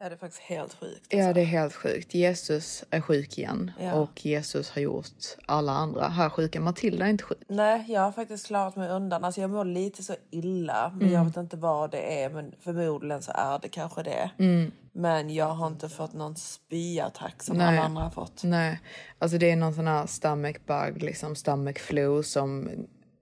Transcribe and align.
Ja, 0.00 0.08
det 0.08 0.14
är 0.14 0.18
faktiskt 0.18 0.42
helt 0.42 0.74
sjukt. 0.74 1.06
Ja, 1.08 1.18
alltså. 1.18 1.32
det 1.32 1.40
är 1.40 1.44
helt 1.44 1.74
sjukt. 1.74 2.14
Jesus 2.14 2.84
är 2.90 3.00
sjuk 3.00 3.38
igen 3.38 3.70
Ja. 3.80 3.92
och 3.94 4.26
Jesus 4.26 4.70
har 4.70 4.82
gjort 4.82 5.06
alla 5.46 5.72
andra 5.72 6.08
här 6.08 6.30
sjuka. 6.30 6.60
Matilda 6.60 7.06
är 7.06 7.10
inte 7.10 7.24
sjuk. 7.24 7.38
Nej, 7.48 7.84
jag 7.88 8.00
har 8.00 8.12
faktiskt 8.12 8.46
klarat 8.46 8.76
mig 8.76 8.90
undan. 8.90 9.24
Alltså 9.24 9.40
jag 9.40 9.50
mår 9.50 9.64
lite 9.64 10.02
så 10.02 10.14
illa, 10.30 10.90
men 10.94 11.00
Mm. 11.02 11.14
jag 11.14 11.24
vet 11.24 11.36
inte 11.36 11.56
vad 11.56 11.90
det 11.90 12.22
är. 12.22 12.30
Men 12.30 12.54
förmodligen 12.60 13.22
så 13.22 13.32
är 13.34 13.58
det 13.58 13.68
kanske 13.68 14.02
det. 14.02 14.30
Mm. 14.38 14.72
Men 14.92 15.34
jag 15.34 15.46
har 15.48 15.66
inte 15.66 15.88
fått 15.88 16.12
någon 16.12 16.36
spyattack 16.36 17.42
som 17.42 17.56
Nej. 17.56 17.66
alla 17.66 17.82
andra 17.82 18.02
har 18.02 18.10
fått. 18.10 18.42
Nej, 18.44 18.80
alltså 19.18 19.38
det 19.38 19.50
är 19.50 19.56
någon 19.56 19.74
sån 19.74 19.86
här 19.86 20.06
stomach 20.06 20.56
bug, 20.66 21.02
liksom 21.02 21.36
stomach 21.36 21.78
flu 21.78 22.22
som 22.22 22.68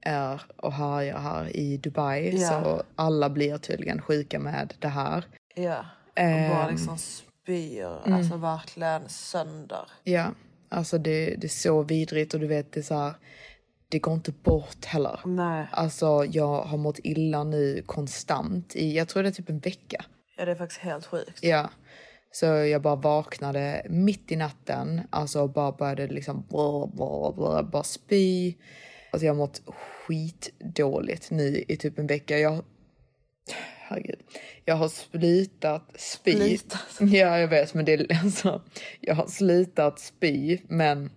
är 0.01 0.43
och 0.57 0.73
härjar 0.73 1.19
här 1.19 1.57
i 1.57 1.77
Dubai. 1.77 2.37
Ja. 2.41 2.49
Så 2.49 2.83
alla 2.97 3.31
blir 3.31 3.59
tydligen 3.59 4.03
sjuka 4.03 4.39
med 4.39 4.75
det 4.79 4.89
här. 4.89 5.25
Ja, 5.55 5.85
och 6.17 6.51
bara 6.51 6.65
Ehm. 6.65 6.71
liksom 6.71 6.99
spyr. 6.99 7.99
Mm. 8.07 8.19
Alltså 8.19 8.37
verkligen 8.37 9.09
sönder. 9.09 9.91
Ja, 10.05 10.35
alltså 10.69 10.99
det, 10.99 11.35
det 11.37 11.47
är 11.47 11.49
så 11.49 11.83
vidrigt 11.83 12.35
och 12.35 12.41
du 12.41 12.47
vet 12.47 12.73
det 12.73 12.81
är 12.81 12.85
så 12.85 12.95
här, 12.95 13.15
det 13.89 13.99
går 13.99 14.15
inte 14.15 14.33
bort 14.33 14.85
heller. 14.85 15.21
Nej. 15.25 15.67
Alltså 15.73 16.25
jag 16.25 16.63
har 16.63 16.79
mått 16.79 16.99
illa 17.03 17.45
nu 17.45 17.83
konstant 17.87 18.77
i, 18.77 18.97
jag 18.97 19.09
tror 19.09 19.23
det 19.23 19.29
är 19.29 19.33
typ 19.33 19.49
en 19.51 19.59
vecka. 19.59 20.05
Ja, 20.37 20.45
det 20.45 20.51
är 20.51 20.55
faktiskt 20.57 20.81
helt 20.81 21.07
sjukt. 21.07 21.39
Ja. 21.43 21.71
Så 22.33 22.47
jag 22.47 22.83
bara 22.83 22.97
vaknade 22.97 23.87
mitt 23.89 24.33
i 24.33 24.37
natten, 24.37 25.01
alltså 25.11 25.41
och 25.43 25.51
bara 25.51 25.73
började 25.73 26.07
liksom 26.07 26.47
brr, 26.49 26.87
brr, 26.97 27.33
brr, 27.33 27.63
bara 27.63 27.83
spy. 27.83 28.55
Alltså 29.11 29.27
jag 29.27 29.33
har 29.35 29.39
mått 29.39 29.63
skitdåligt 29.67 31.31
nu 31.31 31.65
i 31.69 31.77
typ 31.77 31.99
en 31.99 32.07
vecka. 32.07 32.39
Jag, 32.39 32.65
herregud, 33.89 34.19
jag 34.65 34.75
har 34.77 34.89
slutat 34.89 35.91
spy. 35.97 36.33
Slutat? 36.33 36.81
Ja, 37.01 37.39
jag 37.39 37.49
vet, 37.49 37.75
men 37.75 37.85
det 37.85 37.93
är 37.93 38.21
alltså, 38.25 38.63
jag 39.01 39.15
har 39.15 39.27
slutat 39.27 40.01
spy, 40.01 40.59
men 40.69 41.11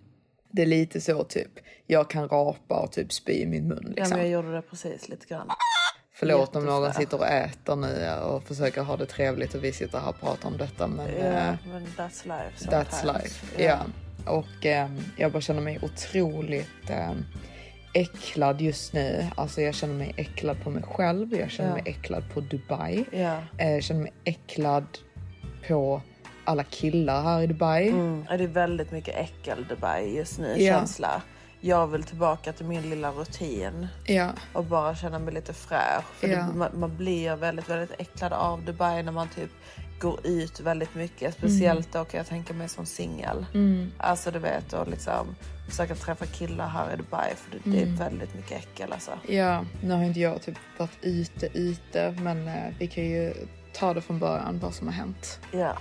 det 0.50 0.62
är 0.62 0.66
lite 0.66 1.00
så 1.00 1.24
typ, 1.24 1.50
jag 1.86 2.10
kan 2.10 2.28
rapa 2.28 2.80
och 2.80 2.92
typ 2.92 3.12
spy 3.12 3.32
i 3.32 3.46
min 3.46 3.68
mun 3.68 3.82
Ja, 3.82 3.88
liksom. 3.96 4.16
men 4.18 4.26
jag 4.26 4.28
gjorde 4.28 4.52
det 4.56 4.62
precis 4.62 5.08
lite 5.08 5.26
grann. 5.26 5.48
Förlåt 6.12 6.56
om 6.56 6.64
någon 6.64 6.94
sitter 6.94 7.18
och 7.18 7.26
äter 7.26 7.76
nu 7.76 8.10
och 8.24 8.42
försöker 8.44 8.82
ha 8.82 8.96
det 8.96 9.06
trevligt 9.06 9.54
och 9.54 9.64
vi 9.64 9.72
sitter 9.72 9.98
här 9.98 10.08
och 10.08 10.20
pratar 10.20 10.48
om 10.48 10.56
detta. 10.56 10.86
Men 10.86 11.06
Ja, 11.08 11.24
eh, 11.24 11.54
men 11.72 11.86
that's 11.96 12.24
life 12.24 12.68
that's 12.70 12.90
sometimes. 12.90 13.04
life. 13.22 13.62
Ja. 13.64 13.78
Och 14.26 14.66
eh, 14.66 14.88
jag 15.16 15.32
bara 15.32 15.40
känner 15.40 15.60
mig 15.60 15.78
otroligt 15.82 16.90
eh, 16.90 17.12
äcklad 17.92 18.60
just 18.60 18.92
nu. 18.92 19.26
Alltså 19.36 19.60
jag 19.60 19.74
känner 19.74 19.94
mig 19.94 20.14
äcklad 20.16 20.62
på 20.64 20.70
mig 20.70 20.82
själv. 20.82 21.34
Jag 21.34 21.50
känner 21.50 21.68
Ja. 21.70 21.74
mig 21.74 21.82
äcklad 21.86 22.24
på 22.34 22.40
Dubai. 22.40 23.04
Ja. 23.12 23.36
Eh, 23.58 23.70
jag 23.70 23.82
känner 23.82 24.02
mig 24.02 24.12
äcklad 24.24 24.84
på 25.68 26.02
alla 26.44 26.64
killar 26.64 27.22
här 27.22 27.42
i 27.42 27.46
Dubai. 27.46 27.88
Mm. 27.88 28.24
Det 28.28 28.44
är 28.44 28.48
väldigt 28.48 28.92
mycket 28.92 29.16
äckel 29.16 29.66
Dubai 29.68 30.16
just 30.16 30.38
nu, 30.38 30.54
Ja. 30.58 30.74
känsla. 30.78 31.22
Jag 31.62 31.86
vill 31.86 32.02
tillbaka 32.02 32.52
till 32.52 32.66
min 32.66 32.90
lilla 32.90 33.10
rutin 33.10 33.86
Ja, 34.06 34.28
och 34.52 34.64
bara 34.64 34.94
känna 34.94 35.18
mig 35.18 35.34
lite 35.34 35.52
fräsch. 35.52 36.04
För 36.14 36.28
det, 36.28 36.46
man, 36.54 36.68
man 36.80 36.96
blir 36.96 37.36
väldigt, 37.36 37.68
väldigt 37.70 38.00
äcklad 38.00 38.32
av 38.32 38.64
Dubai 38.64 39.02
när 39.02 39.12
man 39.12 39.28
typ 39.28 39.50
går 40.00 40.20
ut 40.26 40.60
väldigt 40.60 40.94
mycket. 40.94 41.34
Speciellt 41.34 41.92
då 41.92 42.04
kan 42.04 42.18
jag 42.18 42.26
tänka 42.26 42.54
mig 42.54 42.68
som 42.68 42.86
singel. 42.86 43.46
Mm. 43.54 43.92
Alltså 43.98 44.30
du 44.30 44.38
vet, 44.38 44.72
och 44.72 44.88
liksom 44.88 45.36
försöka 45.70 45.94
träffa 45.94 46.26
killar 46.26 46.68
här 46.68 46.92
i 46.92 46.96
Dubai 46.96 47.34
för 47.34 47.50
det, 47.50 47.70
det 47.70 47.82
är 47.82 47.86
väldigt 47.86 48.34
mycket 48.34 48.52
äckel 48.52 48.92
alltså. 48.92 49.10
ja, 49.28 49.64
nu 49.82 49.94
har 49.94 50.04
inte 50.04 50.20
jag 50.20 50.42
typ 50.42 50.58
varit 50.78 50.98
ute 51.02 51.48
ute 51.54 52.14
men 52.22 52.48
eh, 52.48 52.74
vi 52.78 52.86
kan 52.86 53.04
ju 53.04 53.34
ta 53.72 53.94
det 53.94 54.00
från 54.00 54.18
början 54.18 54.58
vad 54.58 54.74
som 54.74 54.86
har 54.86 54.94
hänt. 54.94 55.40
Ja. 55.52 55.76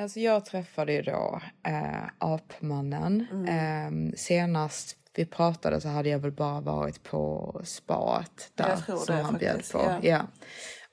Alltså 0.00 0.20
jag 0.20 0.44
träffade 0.44 0.92
ju 0.92 1.02
då 1.02 1.40
eh, 1.68 2.04
Apmannen. 2.18 3.26
Mm. 3.32 4.08
Eh, 4.08 4.12
senast 4.16 4.96
vi 5.14 5.26
pratade 5.26 5.80
så 5.80 5.88
hade 5.88 6.08
jag 6.08 6.18
väl 6.18 6.32
bara 6.32 6.60
varit 6.60 7.02
på 7.02 7.60
spat 7.64 8.50
där 8.54 8.76
som 8.76 9.16
det 9.16 9.22
han 9.22 9.38
bjöd 9.38 9.62
på. 9.72 9.98
ja. 10.02 10.22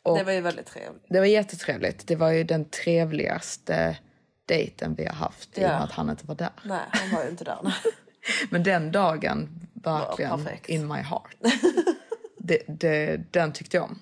Ja. 0.06 0.18
Det 0.18 0.24
var 0.24 0.32
ju 0.32 0.42
väldigt 0.42 0.66
trevligt. 0.66 1.06
det 1.10 1.20
var 1.20 1.26
jättetrevligt. 1.26 2.08
Det 2.08 2.16
var 2.16 2.32
ju 2.32 2.44
den 2.44 2.66
trevligaste 2.66 3.98
dejten 4.46 4.96
vi 4.96 5.06
har 5.06 5.14
haft 5.14 5.58
i 5.58 5.62
och 5.62 5.66
Ja. 5.66 5.70
med 5.70 5.84
att 5.84 5.92
han 5.92 6.10
inte 6.10 6.26
var 6.28 6.36
där. 6.36 6.50
Nej, 6.66 6.80
han 6.90 7.12
var 7.12 7.24
ju 7.24 7.30
inte 7.30 7.44
där. 7.44 7.58
Men 8.50 8.64
den 8.64 8.92
dagen 8.92 9.50
verkligen 9.74 10.48
in 10.68 10.88
my 10.88 11.00
heart. 11.00 11.36
det, 12.38 12.64
det, 12.68 13.22
den 13.34 13.54
tyckte 13.54 13.78
jag 13.78 13.84
om. 13.84 14.00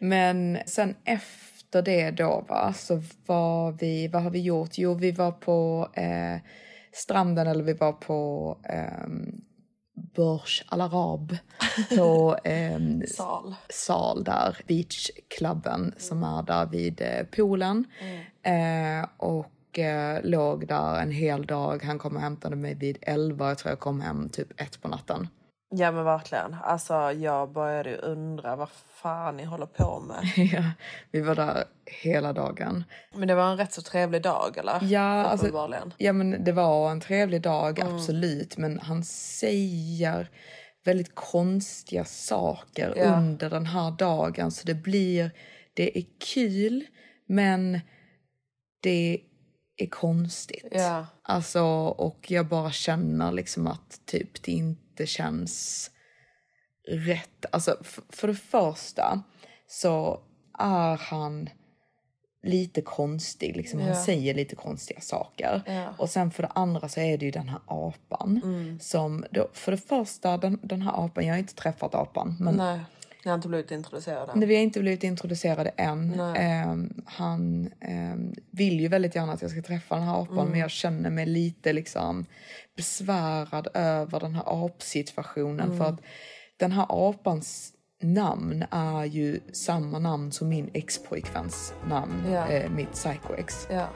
Men 0.00 0.58
sen 0.66 0.94
efter 1.04 1.82
det 1.82 2.10
då 2.10 2.44
va, 2.48 2.72
så 2.72 3.02
var 3.26 3.72
vi, 3.72 4.08
vad 4.08 4.22
har 4.22 4.30
vi 4.30 4.40
gjort? 4.40 4.78
Jo, 4.78 4.94
vi 4.94 5.10
var 5.12 5.32
på 5.32 5.88
eh, 5.94 6.42
stranden 6.92 7.46
eller 7.46 7.64
vi 7.64 7.72
var 7.72 7.92
på 7.92 8.58
eh, 8.68 9.06
Burj 10.14 10.62
Al 10.66 10.80
Arab 10.80 11.36
på 11.96 12.36
eh, 12.44 12.78
Sal. 13.16 13.54
sal 13.68 14.24
där, 14.24 14.56
beachklubben 14.66 15.94
som 15.98 16.22
är 16.22 16.42
där 16.42 16.66
vid 16.66 17.00
eh, 17.00 17.26
poolen. 17.36 17.84
Eh, 18.42 19.08
och 19.16 19.46
eh, 19.78 20.18
låg 20.22 20.66
där 20.68 21.00
en 21.00 21.10
hel 21.10 21.46
dag. 21.46 21.82
Han 21.82 21.98
kom 21.98 22.16
och 22.16 22.22
hämtade 22.22 22.56
mig 22.56 22.74
vid 22.74 22.98
11, 23.02 23.48
jag 23.48 23.58
tror 23.58 23.70
jag 23.72 23.80
kom 23.80 24.00
hem 24.00 24.28
typ 24.28 24.60
ett 24.60 24.82
på 24.82 24.88
natten. 24.88 25.28
Ja 25.76 25.92
men 25.92 26.04
verkligen. 26.04 26.56
Alltså 26.62 26.94
jag 27.12 27.52
började 27.52 27.96
undra 27.96 28.56
vad 28.56 28.68
fan 29.02 29.36
ni 29.36 29.44
håller 29.44 29.66
på 29.66 30.00
med. 30.00 30.32
ja, 30.52 30.62
vi 31.10 31.20
var 31.20 31.34
där 31.34 31.64
hela 32.02 32.32
dagen. 32.32 32.84
Men 33.14 33.28
det 33.28 33.34
var 33.34 33.50
en 33.50 33.56
rätt 33.56 33.72
så 33.72 33.82
trevlig 33.82 34.22
dag 34.22 34.58
eller? 34.58 34.78
Ja, 34.82 35.00
alltså, 35.24 35.68
ja 35.98 36.12
men 36.12 36.44
det 36.44 36.52
var 36.52 36.90
en 36.90 37.00
trevlig 37.00 37.42
dag, 37.42 37.80
absolut. 37.80 38.56
Men 38.58 38.78
han 38.78 39.04
säger 39.04 40.30
väldigt 40.84 41.14
konstiga 41.14 42.04
saker 42.04 42.94
Ja. 42.96 43.16
under 43.16 43.50
den 43.50 43.66
här 43.66 43.90
dagen. 43.90 44.50
Så 44.50 44.66
det 44.66 44.74
blir, 44.74 45.30
det 45.74 45.98
är 45.98 46.04
kul, 46.34 46.84
men 47.26 47.80
det 48.80 49.20
är 49.76 49.86
konstigt. 49.86 50.68
Ja. 50.70 51.06
Alltså, 51.22 51.62
och 51.88 52.30
jag 52.30 52.46
bara 52.46 52.70
känner 52.70 53.32
liksom 53.32 53.66
att 53.66 54.00
typ 54.06 54.42
det 54.42 54.52
inte 54.52 55.06
känns 55.06 55.90
rätt. 56.88 57.46
Alltså, 57.52 57.76
för 58.08 58.28
det 58.28 58.34
första 58.34 59.22
så 59.66 60.20
är 60.58 60.96
han 60.96 61.48
lite 62.42 62.80
konstig. 62.80 63.56
Liksom. 63.56 63.80
Ja. 63.80 63.86
Han 63.86 64.04
säger 64.04 64.34
lite 64.34 64.56
konstiga 64.56 65.00
saker. 65.00 65.62
Ja. 65.66 65.94
Och 65.98 66.10
sen 66.10 66.30
för 66.30 66.42
det 66.42 66.48
andra 66.48 66.88
så 66.88 67.00
är 67.00 67.18
det 67.18 67.24
ju 67.24 67.30
den 67.30 67.48
här 67.48 67.60
apan. 67.66 68.40
Mm. 68.44 68.80
Som 68.80 69.24
då, 69.30 69.48
för 69.52 69.72
det 69.72 69.78
första, 69.78 70.36
den, 70.36 70.60
den 70.62 70.82
här 70.82 71.04
apan, 71.04 71.26
jag 71.26 71.34
har 71.34 71.38
inte 71.38 71.54
träffat 71.54 71.94
apan. 71.94 72.36
Men 72.40 72.56
Nej, 72.56 72.80
ni 73.24 73.30
har 73.30 73.34
inte 73.36 73.48
blivit 73.48 73.70
introducerade. 73.70 74.32
Nej, 74.34 74.48
vi 74.48 74.54
har 74.54 74.62
inte 74.62 74.80
blivit 74.80 75.04
introducerade 75.04 75.70
än. 75.76 76.20
Ehm, 76.20 77.02
han 77.06 77.70
ehm, 77.80 78.32
vill 78.50 78.80
ju 78.80 78.88
väldigt 78.88 79.14
gärna 79.14 79.32
att 79.32 79.42
jag 79.42 79.50
ska 79.50 79.62
träffa 79.62 79.94
den 79.94 80.04
här 80.04 80.22
apan 80.22 80.38
Mm. 80.38 80.50
men 80.50 80.60
jag 80.60 80.70
känner 80.70 81.10
mig 81.10 81.26
lite 81.26 81.72
liksom 81.72 82.26
besvärad 82.76 83.68
över 83.74 84.20
den 84.20 84.34
här 84.34 84.64
apsituationen 84.66 85.66
Mm. 85.66 85.78
för 85.78 85.84
att 85.84 86.00
den 86.56 86.72
här 86.72 86.86
apans 87.08 87.70
namn 88.02 88.64
är 88.70 89.04
ju 89.04 89.40
samma 89.52 89.98
namn 89.98 90.32
som 90.32 90.48
min 90.48 90.70
ex-pojkväns 90.74 91.74
namn, 91.88 92.22
Ja. 92.32 92.48
eh, 92.48 92.70
mitt 92.70 92.92
psycho-ex. 92.92 93.66
Ja. 93.70 93.86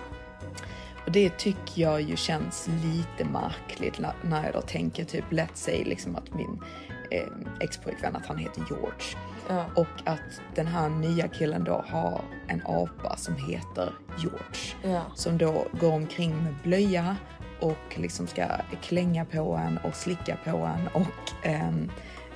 Och 1.06 1.12
det 1.12 1.38
tycker 1.38 1.82
jag 1.82 2.00
ju 2.00 2.16
känns 2.16 2.68
lite 2.68 3.30
märkligt 3.30 3.98
när- 3.98 4.14
när 4.24 4.44
jag 4.44 4.52
då 4.52 4.60
tänker 4.60 5.04
typ, 5.04 5.24
let's 5.30 5.54
say 5.54 5.84
liksom 5.84 6.16
att 6.16 6.34
min 6.34 6.60
eh, 7.10 7.26
ex-pojkvän, 7.60 8.16
att 8.16 8.26
han 8.26 8.38
heter 8.38 8.64
George. 8.70 9.16
Ja. 9.48 9.64
Och 9.74 10.02
att 10.04 10.40
den 10.54 10.66
här 10.66 10.88
nya 10.88 11.28
killen 11.28 11.64
då 11.64 11.84
har 11.88 12.20
en 12.48 12.62
apa 12.66 13.16
som 13.16 13.36
heter 13.36 13.92
George. 14.18 14.94
Ja. 14.94 15.02
Som 15.14 15.38
då 15.38 15.66
går 15.80 15.92
omkring 15.92 16.36
med 16.36 16.54
blöja 16.62 17.16
och 17.60 17.98
liksom 17.98 18.26
ska 18.26 18.46
klänga 18.82 19.24
på 19.24 19.54
en 19.54 19.78
och 19.78 19.94
slicka 19.94 20.36
på 20.44 20.56
en 20.56 20.88
och 20.88 21.46
ehm, 21.46 21.90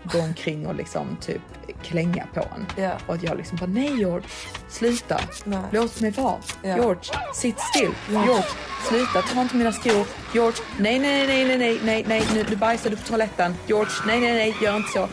gå 0.04 0.20
omkring 0.20 0.66
och 0.66 0.74
liksom 0.74 1.16
typ 1.20 1.42
klänga 1.82 2.26
på 2.34 2.40
en. 2.40 2.66
Ja. 2.84 2.92
Och 3.06 3.16
jag 3.22 3.36
liksom 3.36 3.56
bara 3.58 3.66
nej 3.66 3.98
George, 3.98 4.28
sluta. 4.68 5.20
Nej. 5.44 5.60
Låt 5.72 6.00
mig 6.00 6.10
vara. 6.10 6.36
Ja. 6.62 6.76
George, 6.76 7.02
sitt 7.34 7.60
still. 7.60 7.94
George, 8.10 8.44
sluta, 8.88 9.22
ta 9.22 9.42
inte 9.42 9.56
mina 9.56 9.72
skor. 9.72 10.06
George, 10.34 10.58
nej, 10.78 10.98
nej, 10.98 11.26
nej, 11.26 11.44
nej, 11.44 11.58
nej, 11.58 11.78
nej, 11.84 12.04
nej, 12.08 12.22
nu, 12.34 12.44
nu 12.50 12.56
bajsar 12.56 12.90
du 12.90 12.96
på 12.96 13.02
toaletten. 13.02 13.54
George, 13.66 13.92
nej, 14.06 14.20
nej, 14.20 14.32
nej, 14.32 14.56
gör 14.62 14.76
inte 14.76 14.92
så. 14.92 15.08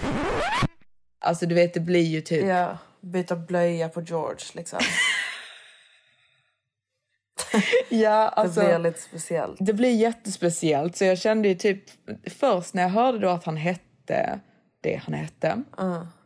Alltså 1.22 1.46
du 1.46 1.56
vet, 1.56 1.74
det 1.74 1.80
blir 1.80 2.04
ju 2.06 2.22
typ 2.22 2.46
ja. 2.46 2.78
Byta 3.02 3.36
blöja 3.36 3.90
på 3.90 4.02
George 4.02 4.46
liksom. 4.54 4.80
Ja, 7.90 8.10
Det 8.10 8.28
alltså, 8.30 8.60
blir 8.60 8.80
lite 8.80 9.00
speciellt. 9.02 9.58
det 9.60 9.74
blir 9.74 9.96
jättespeciellt. 9.96 10.98
Så 10.98 11.06
jag 11.06 11.18
kände 11.18 11.48
ju 11.48 11.56
typ 11.56 11.84
först 12.40 12.74
när 12.74 12.84
jag 12.84 12.90
hörde 12.90 13.20
då 13.20 13.30
att 13.30 13.44
han 13.44 13.58
hette 13.58 14.40
det 14.82 14.96
han 14.96 15.14
hette. 15.14 15.64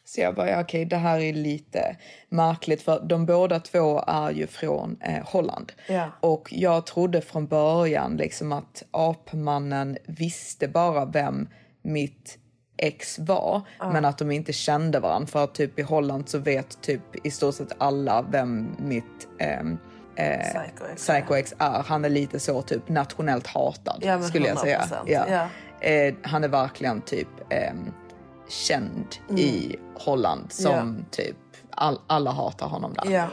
Så 0.06 0.22
jag 0.22 0.36
bara, 0.36 0.50
ja, 0.50 0.62
okej, 0.62 0.86
det 0.86 0.96
här 0.96 1.20
är 1.20 1.34
lite 1.34 1.96
märkligt 2.30 2.82
för 2.82 3.00
de 3.00 3.26
båda 3.26 3.60
två 3.60 4.04
är 4.08 4.32
ju 4.32 4.48
från 4.48 4.98
eh, 5.02 5.24
Holland. 5.26 5.72
Ja. 5.88 6.10
Och 6.20 6.50
jag 6.52 6.86
trodde 6.86 7.22
från 7.22 7.48
början 7.48 8.18
liksom 8.18 8.52
att 8.52 8.84
apmannen 8.92 9.98
visste 10.08 10.68
bara 10.68 11.06
vem 11.06 11.48
mitt 11.82 12.38
ex 12.78 13.20
var, 13.20 13.62
men 13.92 14.06
att 14.06 14.18
de 14.18 14.32
inte 14.32 14.54
kände 14.54 15.00
varandra. 15.00 15.28
För 15.28 15.44
att 15.44 15.56
typ 15.56 15.80
i 15.80 15.82
Holland 15.82 16.30
så 16.30 16.38
vet 16.38 16.82
typ 16.82 17.26
i 17.26 17.32
stort 17.32 17.56
sett 17.56 17.72
alla 17.78 18.22
vem 18.22 18.76
mitt 18.80 19.28
ehm, 19.40 19.78
Psycho 20.16 20.86
ex. 20.92 21.02
Psycho 21.08 21.34
X 21.34 21.54
är. 21.58 21.84
Han 21.84 22.06
är 22.06 22.10
lite 22.10 22.40
så 22.40 22.62
typ 22.62 22.90
nationellt 22.90 23.48
hatad 23.48 23.98
Ja, 24.02 24.22
skulle 24.22 24.48
jag 24.48 24.60
säga. 24.60 24.80
100%, 24.80 24.96
Ja. 25.06 25.26
ja. 25.30 25.48
Eh, 25.88 26.14
han 26.22 26.44
är 26.44 26.48
verkligen 26.48 27.02
typ 27.02 27.28
känd 28.48 29.06
i 29.38 29.75
Holland 29.95 30.51
som 30.51 31.06
typ 31.12 31.36
all, 31.69 32.00
alla 32.07 32.31
hatar 32.31 32.68
honom 32.68 32.94
där. 32.94 33.12
Ja. 33.12 33.28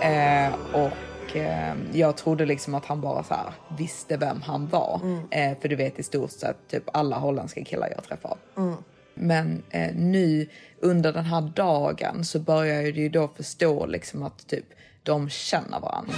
Eh, 0.00 0.54
och 0.72 1.36
eh, 1.36 1.74
jag 1.92 2.16
trodde 2.16 2.46
liksom 2.46 2.74
att 2.74 2.84
han 2.86 3.00
bara 3.00 3.22
så 3.22 3.34
här 3.34 3.52
visste 3.78 4.16
vem 4.16 4.42
han 4.42 4.68
var. 4.68 5.00
Eh, 5.30 5.58
för 5.60 5.68
du 5.68 5.76
vet 5.76 5.98
i 5.98 6.02
stort 6.02 6.30
sett 6.30 6.56
typ 6.68 6.82
alla 6.92 7.18
holländska 7.18 7.64
killar 7.64 7.88
jag 7.94 8.04
träffar. 8.04 8.36
Men 9.14 9.62
eh, 9.70 9.94
nu 9.94 10.48
under 10.80 11.12
den 11.12 11.24
här 11.24 11.40
dagen 11.40 12.24
så 12.24 12.38
börjar 12.38 12.74
jag 12.74 12.90
ju 12.90 13.08
då 13.08 13.28
förstå 13.28 13.86
liksom 13.86 14.22
att 14.22 14.46
typ 14.46 14.64
de 15.02 15.28
känner 15.28 15.80
varandra. 15.80 16.14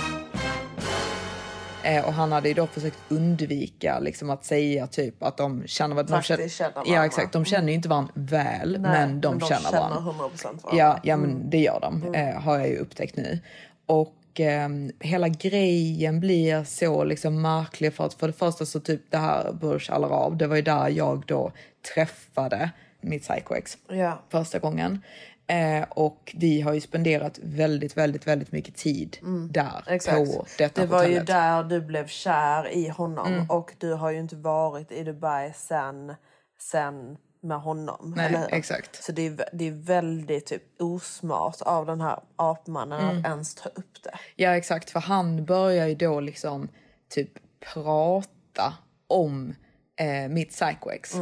Eh, 1.88 2.06
och 2.06 2.12
han 2.12 2.32
hade 2.32 2.48
ju 2.48 2.54
då 2.54 2.66
försökt 2.66 2.98
undvika 3.08 3.98
liksom 3.98 4.30
att 4.30 4.44
säga 4.44 4.86
typ 4.86 5.22
att 5.22 5.36
de 5.36 5.66
känner 5.66 5.94
varandra. 5.94 6.16
De 6.16 6.22
Faktiskt 6.22 6.56
känner 6.56 6.72
varandra. 6.74 6.94
Ja 6.94 7.06
exakt, 7.06 7.32
de 7.32 7.44
känner 7.44 7.68
ju 7.68 7.74
inte 7.74 7.88
varandra 7.88 8.12
väl 8.14 8.72
Nej, 8.80 8.90
men 8.90 9.20
de 9.20 9.40
känner 9.40 9.72
varandra. 9.72 10.12
100% 10.12 10.44
varandra. 10.44 10.60
Ja, 10.72 11.00
ja 11.02 11.16
men 11.16 11.50
det 11.50 11.58
gör 11.58 11.80
de, 11.80 12.14
eh, 12.14 12.40
har 12.40 12.58
jag 12.58 12.68
ju 12.68 12.76
upptäckt 12.76 13.16
nu. 13.16 13.38
Och 13.86 14.40
eh, 14.40 14.68
hela 15.00 15.28
grejen 15.28 16.20
blir 16.20 16.64
så 16.64 17.04
liksom 17.04 17.42
märklig 17.42 17.94
för 17.94 18.06
att 18.06 18.14
för 18.14 18.26
det 18.26 18.32
första 18.32 18.66
så 18.66 18.80
typ 18.80 19.00
det 19.10 19.18
här 19.18 19.52
Burj 19.52 19.88
Al 19.90 20.04
Arab, 20.04 20.38
det 20.38 20.46
var 20.46 20.56
ju 20.56 20.62
där 20.62 20.88
jag 20.88 21.22
då 21.26 21.52
träffade 21.94 22.70
mitt 23.00 23.22
psycho-ex 23.22 23.78
Ja. 23.88 24.22
första 24.30 24.58
gången. 24.58 25.02
Eh, 25.50 25.84
och 25.90 26.34
vi 26.36 26.60
har 26.60 26.72
ju 26.72 26.80
spenderat 26.80 27.38
väldigt, 27.42 27.96
väldigt, 27.96 28.26
väldigt 28.26 28.52
mycket 28.52 28.74
tid 28.76 29.18
där 29.50 29.84
Exakt. 29.86 30.16
på 30.16 30.46
detta 30.58 30.80
det 30.80 30.86
var 30.86 31.02
ju 31.02 31.08
hotellet. 31.08 31.26
där 31.26 31.64
du 31.64 31.80
blev 31.80 32.06
kär 32.06 32.68
i 32.68 32.88
honom 32.88 33.46
och 33.48 33.74
du 33.78 33.92
har 33.92 34.10
ju 34.10 34.18
inte 34.18 34.36
varit 34.36 34.92
i 34.92 35.04
Dubai 35.04 35.52
sen, 35.56 36.14
sen 36.60 37.16
med 37.42 37.60
honom. 37.60 38.14
Nej, 38.16 38.46
exakt. 38.50 39.04
Så 39.04 39.12
det 39.12 39.26
är, 39.26 39.48
det 39.52 39.68
är 39.68 39.72
väldigt 39.72 40.46
typ, 40.46 40.62
osmart 40.78 41.62
av 41.62 41.86
den 41.86 42.00
här 42.00 42.20
apmannen 42.36 43.00
Mm. 43.00 43.18
att 43.18 43.24
ens 43.26 43.54
ta 43.54 43.68
upp 43.68 44.02
det. 44.02 44.18
Ja 44.36 44.56
exakt, 44.56 44.90
för 44.90 45.00
han 45.00 45.44
börjar 45.44 45.86
ju 45.86 45.94
då 45.94 46.20
liksom 46.20 46.68
typ 47.10 47.30
prata 47.74 48.74
om 49.06 49.54
eh, 50.00 50.28
mitt 50.28 50.50
psycho-ex. 50.50 51.14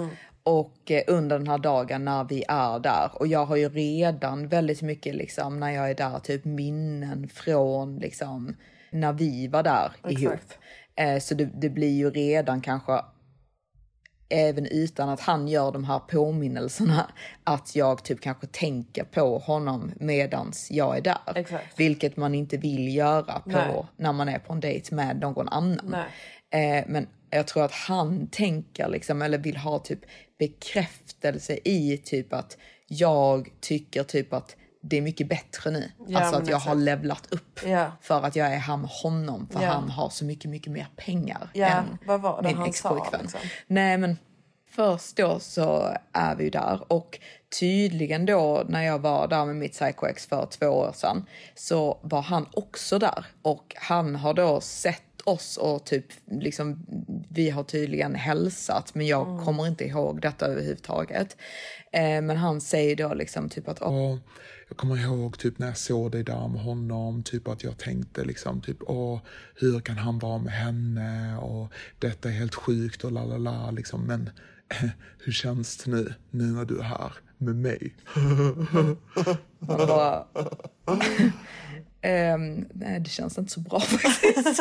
Och 0.46 0.90
eh, 0.90 1.02
under 1.06 1.38
den 1.38 1.48
här 1.48 1.58
dagen 1.58 2.04
när 2.04 2.24
vi 2.24 2.44
är 2.48 2.78
där 2.78 3.10
och 3.12 3.26
jag 3.26 3.46
har 3.46 3.56
ju 3.56 3.68
redan 3.68 4.48
väldigt 4.48 4.82
mycket 4.82 5.14
liksom 5.14 5.60
när 5.60 5.70
jag 5.70 5.90
är 5.90 5.94
där 5.94 6.18
typ 6.18 6.44
minnen 6.44 7.28
från 7.28 7.96
liksom 7.96 8.56
när 8.90 9.12
vi 9.12 9.48
var 9.48 9.62
där 9.62 9.92
ihop. 10.08 10.40
Eh, 10.96 11.18
så 11.18 11.34
det, 11.34 11.44
det 11.44 11.68
blir 11.68 11.96
ju 11.96 12.10
redan 12.10 12.60
kanske 12.60 13.00
även 14.28 14.66
utan 14.66 15.08
att 15.08 15.20
han 15.20 15.48
gör 15.48 15.72
de 15.72 15.84
här 15.84 15.98
påminnelserna, 15.98 17.10
att 17.44 17.76
jag 17.76 18.04
typ 18.04 18.20
kanske 18.20 18.46
tänker 18.46 19.04
på 19.04 19.38
honom 19.38 19.92
medans 19.96 20.70
jag 20.70 20.96
är 20.96 21.00
där. 21.00 21.32
Exakt. 21.34 21.80
Vilket 21.80 22.16
man 22.16 22.34
inte 22.34 22.56
vill 22.56 22.94
göra 22.96 23.40
på 23.40 23.50
Nej. 23.50 23.86
när 23.96 24.12
man 24.12 24.28
är 24.28 24.38
på 24.38 24.52
en 24.52 24.60
dejt 24.60 24.94
med 24.94 25.20
någon 25.20 25.48
annan. 25.48 25.94
Eh, 26.50 26.84
men 26.86 27.06
jag 27.30 27.46
tror 27.46 27.64
att 27.64 27.72
han 27.72 28.26
tänker 28.28 28.88
liksom, 28.88 29.22
eller 29.22 29.38
vill 29.38 29.56
ha 29.56 29.78
typ 29.78 30.00
bekräftelse 30.38 31.58
i 31.64 31.98
typ 32.04 32.32
att 32.32 32.56
jag 32.88 33.48
tycker 33.60 34.02
typ 34.02 34.32
att 34.32 34.56
det 34.82 34.96
är 34.96 35.02
mycket 35.02 35.28
bättre 35.28 35.70
nu. 35.70 35.90
Ja, 36.08 36.20
alltså 36.20 36.36
att 36.42 36.48
jag 36.48 36.58
har 36.58 36.74
levlat 36.74 37.26
upp 37.32 37.60
Ja. 37.66 37.92
för 38.00 38.22
att 38.22 38.36
jag 38.36 38.46
är 38.54 38.58
här 38.58 38.76
med 38.76 38.90
honom. 38.90 39.48
För 39.52 39.62
Ja. 39.62 39.68
han 39.70 39.90
har 39.90 40.08
så 40.10 40.24
mycket, 40.24 40.50
mycket 40.50 40.72
mer 40.72 40.86
pengar 40.96 41.50
än 41.54 41.98
vad 42.06 42.20
var 42.20 42.42
det 42.42 42.48
min 42.54 42.62
ex-pojkvän. 42.66 43.20
liksom? 43.22 43.40
Nej 43.66 43.98
men 43.98 44.18
först 44.70 45.16
då 45.16 45.38
så 45.38 45.96
är 46.12 46.34
vi 46.36 46.44
ju 46.44 46.50
där 46.50 46.92
och 46.92 47.18
tydligen 47.60 48.26
då 48.26 48.64
när 48.68 48.82
jag 48.82 48.98
var 48.98 49.28
där 49.28 49.44
med 49.44 49.56
mitt 49.56 49.72
psycho-ex 49.72 50.28
för 50.28 50.46
två 50.46 50.66
år 50.66 50.92
sedan 50.94 51.26
så 51.54 51.98
var 52.02 52.22
han 52.22 52.46
också 52.52 52.98
där 52.98 53.26
och 53.42 53.74
han 53.76 54.16
har 54.16 54.34
då 54.34 54.60
sett 54.60 55.02
oss 55.26 55.56
och 55.56 55.84
typ 55.86 56.04
liksom 56.30 56.86
vi 57.28 57.50
har 57.50 57.62
tydligen 57.64 58.14
hälsat 58.14 58.94
men 58.94 59.06
jag 59.06 59.28
Mm. 59.28 59.44
kommer 59.44 59.66
inte 59.66 59.84
ihåg 59.84 60.20
detta 60.20 60.46
överhuvudtaget. 60.46 61.36
Eh, 61.92 62.22
men 62.22 62.36
han 62.36 62.60
säger 62.60 62.96
då 62.96 63.14
liksom 63.14 63.48
typ 63.48 63.68
att 63.68 63.82
"Åh, 63.82 64.16
jag 64.68 64.76
kommer 64.76 64.96
ihåg 64.96 65.38
typ 65.38 65.58
när 65.58 65.66
jag 65.66 65.76
såg 65.78 66.12
dig 66.12 66.22
där 66.22 66.48
med 66.48 66.60
honom, 66.62 67.22
typ 67.22 67.48
att 67.48 67.64
jag 67.64 67.78
tänkte 67.78 68.24
liksom 68.24 68.60
typ 68.60 68.76
åh, 68.80 69.20
hur 69.54 69.80
kan 69.80 69.98
han 69.98 70.18
vara 70.18 70.38
med 70.38 70.52
henne 70.52 71.36
och 71.38 71.72
detta 71.98 72.28
är 72.28 72.32
helt 72.32 72.54
sjukt 72.54 73.04
och 73.04 73.12
la 73.12 73.24
la 73.24 73.36
la 73.36 73.70
liksom. 73.70 74.02
Men 74.06 74.30
hur 75.24 75.32
känns 75.32 75.76
det 75.76 75.90
nu, 75.90 76.14
nu 76.30 76.44
när 76.44 76.64
du 76.64 76.78
är 76.78 76.82
här 76.82 77.12
med 77.38 77.56
mig? 77.56 77.94
Man 79.58 79.86
bara... 79.86 80.24
Ehm, 82.00 82.64
nej, 82.72 83.00
det 83.00 83.10
känns 83.10 83.38
inte 83.38 83.52
så 83.52 83.60
bra 83.60 83.80
faktiskt. 83.80 84.60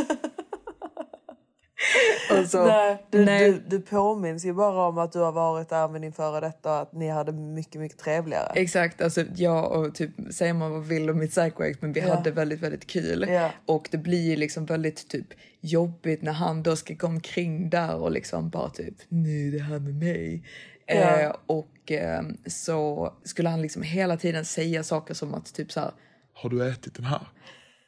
och 2.40 2.46
så, 2.50 2.66
Nej, 2.66 3.06
du, 3.10 3.26
nej. 3.26 3.52
Du, 3.52 3.60
du 3.68 3.82
påminns 3.82 4.46
ju 4.46 4.54
bara 4.54 4.88
om 4.88 4.98
att 4.98 5.12
du 5.12 5.20
har 5.20 5.32
varit 5.32 5.70
där 5.70 5.88
med 5.88 6.02
din 6.02 6.14
före 6.14 6.40
detta 6.40 6.72
och 6.76 6.82
att 6.82 6.94
ni 6.94 7.10
hade 7.10 7.32
mycket, 7.32 7.82
mycket 7.82 8.00
trevligare. 8.00 8.52
Exakt, 8.56 9.02
alltså 9.02 9.24
jag 9.36 9.72
och 9.72 9.96
typ, 9.96 10.12
säger 10.32 10.54
man 10.54 10.72
vad 10.72 10.84
vill 10.84 11.10
om 11.10 11.18
mitt 11.20 11.32
psycho 11.32 11.64
men 11.80 11.94
vi 11.94 12.00
Ja. 12.00 12.16
hade 12.16 12.32
väldigt, 12.32 12.60
väldigt 12.62 12.88
kul. 12.88 13.26
Ja. 13.30 13.52
Och 13.66 13.88
det 13.92 13.98
blir 13.98 14.30
ju 14.30 14.36
liksom 14.36 14.66
väldigt 14.66 15.08
typ 15.10 15.28
jobbigt 15.62 16.22
när 16.22 16.32
han 16.34 16.64
då 16.64 16.76
ska 16.76 16.94
gå 16.94 17.08
omkring 17.08 17.70
där 17.70 17.96
och 17.96 18.12
liksom 18.12 18.50
bara 18.50 18.70
typ, 18.70 18.96
nu 19.10 19.48
är 19.48 19.52
det 19.52 19.64
här 19.64 19.80
med 19.80 19.96
mig. 19.96 20.44
Ja. 20.86 20.94
Eh, 21.20 21.36
och 21.46 21.92
eh, 21.92 22.22
så 22.48 23.14
skulle 23.24 23.50
han 23.50 23.62
liksom 23.62 23.82
hela 23.82 24.18
tiden 24.18 24.46
säga 24.46 24.84
saker 24.84 25.14
som 25.14 25.34
att 25.34 25.54
typ 25.54 25.72
så 25.72 25.80
här, 25.80 25.92
Har 26.34 26.50
du 26.50 26.70
ätit 26.70 26.96
den 26.96 27.06
här? 27.06 27.28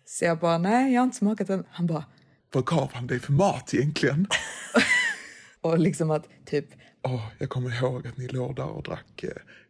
så 0.06 0.26
jag 0.26 0.40
bara, 0.40 0.58
nej 0.58 0.94
jag 0.94 1.02
har 1.02 1.04
inte 1.06 1.18
smakat 1.18 1.48
den. 1.48 1.64
Han 1.70 1.88
bara, 1.88 2.04
Vad 2.52 2.66
gav 2.66 2.94
han 2.94 3.08
dig 3.08 3.20
för 3.20 3.32
mat 3.32 3.74
egentligen? 3.74 4.28
och 5.62 5.80
liksom 5.80 6.12
att 6.12 6.28
typ, 6.46 6.66
Åh, 7.04 7.28
jag 7.38 7.50
kommer 7.50 7.78
ihåg 7.78 8.08
att 8.08 8.18
ni 8.18 8.28
låg 8.28 8.56
där 8.56 8.70
och 8.70 8.84
drack 8.84 9.24
eh, 9.24 9.30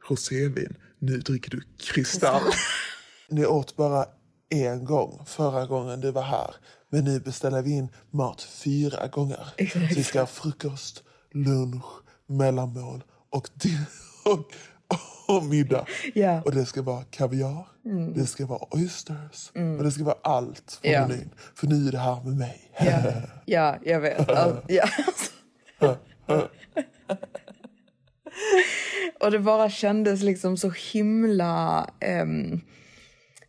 rosévin. 0.10 0.77
Nu 1.00 1.17
dricker 1.17 1.51
du 1.51 1.62
kristall. 1.77 2.41
ni 3.29 3.46
åt 3.46 3.75
bara 3.75 4.05
en 4.50 4.86
gång 4.86 5.25
förra 5.25 5.65
gången 5.65 6.01
du 6.01 6.12
var 6.12 6.22
här. 6.22 6.55
Men 6.89 7.03
nu 7.03 7.19
beställer 7.19 7.62
vi 7.62 7.72
in 7.72 7.89
mat 8.12 8.41
fyra 8.41 9.07
gånger. 9.07 9.48
Så 9.74 9.79
vi 9.79 10.03
ska 10.03 10.19
ha 10.19 10.27
frukost, 10.27 11.03
lunch, 11.34 11.86
mellanmål 12.27 13.03
och, 13.29 13.50
och, 14.25 14.51
och 15.27 15.44
middag. 15.46 15.86
Ja. 16.13 16.41
Och 16.41 16.51
det 16.56 16.65
ska 16.65 16.82
vara 16.82 17.03
kaviar, 17.03 17.67
det 18.15 18.25
ska 18.25 18.46
vara 18.46 18.75
oysters 18.75 19.51
och 19.77 19.84
det 19.84 19.91
ska 19.91 20.03
vara 20.03 20.17
allt 20.24 20.79
på 20.82 20.88
Ja. 20.88 21.08
menyn. 21.08 21.29
För 21.56 21.67
nu 21.67 21.88
är 21.88 21.91
det 21.91 21.98
här 22.00 22.22
med 22.24 22.34
mig. 22.38 22.72
Ja, 22.79 23.01
ja 23.46 23.77
jag 23.84 24.00
vet. 24.00 24.29
Ja. 24.67 24.88
Och 29.20 29.32
det 29.32 29.39
bara 29.39 29.70
kändes 29.70 30.22
liksom 30.24 30.58
så 30.58 30.72
himla... 30.94 31.89
ehm, 32.00 32.62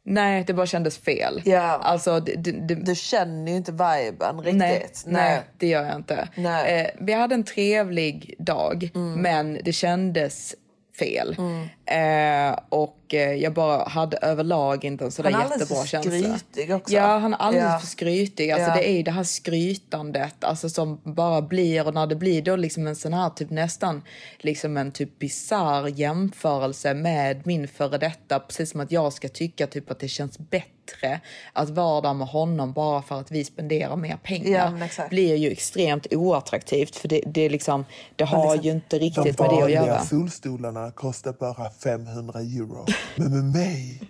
nej, 0.05 0.45
det 0.47 0.55
bara 0.55 0.67
kändes 0.67 0.99
fel. 0.99 1.43
Ja. 1.45 1.61
Alltså, 1.61 2.21
det, 2.21 2.35
det, 2.35 2.53
det, 2.53 2.75
Du 2.75 2.95
känner 2.95 3.51
ju 3.53 3.57
inte 3.57 3.73
viben 3.73 4.41
riktigt. 4.41 4.53
nej, 4.57 4.89
nej, 5.07 5.41
det 5.59 5.67
gör 5.67 5.85
jag 5.85 5.97
inte. 5.97 6.29
Nej. 6.37 6.73
Mm. 6.73 6.87
Eh, 6.87 6.91
vi 7.07 7.13
hade 7.13 7.35
en 7.35 7.45
trevlig 7.45 8.35
dag, 8.39 8.91
men 9.17 9.59
det 9.65 9.73
kändes 9.73 10.55
fel. 10.99 11.35
Mm. 11.39 11.71
Eh, 11.91 12.59
och 12.69 12.99
eh, 13.15 13.33
jag 13.35 13.53
bara 13.55 13.85
hade 13.89 14.17
överlag 14.17 14.85
inte 14.85 15.05
en 15.05 15.11
sådär 15.13 15.31
Han 15.31 15.41
är 15.41 15.45
alldeles 15.45 15.61
jättebra 15.71 15.83
för 15.83 15.89
känsla. 15.89 16.39
skrytig 16.39 16.75
också. 16.75 16.95
Ja, 16.95 17.19
han 17.19 17.35
är 17.35 17.39
alldeles 17.39 17.73
Ja. 17.73 17.79
för 17.79 17.87
skrytig. 17.87 18.51
Alltså, 18.51 18.69
Ja. 18.69 18.75
Det 18.75 18.89
är 18.89 18.93
ju 18.93 19.03
det 19.03 19.11
här 19.11 19.23
skrytandet 19.25 20.45
alltså, 20.45 20.69
som 20.69 21.01
bara 21.05 21.43
blir, 21.43 21.87
och 21.87 21.95
när 21.95 22.07
det 22.07 22.15
blir 22.17 22.43
då 22.43 22.57
liksom 22.57 22.87
en 22.87 22.97
sån 22.97 23.13
här 23.15 23.31
typ 23.31 23.51
nästan 23.51 24.03
liksom 24.39 24.77
en 24.77 24.93
typ 24.93 25.19
bizarr 25.19 25.89
jämförelse 25.89 26.95
med 26.95 27.47
min 27.47 27.69
före 27.69 27.99
detta, 27.99 28.41
precis 28.41 28.71
som 28.71 28.81
att 28.81 28.93
jag 28.93 29.13
ska 29.13 29.29
tycka 29.29 29.67
typ 29.67 29.91
att 29.91 30.01
det 30.01 30.09
känns 30.09 30.39
bättre 30.39 31.21
att 31.53 31.71
vara 31.71 32.01
där 32.01 32.15
med 32.15 32.27
honom 32.29 32.73
bara 32.73 33.03
för 33.03 33.21
att 33.21 33.31
vi 33.31 33.45
spenderar 33.45 33.97
mer 33.97 34.17
pengar. 34.23 34.83
Exakt. 34.85 35.11
blir 35.11 35.37
ju 35.37 35.51
extremt 35.51 36.07
oattraktivt 36.11 36.97
för 36.97 37.09
det, 37.09 37.21
det, 37.27 37.41
är 37.41 37.51
liksom, 37.51 37.85
det 38.17 38.25
har 38.25 38.53
liksom, 38.55 38.65
ju 38.67 38.71
inte 38.71 38.99
De 38.99 39.05
riktigt 39.05 39.25
med 39.25 39.49
det 39.49 39.55
att 39.55 39.61
vanliga 39.61 39.87
göra. 39.87 40.05
solstolarna 40.05 40.91
kostar 40.91 41.33
bara 41.33 41.71
500 41.83 42.41
euro. 42.41 42.87
Men 43.17 43.31
med 43.35 43.45
mig, 43.45 44.03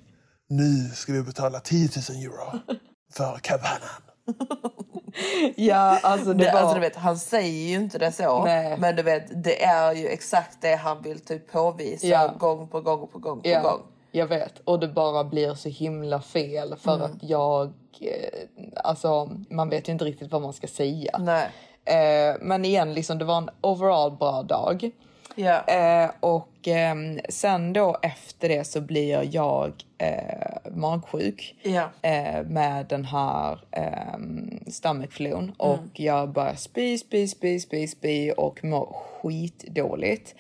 nu 0.48 0.88
ska 0.94 1.12
vi 1.12 1.22
betala 1.22 1.60
10 1.60 1.88
000 2.10 2.22
euro 2.22 2.58
för 3.12 3.38
cabanan. 3.38 4.02
Ja, 5.56 5.98
alltså 6.02 6.32
det, 6.34 6.44
Det, 6.44 6.52
var... 6.52 6.60
alltså, 6.60 6.74
du 6.74 6.80
vet, 6.80 6.96
han 6.96 7.18
säger 7.18 7.68
ju 7.68 7.74
inte 7.74 7.98
det 7.98 8.12
så, 8.12 8.44
Nej. 8.44 8.76
men 8.78 8.96
du 8.96 9.02
vet, 9.02 9.42
det 9.44 9.64
är 9.64 9.92
ju 9.92 10.06
exakt 10.08 10.62
det 10.62 10.74
han 10.76 11.02
vill 11.02 11.20
typ 11.20 11.52
påvisa 11.52 12.06
Ja. 12.06 12.34
gång 12.38 12.68
på 12.68 12.80
gång 12.80 13.08
på 13.08 13.18
gång 13.18 13.40
på 13.42 13.48
Ja, 13.48 13.62
gång. 13.62 13.80
jag 14.12 14.26
vet. 14.26 14.58
Och 14.64 14.80
det 14.80 14.88
bara 14.88 15.24
blir 15.24 15.54
så 15.54 15.68
himla 15.68 16.20
fel 16.20 16.74
för 16.76 16.94
Mm. 16.94 17.04
att 17.06 17.22
jag... 17.22 17.66
Eh, 18.00 18.48
alltså, 18.84 19.30
man 19.50 19.68
vet 19.68 19.88
ju 19.88 19.92
inte 19.92 20.04
riktigt 20.04 20.32
vad 20.32 20.42
man 20.42 20.52
ska 20.52 20.66
säga. 20.66 21.18
Nej. 21.18 21.48
Eh, 21.84 22.36
men 22.40 22.64
igen, 22.64 22.94
liksom, 22.94 23.18
det 23.18 23.24
var 23.24 23.38
en 23.38 23.50
overall 23.60 24.16
bra 24.16 24.42
dag. 24.42 24.90
Ja. 25.40 25.64
Eh, 25.66 26.10
och 26.20 26.68
ehm, 26.68 27.20
sen 27.28 27.72
då 27.72 27.96
efter 28.02 28.48
det 28.48 28.64
så 28.64 28.80
blir 28.80 29.34
jag 29.34 29.72
eh, 29.98 30.70
magsjuk 30.70 31.54
eh, 32.02 32.42
med 32.42 32.86
den 32.86 33.04
här 33.04 33.64
eh, 33.70 34.18
stomach 34.70 35.10
flun 35.10 35.52
och 35.56 35.86
jag 35.92 36.32
börjar 36.32 36.54
spy, 36.54 36.98
spy, 36.98 37.28
spy, 37.28 37.60
spy, 37.60 37.86
spy 37.86 38.30
och 38.30 38.64
mår 38.64 38.86
skitdåligt. 38.92 40.34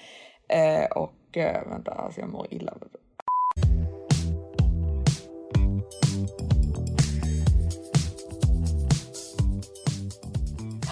Eh, 0.48 0.84
och 0.84 1.36
eh, 1.36 1.68
vänta, 1.68 1.90
alltså 1.90 2.20
jag 2.20 2.30
mår 2.30 2.46
illa. 2.50 2.74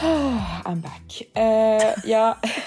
I'm 0.65 0.81
back. 0.83 1.23
Eh, 1.35 1.95
ja. 2.05 2.37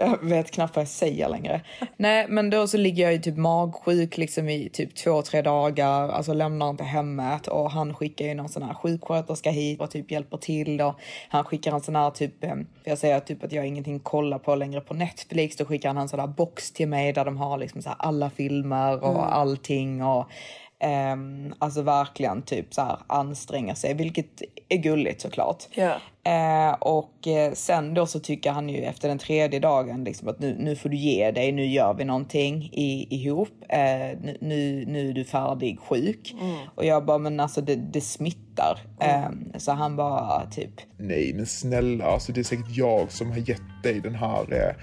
Jag 0.00 0.18
vet 0.22 0.50
knappt 0.50 0.76
vad 0.76 0.82
jag 0.82 0.88
säger 0.88 1.28
längre. 1.28 1.60
Nej, 1.96 2.26
men 2.28 2.50
då 2.50 2.66
så 2.66 2.76
ligger 2.76 3.02
jag 3.02 3.12
ju 3.12 3.18
typ 3.18 3.36
magsjuk 3.36 4.16
liksom 4.16 4.48
i 4.48 4.68
typ 4.72 4.94
två, 4.94 5.22
tre 5.22 5.42
dagar. 5.42 6.08
Alltså 6.08 6.32
lämnar 6.32 6.70
inte 6.70 6.84
hemmet 6.84 7.46
och 7.46 7.70
han 7.70 7.94
skickar 7.94 8.24
ju 8.24 8.34
någon 8.34 8.48
sån 8.48 8.62
här 8.62 8.74
sjuksköterska 8.74 9.50
hit 9.50 9.80
och 9.80 9.90
typ 9.90 10.10
hjälper 10.10 10.36
till. 10.36 10.80
Och 10.80 10.94
han 11.28 11.44
skickar 11.44 11.72
en 11.72 11.80
sån 11.80 11.96
här 11.96 12.10
typ, 12.10 12.44
eh, 12.44 12.50
för 12.50 12.90
jag 12.90 12.98
säger 12.98 13.20
typ 13.20 13.44
att 13.44 13.52
jag 13.52 13.62
har 13.62 13.66
ingenting 13.66 13.96
att 13.96 14.04
kolla 14.04 14.38
på 14.38 14.54
längre 14.54 14.80
på 14.80 14.94
Netflix. 14.94 15.56
Då 15.56 15.64
skickar 15.64 15.88
han 15.88 15.98
en 15.98 16.08
sån 16.08 16.18
där 16.18 16.26
box 16.26 16.72
till 16.72 16.88
mig 16.88 17.12
där 17.12 17.24
de 17.24 17.36
har 17.36 17.58
liksom 17.58 17.82
så 17.82 17.90
alla 17.90 18.30
filmer 18.30 19.04
och 19.04 19.36
allting. 19.36 20.04
Och 20.04 20.30
ehm, 20.80 21.54
alltså 21.58 21.82
verkligen 21.82 22.42
typ 22.42 22.74
så 22.74 22.80
här 22.82 22.98
anstränga 23.06 23.74
sig, 23.74 23.94
vilket 23.94 24.42
är 24.68 24.76
gulligt 24.76 25.20
såklart. 25.20 25.64
Ja. 25.70 25.96
Eh, 26.28 26.72
och 26.72 27.26
eh, 27.26 27.52
sen 27.52 27.94
då 27.94 28.06
så 28.06 28.20
tycker 28.20 28.50
han 28.50 28.68
ju 28.68 28.82
efter 28.82 29.08
den 29.08 29.18
tredje 29.18 29.60
dagen 29.60 30.04
liksom 30.04 30.28
att 30.28 30.38
nu, 30.38 30.56
nu 30.58 30.76
får 30.76 30.88
du 30.88 30.96
ge 30.96 31.30
dig, 31.30 31.52
nu 31.52 31.66
gör 31.66 31.94
vi 31.94 32.04
någonting 32.04 32.70
i, 32.72 33.06
ihop. 33.10 33.64
Eh, 33.68 34.18
nu, 34.40 34.84
nu, 34.86 35.08
är 35.08 35.12
du 35.12 35.24
färdig 35.24 35.80
sjuk. 35.80 36.34
Och 36.74 36.84
jag 36.84 37.04
bara, 37.04 37.18
men 37.18 37.40
alltså 37.40 37.60
det, 37.60 37.76
det 37.76 38.00
smittar. 38.00 38.78
Eh, 39.00 39.58
så 39.58 39.72
han 39.72 39.96
bara 39.96 40.46
typ, 40.46 40.70
Nej, 40.98 41.32
men 41.34 41.46
snälla, 41.46 42.04
alltså 42.04 42.32
det 42.32 42.40
är 42.40 42.44
säkert 42.44 42.76
jag 42.76 43.12
som 43.12 43.30
har 43.30 43.38
gett 43.38 43.82
dig 43.82 44.00
den 44.00 44.14
här 44.14 44.52
eh, 44.52 44.74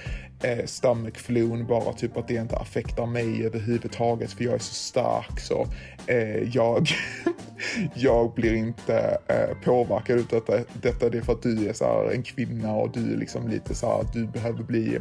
eh, 0.44 0.65
stomachflun, 0.65 1.68
bara 1.68 1.94
typ 1.94 2.18
att 2.18 2.27
det 2.27 2.34
inte 2.34 2.58
affektar 2.58 3.06
mig 3.06 3.46
överhuvudtaget 3.46 4.32
för 4.32 4.44
jag 4.44 4.54
är 4.54 4.60
så 4.60 4.74
stark 4.74 5.39
så 5.39 5.68
eh, 6.08 6.56
jag, 6.56 6.88
jag 7.96 8.34
blir 8.34 8.54
inte 8.54 9.18
eh, 9.27 9.58
påverkad 9.63 10.20
av 10.20 10.25
detta. 10.30 10.54
Detta 10.82 11.10
det 11.10 11.18
är 11.18 11.22
för 11.22 11.34
att 11.34 11.44
du 11.44 11.70
är 11.70 11.74
så 11.74 11.86
här, 11.86 12.12
en 12.12 12.24
kvinna 12.24 12.74
och 12.74 12.92
du 12.92 13.13
är 13.13 13.18
liksom 13.18 13.48
lite 13.48 13.75
så 13.75 13.88
här, 13.88 14.06
du 14.13 14.27
behöver 14.27 14.63
bli 14.63 15.00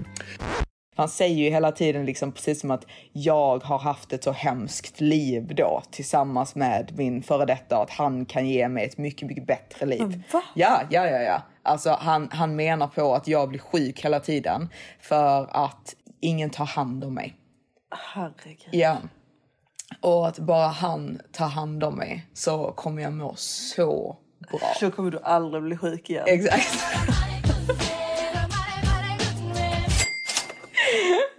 han 0.97 1.09
säger 1.09 1.37
ju 1.37 1.51
hela 1.51 1.73
tiden 1.73 2.07
liksom 2.07 2.33
precis 2.33 2.61
som 2.61 2.71
att 2.71 2.87
jag 3.13 3.65
har 3.65 3.79
haft 3.79 4.13
ett 4.13 4.25
så 4.25 4.33
hemskt 4.33 5.01
liv 5.01 5.55
då 5.55 5.83
tillsammans 5.91 6.55
med 6.55 6.93
min 6.97 7.23
före 7.23 7.45
detta 7.45 7.83
att 7.83 7.91
han 7.91 8.27
kan 8.27 8.49
ge 8.49 8.69
mig 8.69 8.85
ett 8.85 8.99
mycket, 8.99 9.29
mycket 9.29 9.47
bättre 9.47 9.87
liv. 9.87 10.23
Va? 10.33 10.43
Ja, 10.55 10.83
ja, 10.91 11.07
ja, 11.07 11.21
ja. 11.21 11.43
Alltså 11.63 11.91
han, 12.01 12.29
han 12.33 12.57
menar 12.57 12.87
på 12.87 13.15
att 13.15 13.29
jag 13.29 13.49
blir 13.49 13.59
sjuk 13.61 14.05
hela 14.05 14.21
tiden 14.21 14.69
för 15.01 15.49
att 15.51 15.95
ingen 16.21 16.51
tar 16.51 16.67
hand 16.67 17.05
om 17.05 17.15
mig. 17.15 17.37
Herregud. 18.15 18.69
Ja. 18.71 18.97
Och 20.01 20.29
att 20.29 20.39
bara 20.39 20.69
han 20.69 21.21
tar 21.33 21.49
hand 21.49 21.85
om 21.85 21.95
mig 21.95 22.27
så 22.35 22.73
kommer 22.73 23.03
jag 23.03 23.13
må 23.13 23.35
så 23.37 24.17
bra. 24.51 24.61
Så 24.81 24.91
kommer 24.91 25.11
du 25.11 25.21
aldrig 25.21 25.63
bli 25.63 25.77
sjuk 25.77 26.11
igen. 26.11 26.25
Exakt. 26.27 26.85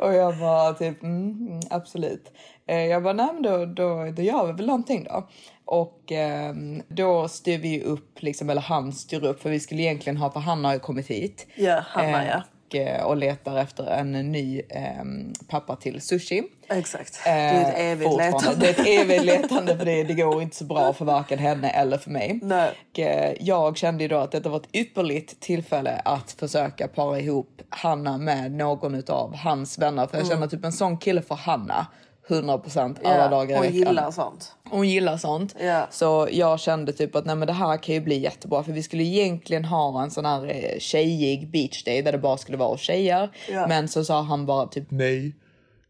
Och 0.05 0.13
jag 0.13 0.39
bara 0.39 0.73
typ, 0.73 1.03
mm, 1.03 1.47
mm, 1.47 1.59
absolut. 1.69 2.31
Eh, 2.67 2.85
jag 2.85 3.03
bara, 3.03 3.13
nej 3.13 3.29
men 3.33 3.43
då, 3.43 3.65
då, 3.65 4.11
då 4.11 4.21
gör 4.21 4.47
vi 4.47 4.53
väl 4.53 4.65
någonting 4.65 5.03
då. 5.03 5.27
Och 5.65 6.11
eh, 6.11 6.53
då 6.87 7.27
styr 7.27 7.57
vi 7.57 7.83
upp, 7.83 8.21
liksom, 8.21 8.49
eller 8.49 8.61
han 8.61 8.93
styr 8.93 9.23
upp, 9.23 9.41
för 9.41 9.49
vi 9.49 9.59
skulle 9.59 9.81
egentligen 9.81 10.17
ha, 10.17 10.31
för 10.31 10.39
han 10.39 10.65
har 10.65 10.73
ju 10.73 10.79
kommit 10.79 11.07
hit. 11.07 11.47
Ja, 11.55 11.79
Hanna, 11.87 12.27
ja. 12.27 12.43
Och, 12.67 12.75
eh, 12.75 13.03
och 13.03 13.17
letar 13.17 13.57
efter 13.57 13.87
en 13.91 14.11
ny 14.11 14.61
eh, 14.69 15.03
pappa 15.47 15.75
till 15.75 16.01
sushi. 16.01 16.43
Exakt. 16.69 17.23
Det 17.23 17.29
är 17.29 17.61
ett 17.61 17.77
Eh, 17.77 17.85
evigt 17.85 18.17
letande. 18.17 18.55
Det 18.59 18.67
är 18.67 18.71
ett 18.71 18.87
evigt 18.87 19.23
letande 19.25 19.77
för 19.77 19.85
det, 19.85 20.03
det 20.03 20.13
går 20.13 20.41
inte 20.41 20.55
så 20.55 20.65
bra 20.65 20.93
för 20.93 21.05
varken 21.05 21.39
henne 21.39 21.69
eller 21.69 21.97
för 21.97 22.11
mig. 22.11 22.39
Nej. 22.43 22.71
Och, 22.91 22.99
eh, 22.99 23.33
jag 23.39 23.77
kände 23.77 24.03
ju 24.03 24.07
då 24.07 24.17
att 24.17 24.31
detta 24.31 24.49
var 24.49 24.57
ett 24.57 24.75
ypperligt 24.75 25.39
tillfälle 25.39 26.01
att 26.05 26.31
försöka 26.31 26.87
para 26.87 27.19
ihop 27.19 27.61
Hanna 27.69 28.17
med 28.17 28.51
någon 28.51 29.03
av 29.07 29.35
hans 29.35 29.77
vänner. 29.79 30.07
För 30.07 30.17
jag 30.17 30.27
känner 30.27 30.47
typ 30.47 30.65
en 30.65 30.71
sån 30.73 30.97
kille 30.97 31.21
för 31.21 31.35
Hanna. 31.35 31.87
100% 32.29 32.97
alla 33.03 33.17
Ja, 33.17 33.27
dagar 33.27 33.49
i 33.51 33.53
hon 33.53 33.61
veckan. 33.61 33.75
gillar 33.77 34.11
sånt. 34.11 34.55
Hon 34.69 34.89
gillar 34.89 35.17
sånt. 35.17 35.55
Ja. 35.59 35.87
Så 35.91 36.27
jag 36.31 36.59
kände 36.59 36.93
typ 36.93 37.15
att 37.15 37.25
nej, 37.25 37.35
men 37.35 37.47
det 37.47 37.53
här 37.53 37.77
kan 37.77 37.95
ju 37.95 38.01
bli 38.01 38.17
jättebra. 38.17 38.63
För 38.63 38.71
vi 38.71 38.83
skulle 38.83 39.03
egentligen 39.03 39.65
ha 39.65 40.03
en 40.03 40.11
sån 40.11 40.25
här 40.25 40.45
eh, 40.47 40.79
tjejig 40.79 41.51
beach 41.51 41.83
day 41.83 42.01
där 42.01 42.11
det 42.11 42.17
bara 42.17 42.37
skulle 42.37 42.57
vara 42.57 42.77
tjejer. 42.77 43.29
Ja. 43.51 43.67
Men 43.67 43.87
så 43.87 44.03
sa 44.05 44.21
han 44.21 44.45
bara 44.45 44.67
typ 44.67 44.85
nej, 44.89 45.35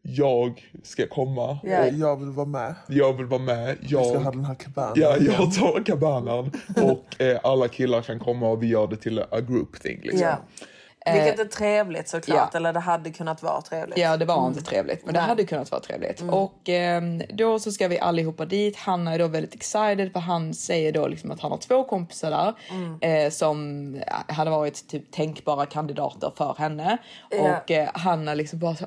jag 0.02 0.64
ska 0.84 1.08
komma 1.08 1.46
och 1.52 1.58
Jag 1.94 2.16
vill 2.20 2.32
vara 2.32 2.46
med. 2.48 2.76
jag 2.88 3.14
vill 3.14 3.26
vara 3.26 3.42
med. 3.42 3.78
Vi 3.82 3.88
ska 3.88 3.98
ha 4.00 4.14
Jag, 4.24 4.34
den 4.34 4.46
här 4.46 4.56
cabanan. 4.56 4.94
ja, 4.96 5.18
jag 5.20 5.54
tar 5.54 5.84
kabanan 5.86 6.52
och 6.84 7.22
eh, 7.22 7.40
alla 7.44 7.68
killar 7.68 8.02
kan 8.02 8.20
komma 8.20 8.50
och 8.50 8.64
vi 8.64 8.68
gör 8.68 8.88
det 8.88 8.96
till 8.98 9.20
a 9.20 9.42
group 9.48 9.82
thing. 9.82 10.00
Liksom. 10.04 10.20
Ja. 10.22 10.38
Vilket 11.14 11.40
är 11.40 11.46
trevligt 11.46 12.10
såklart. 12.10 12.38
Eh, 12.38 12.50
ja. 12.52 12.58
Eller 12.58 12.74
det 12.74 12.80
hade 12.80 13.12
kunnat 13.12 13.44
vara 13.44 13.62
trevligt. 13.62 13.98
Ja, 13.98 14.18
det 14.18 14.26
var 14.26 14.48
inte 14.48 14.62
trevligt, 14.62 15.06
men 15.06 15.14
det 15.14 15.20
Nej. 15.20 15.30
hade 15.30 15.44
kunnat 15.44 15.72
vara 15.72 15.82
trevligt. 15.82 16.22
Och 16.32 16.70
ehm, 16.70 17.22
då 17.34 17.60
så 17.60 17.72
ska 17.72 17.88
vi 17.88 18.00
allihopa 18.00 18.46
dit. 18.46 18.78
Han 18.78 19.08
är 19.08 19.20
då 19.20 19.28
väldigt 19.28 19.56
excited 19.56 20.14
för 20.14 20.20
han 20.20 20.54
säger 20.54 20.92
då 20.92 21.08
liksom 21.08 21.32
att 21.32 21.40
han 21.40 21.52
har 21.52 21.58
två 21.58 21.84
kompisar 21.84 22.32
där 22.32 22.54
eh, 23.26 23.30
som 23.30 24.02
hade 24.28 24.52
varit 24.52 24.88
typ 24.88 25.12
tänkbara 25.12 25.66
kandidater 25.66 26.32
för 26.38 26.56
henne. 26.58 26.98
Ja. 27.30 27.58
Och 27.58 27.72
eh, 27.72 27.90
han 27.94 28.28
är 28.28 28.36
liksom 28.36 28.60
bara 28.60 28.76
så 28.76 28.86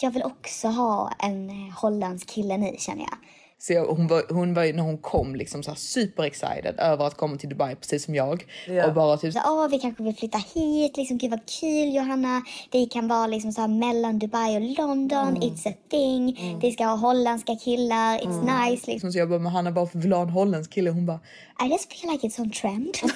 Jag 0.00 0.10
vill 0.10 0.22
också 0.22 0.68
ha 0.68 1.12
en 1.18 1.50
eh, 1.50 1.74
holländsk 1.80 2.28
kille 2.28 2.56
nu 2.56 2.74
känner 2.78 3.02
jag. 3.02 3.18
Så 3.66 3.72
jag, 3.72 3.84
hon, 3.84 4.06
var, 4.06 4.22
hon 4.28 4.54
var 4.54 4.64
ju 4.64 4.72
när 4.72 4.82
hon 4.82 4.98
kom 4.98 5.34
liksom 5.34 5.62
så 5.62 5.74
super 5.74 6.22
excited 6.22 6.74
över 6.78 7.06
att 7.06 7.16
komma 7.16 7.36
till 7.36 7.48
Dubai 7.48 7.76
precis 7.76 8.04
som 8.04 8.14
jag. 8.14 8.46
Ja. 8.66 8.86
Och 8.86 8.94
bara 8.94 9.16
typ 9.16 9.32
Så, 9.32 9.40
Åh, 9.46 9.68
vi 9.68 9.78
kanske 9.78 10.02
vill 10.02 10.16
flytta 10.16 10.38
hit. 10.54 10.96
Liksom, 10.96 11.18
Gud 11.18 11.30
vad 11.30 11.46
kul 11.60 11.94
Johanna. 11.94 12.42
Vi 12.72 12.86
kan 12.86 13.08
vara 13.08 13.26
liksom 13.26 13.52
så 13.52 13.60
här 13.60 13.68
mellan 13.68 14.18
Dubai 14.18 14.56
och 14.56 14.78
London. 14.78 15.36
It's 15.36 15.68
a 15.68 15.72
thing. 15.90 16.58
Vi 16.62 16.72
ska 16.72 16.84
ha 16.84 16.96
holländska 16.96 17.56
killar. 17.56 18.18
It's 18.18 18.68
nice. 18.70 18.90
Liksom. 18.90 19.12
så 19.12 19.18
jag 19.18 19.28
bara, 19.28 19.38
men 19.38 19.52
Hanna 19.52 19.70
varför 19.70 19.98
vill 19.98 20.10
du 20.10 20.16
ha 20.16 20.22
en 20.22 20.30
holländsk 20.30 20.72
kille? 20.72 20.90
Hon 20.90 21.06
bara, 21.06 21.20
I 21.64 21.68
just 21.70 21.92
feel 21.92 22.12
like 22.12 22.26
it's 22.26 22.40
on 22.40 22.50
trend. 22.50 22.94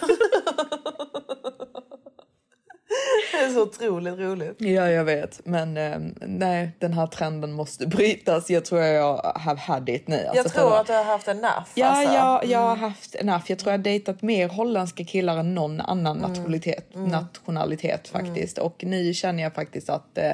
Det 3.33 3.45
är 3.45 3.51
så 3.51 3.63
otroligt 3.63 4.19
roligt. 4.19 4.57
ja 4.59 4.91
jag 4.91 5.05
vet. 5.05 5.41
Men 5.45 5.77
eh, 5.77 5.99
nej, 6.21 6.71
den 6.79 6.93
här 6.93 7.07
trenden 7.07 7.53
måste 7.53 7.87
brytas. 7.97 8.51
Jag 8.51 8.65
tror 8.65 8.81
jag 8.83 9.17
have 9.35 9.61
had 9.61 9.89
it 9.89 10.09
nu. 10.09 10.17
Jag 10.17 10.39
Alltså, 10.39 10.59
tror 10.59 10.71
för- 10.71 10.81
att 10.81 10.87
du 10.87 10.93
har 10.93 11.05
haft 11.05 11.29
enough. 11.29 11.63
Ja, 11.75 11.87
alltså. 11.87 12.15
ja, 12.15 12.43
jag 12.45 12.59
har 12.59 12.77
haft 12.77 13.15
enough. 13.15 13.45
Jag 13.47 13.59
tror 13.59 13.73
jag 13.73 13.79
har 13.79 13.85
dejtat 13.85 14.23
mer 14.23 14.49
holländska 14.49 15.05
killar 15.05 15.37
än 15.39 15.55
någon 15.55 15.81
annan 15.81 16.17
nationalitet, 16.19 16.89
nationalitet 16.95 18.09
faktiskt. 18.09 18.59
Och 18.59 18.85
nu 18.85 19.15
känner 19.15 19.43
jag 19.43 19.55
faktiskt 19.55 19.91
att 19.91 20.19
eh, 20.19 20.33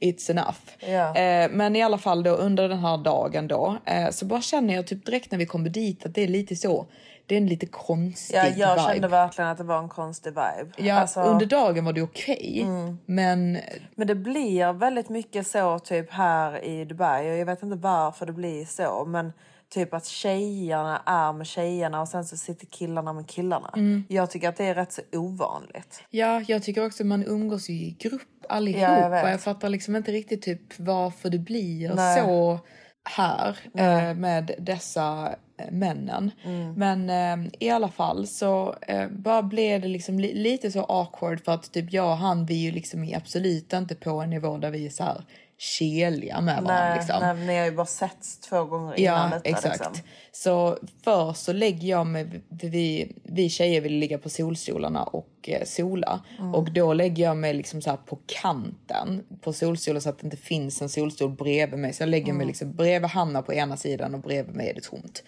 it's 0.00 0.30
enough. 0.30 0.58
Ja. 0.80 1.16
Eh, 1.16 1.50
men 1.50 1.76
i 1.76 1.82
alla 1.82 1.98
fall 1.98 2.22
då 2.22 2.30
under 2.30 2.68
den 2.68 2.78
här 2.78 2.96
dagen 2.98 3.48
då 3.48 3.76
eh, 3.86 4.10
så 4.10 4.24
bara 4.24 4.40
känner 4.40 4.74
jag 4.74 4.86
typ 4.86 5.06
direkt 5.06 5.30
när 5.30 5.38
vi 5.38 5.46
kommer 5.46 5.68
dit 5.70 6.06
att 6.06 6.14
det 6.14 6.22
är 6.22 6.28
lite 6.28 6.56
så. 6.56 6.86
Det 7.30 7.34
är 7.36 7.40
en 7.40 7.46
lite 7.46 7.66
konstig 7.66 8.36
Ja, 8.36 8.46
jag 8.56 8.74
vibe. 8.74 8.92
kände 8.92 9.08
verkligen 9.08 9.50
att 9.50 9.58
det 9.58 9.64
var 9.64 9.78
en 9.78 9.88
konstig 9.88 10.30
vibe. 10.30 10.70
Ja, 10.76 10.94
Alltså, 10.94 11.20
under 11.20 11.46
dagen 11.46 11.84
var 11.84 11.92
det 11.92 12.02
okej, 12.02 12.66
men 13.06 13.58
Men 13.94 14.06
det 14.06 14.14
blir 14.14 14.72
väldigt 14.72 15.08
mycket 15.08 15.46
så 15.46 15.78
typ 15.78 16.10
här 16.10 16.64
i 16.64 16.84
Dubai 16.84 17.30
och 17.32 17.36
jag 17.36 17.46
vet 17.46 17.62
inte 17.62 17.76
varför 17.76 18.26
det 18.26 18.32
blir 18.32 18.64
så 18.64 19.04
men 19.04 19.32
typ 19.68 19.94
att 19.94 20.06
tjejerna 20.06 21.02
är 21.06 21.32
med 21.32 21.46
tjejerna 21.46 22.00
och 22.00 22.08
sen 22.08 22.24
så 22.24 22.36
sitter 22.36 22.66
killarna 22.66 23.12
med 23.12 23.26
killarna. 23.28 23.70
Mm. 23.76 24.04
Jag 24.08 24.30
tycker 24.30 24.48
att 24.48 24.56
det 24.56 24.64
är 24.64 24.74
rätt 24.74 24.92
så 24.92 25.02
ovanligt. 25.12 26.02
Ja, 26.10 26.40
jag 26.48 26.62
tycker 26.62 26.86
också 26.86 27.04
man 27.04 27.24
umgås 27.26 27.70
i 27.70 27.96
grupp 27.98 28.22
allihop. 28.48 28.82
Ja, 28.82 28.98
jag 29.00 29.10
vet. 29.10 29.30
jag 29.30 29.40
fattar 29.40 29.68
liksom 29.68 29.96
inte 29.96 30.12
riktigt 30.12 30.42
typ 30.42 30.78
varför 30.78 31.30
det 31.30 31.38
blir 31.38 31.94
Nej. 31.94 32.20
så 32.20 32.58
här 33.04 33.56
eh, 33.74 34.14
med 34.14 34.50
dessa 34.58 35.34
eh, 35.58 35.70
männen. 35.70 36.30
Mm. 36.44 36.72
Men 36.74 37.10
eh, 37.44 37.50
i 37.58 37.70
alla 37.70 37.88
fall 37.88 38.26
så 38.26 38.74
eh, 38.82 39.08
bara 39.08 39.42
blev 39.42 39.80
det 39.80 39.88
liksom 39.88 40.20
li- 40.20 40.34
lite 40.34 40.70
så 40.70 40.84
awkward 40.84 41.44
för 41.44 41.52
att 41.52 41.72
typ 41.72 41.92
jag 41.92 42.10
och 42.10 42.16
han 42.16 42.46
vi 42.46 42.54
är 42.54 42.58
ju 42.58 42.70
liksom 42.72 43.12
absolut 43.16 43.72
inte 43.72 43.94
på 43.94 44.10
en 44.10 44.30
nivå 44.30 44.56
där 44.58 44.70
vi 44.70 44.86
är 44.86 44.90
så 44.90 45.04
här 45.04 45.24
keliga 45.58 46.40
med 46.40 46.62
varandra. 46.62 46.88
Nej, 46.88 46.98
Liksom. 46.98 47.16
nej, 47.20 47.46
ni 47.46 47.58
har 47.58 47.64
ju 47.64 47.72
bara 47.72 47.86
setts 47.86 48.38
två 48.40 48.64
gånger 48.64 48.94
innan 49.00 49.30
Ja, 49.30 49.36
detta. 49.36 49.48
exakt. 49.50 49.78
Liksom. 49.78 49.94
Så 50.32 50.78
först 51.04 51.44
så 51.44 51.52
lägger 51.52 51.88
jag 51.88 52.06
mig, 52.06 52.26
vi, 52.48 53.12
vi 53.22 53.48
tjejer 53.48 53.80
vill 53.80 53.94
ligga 53.98 54.18
på 54.18 54.28
solstolarna 54.28 55.02
och 55.02 55.28
eh, 55.42 55.64
sola. 55.64 56.20
Mm. 56.38 56.54
Och 56.54 56.72
då 56.72 56.92
lägger 56.92 57.24
jag 57.24 57.36
mig 57.36 57.54
liksom 57.54 57.82
så 57.82 57.96
på 58.06 58.18
kanten 58.26 59.24
på 59.40 59.52
solstolen 59.52 60.02
så 60.02 60.08
att 60.08 60.18
det 60.18 60.24
inte 60.24 60.36
finns 60.36 60.82
en 60.82 60.88
solstol 60.88 61.30
bredvid 61.30 61.78
mig. 61.78 61.92
Så 61.92 62.02
jag 62.02 62.08
lägger 62.08 62.26
Mm. 62.26 62.36
mig 62.36 62.46
liksom 62.46 62.72
bredvid 62.72 63.10
Hanna 63.10 63.42
på 63.42 63.54
ena 63.54 63.76
sidan 63.76 64.14
och 64.14 64.20
bredvid 64.20 64.54
mig 64.54 64.70
är 64.70 64.74
det 64.74 64.80
tomt. 64.82 65.22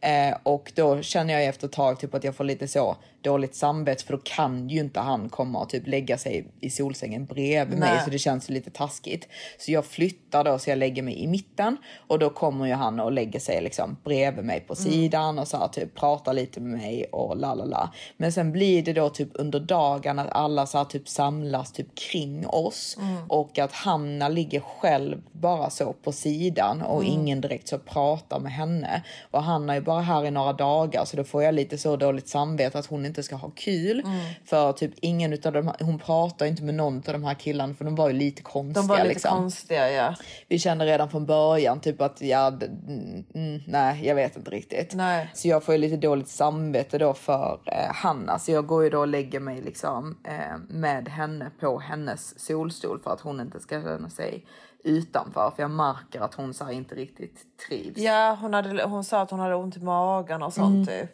Eh, 0.00 0.36
och 0.42 0.72
då 0.74 1.02
känner 1.02 1.34
jag 1.34 1.44
efter 1.44 1.66
ett 1.66 1.72
tag 1.72 2.00
typ 2.00 2.14
att 2.14 2.24
jag 2.24 2.34
får 2.36 2.44
lite 2.44 2.68
så 2.68 2.96
dåligt 3.20 3.54
samvete 3.54 4.04
för 4.04 4.12
då 4.12 4.20
kan 4.24 4.68
ju 4.68 4.80
inte 4.80 5.00
han 5.00 5.28
komma 5.28 5.58
och 5.58 5.68
typ 5.68 5.86
lägga 5.86 6.18
sig 6.18 6.46
i 6.60 6.70
solsängen 6.70 7.26
bredvid 7.26 7.78
mig 7.78 7.90
Nej. 7.94 8.04
så 8.04 8.10
det 8.10 8.18
känns 8.18 8.48
lite 8.48 8.70
taskigt. 8.70 9.28
Så 9.58 9.72
jag 9.72 9.84
flyttar 9.84 10.44
då 10.44 10.58
så 10.58 10.70
jag 10.70 10.78
lägger 10.78 11.02
mig 11.02 11.22
i 11.22 11.26
mitten 11.26 11.76
och 12.06 12.18
då 12.18 12.30
kommer 12.30 12.66
ju 12.66 12.72
han 12.72 13.00
och 13.00 13.12
lägger 13.12 13.40
sig 13.40 13.62
liksom 13.62 13.96
bredvid 14.04 14.43
mig 14.44 14.60
på 14.60 14.74
sidan 14.74 15.38
och 15.38 15.48
så 15.48 15.56
här, 15.56 15.68
typ 15.68 15.94
pratar 15.94 16.32
lite 16.32 16.60
med 16.60 16.78
mig 16.78 17.04
och 17.04 17.36
la 17.36 17.54
la 17.54 17.64
la. 17.64 17.92
Men 18.16 18.32
sen 18.32 18.52
blir 18.52 18.82
det 18.82 18.92
då 18.92 19.08
typ 19.08 19.28
under 19.34 19.60
dagen 19.60 20.18
att 20.18 20.32
alla 20.32 20.66
så 20.66 20.78
här, 20.78 20.84
typ 20.84 21.08
samlas 21.08 21.72
typ 21.72 21.94
kring 21.94 22.46
oss 22.46 22.96
och 23.28 23.58
att 23.58 23.72
Hanna 23.72 24.28
ligger 24.28 24.60
själv 24.60 25.22
bara 25.32 25.70
så 25.70 25.92
på 25.92 26.12
sidan 26.12 26.82
och 26.82 27.04
ingen 27.04 27.40
direkt 27.40 27.68
så 27.68 27.78
pratar 27.78 28.40
med 28.40 28.52
henne. 28.52 29.02
Och 29.30 29.42
Hanna 29.42 29.74
är 29.74 29.80
bara 29.80 30.00
här 30.00 30.24
i 30.24 30.30
några 30.30 30.52
dagar 30.52 31.04
så 31.04 31.16
då 31.16 31.24
får 31.24 31.42
jag 31.42 31.54
lite 31.54 31.78
så 31.78 31.96
dåligt 31.96 32.28
samvete 32.28 32.78
att 32.78 32.86
hon 32.86 33.06
inte 33.06 33.22
ska 33.22 33.36
ha 33.36 33.50
kul. 33.50 34.02
För 34.44 34.72
typ 34.72 34.92
ingen 35.00 35.32
utav 35.32 35.52
de 35.52 35.66
här, 35.66 35.76
hon 35.80 35.98
pratar 35.98 36.46
inte 36.46 36.62
med 36.62 36.74
någon 36.74 36.96
av 36.96 37.12
de 37.12 37.24
här 37.24 37.34
killarna 37.34 37.74
för 37.74 37.84
de 37.84 37.94
var 37.94 38.08
ju 38.08 38.14
lite 38.14 38.42
konstiga. 38.42 38.82
De 38.82 38.88
var 38.88 38.96
lite 38.96 39.08
liksom. 39.08 39.30
konstiga 39.30 39.90
ja. 39.90 40.14
Vi 40.48 40.58
kände 40.58 40.86
redan 40.86 41.10
från 41.10 41.26
början 41.26 41.80
typ 41.80 42.00
att 42.00 42.20
ja, 42.20 42.48
mm, 42.48 43.24
mm, 43.34 43.62
nej, 43.66 44.06
jag 44.06 44.14
vet 44.14 44.33
inte 44.36 44.50
riktigt. 44.50 44.94
Nej. 44.94 45.30
Så 45.34 45.48
jag 45.48 45.62
får 45.64 45.74
ju 45.74 45.78
lite 45.80 45.96
dåligt 45.96 46.28
samvete 46.28 46.98
då 46.98 47.14
för 47.14 47.60
eh, 47.66 47.92
Hanna. 47.94 48.38
Så 48.38 48.52
jag 48.52 48.66
går 48.66 48.84
ju 48.84 48.90
då 48.90 48.98
och 49.00 49.08
lägger 49.08 49.40
mig 49.40 49.60
liksom 49.62 50.18
eh, 50.24 50.58
med 50.68 51.08
henne 51.08 51.50
på 51.60 51.78
hennes 51.78 52.38
solstol 52.46 53.00
för 53.00 53.10
att 53.12 53.20
hon 53.20 53.40
inte 53.40 53.60
ska 53.60 53.82
känna 53.82 54.10
sig 54.10 54.46
utanför. 54.84 55.52
För 55.56 55.62
jag 55.62 55.70
märker 55.70 56.20
att 56.20 56.34
hon 56.34 56.54
så 56.54 56.70
inte 56.70 56.94
riktigt 56.94 57.38
trivs. 57.68 57.98
Ja, 57.98 58.38
hon, 58.40 58.54
hade, 58.54 58.84
hon 58.84 59.04
sa 59.04 59.20
att 59.20 59.30
hon 59.30 59.40
hade 59.40 59.54
ont 59.54 59.76
i 59.76 59.80
magen 59.80 60.42
och 60.42 60.52
sånt 60.52 60.74
Mm. 60.74 60.86
typ. 60.86 61.10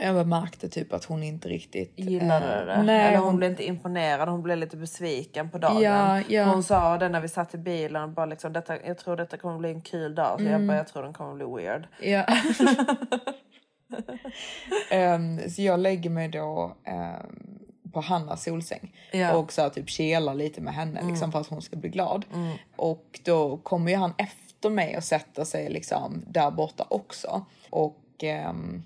Jag 0.00 0.26
märkte 0.26 0.68
typ 0.68 0.92
att 0.92 1.04
hon 1.04 1.22
inte 1.22 1.48
riktigt 1.48 1.92
Gillade 1.96 2.60
eh, 2.60 2.66
det. 2.66 2.82
Nej, 2.82 3.08
Eller 3.08 3.18
hon, 3.18 3.26
hon, 3.26 3.36
blev 3.36 3.50
inte 3.50 3.64
imponerad, 3.66 4.28
hon 4.28 4.42
blev 4.42 4.58
lite 4.58 4.76
besviken 4.76 5.50
på 5.50 5.58
dagen. 5.58 5.82
Ja, 5.82 6.20
ja. 6.28 6.44
Hon 6.44 6.62
sa 6.62 6.98
det 6.98 7.08
när 7.08 7.20
vi 7.20 7.28
satt 7.28 7.54
i 7.54 7.58
bilen, 7.58 8.14
bara 8.14 8.26
liksom, 8.26 8.52
detta, 8.52 8.86
jag 8.86 8.98
tror 8.98 9.16
detta 9.16 9.36
kommer 9.36 9.58
bli 9.58 9.70
en 9.70 9.82
kul 9.82 10.14
dag. 10.14 10.38
Så 10.40 10.46
Mm. 10.46 10.52
jag 10.52 10.66
bara, 10.68 10.76
jag 10.76 10.86
tror 10.88 11.02
den 11.02 11.12
kommer 11.12 11.34
bli 11.34 11.44
weird. 11.44 11.86
Ja. 12.02 12.26
Ehm, 14.90 15.50
så 15.50 15.62
jag 15.62 15.80
lägger 15.80 16.10
mig 16.10 16.28
då 16.28 16.76
ehm, 16.84 17.58
på 17.92 18.00
Hannas 18.00 18.44
solsäng 18.44 18.94
Ja. 19.12 19.18
Mm. 19.18 19.36
och 19.36 19.52
så 19.52 19.62
här, 19.62 19.68
typ 19.68 19.88
kelar 19.90 20.34
lite 20.34 20.60
med 20.60 20.74
henne 20.74 21.02
liksom, 21.08 21.32
för 21.32 21.40
att 21.40 21.46
hon 21.46 21.62
ska 21.62 21.76
bli 21.76 21.88
glad. 21.88 22.24
Och 22.76 23.20
då 23.24 23.56
kommer 23.56 23.90
ju 23.90 23.96
han 23.96 24.14
efter 24.18 24.70
mig 24.70 24.96
och 24.96 25.04
sätter 25.04 25.44
sig 25.44 25.70
liksom 25.70 26.24
där 26.26 26.50
borta 26.50 26.86
också. 26.90 27.44
Och 27.70 28.00
ehm, 28.22 28.84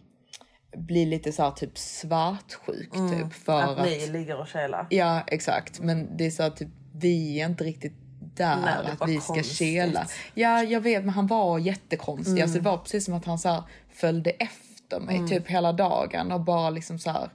blir 0.79 1.07
lite 1.07 1.33
så 1.33 1.43
här 1.43 1.51
typ 1.51 1.79
svartsjuk 1.79 2.93
typ. 2.93 3.33
För 3.33 3.63
Mm. 3.63 3.71
Att 3.79 3.85
ni 3.87 4.07
ligger 4.07 4.41
och 4.41 4.47
kelar. 4.49 4.87
Ja, 4.91 5.21
exakt. 5.27 5.81
Men 5.81 6.17
det 6.17 6.27
är 6.27 6.31
så 6.31 6.43
att 6.43 6.57
typ, 6.57 6.69
vi 6.95 7.41
är 7.41 7.47
inte 7.47 7.65
riktigt 7.65 7.93
där 8.35 8.57
Nej, 8.57 8.97
att 9.01 9.09
vi 9.09 9.21
ska 9.21 9.35
konstigt. 9.35 9.57
kela. 9.57 10.07
Ja, 10.35 10.63
jag 10.63 10.81
vet, 10.81 11.05
men 11.05 11.15
han 11.15 11.27
var 11.27 11.59
jättekonstig. 11.59 12.33
Mm. 12.33 12.43
Alltså, 12.43 12.59
det 12.59 12.65
var 12.65 12.79
precis 12.79 13.05
som 13.05 13.15
att 13.15 13.25
han 13.25 13.39
så 13.39 13.49
här, 13.49 13.63
följde 13.93 14.31
efter 14.31 15.01
mig 15.01 15.17
Mm. 15.17 15.29
typ 15.29 15.49
hela 15.49 15.73
dagen 15.73 16.33
och 16.33 16.41
bara 16.41 16.71
liksom 16.71 16.99
så 16.99 17.11
här 17.11 17.31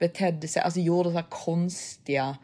betedde 0.00 0.48
sig, 0.48 0.62
alltså 0.62 0.80
gjorde 0.80 1.10
så 1.10 1.16
här 1.16 1.26
konstiga 1.30 2.36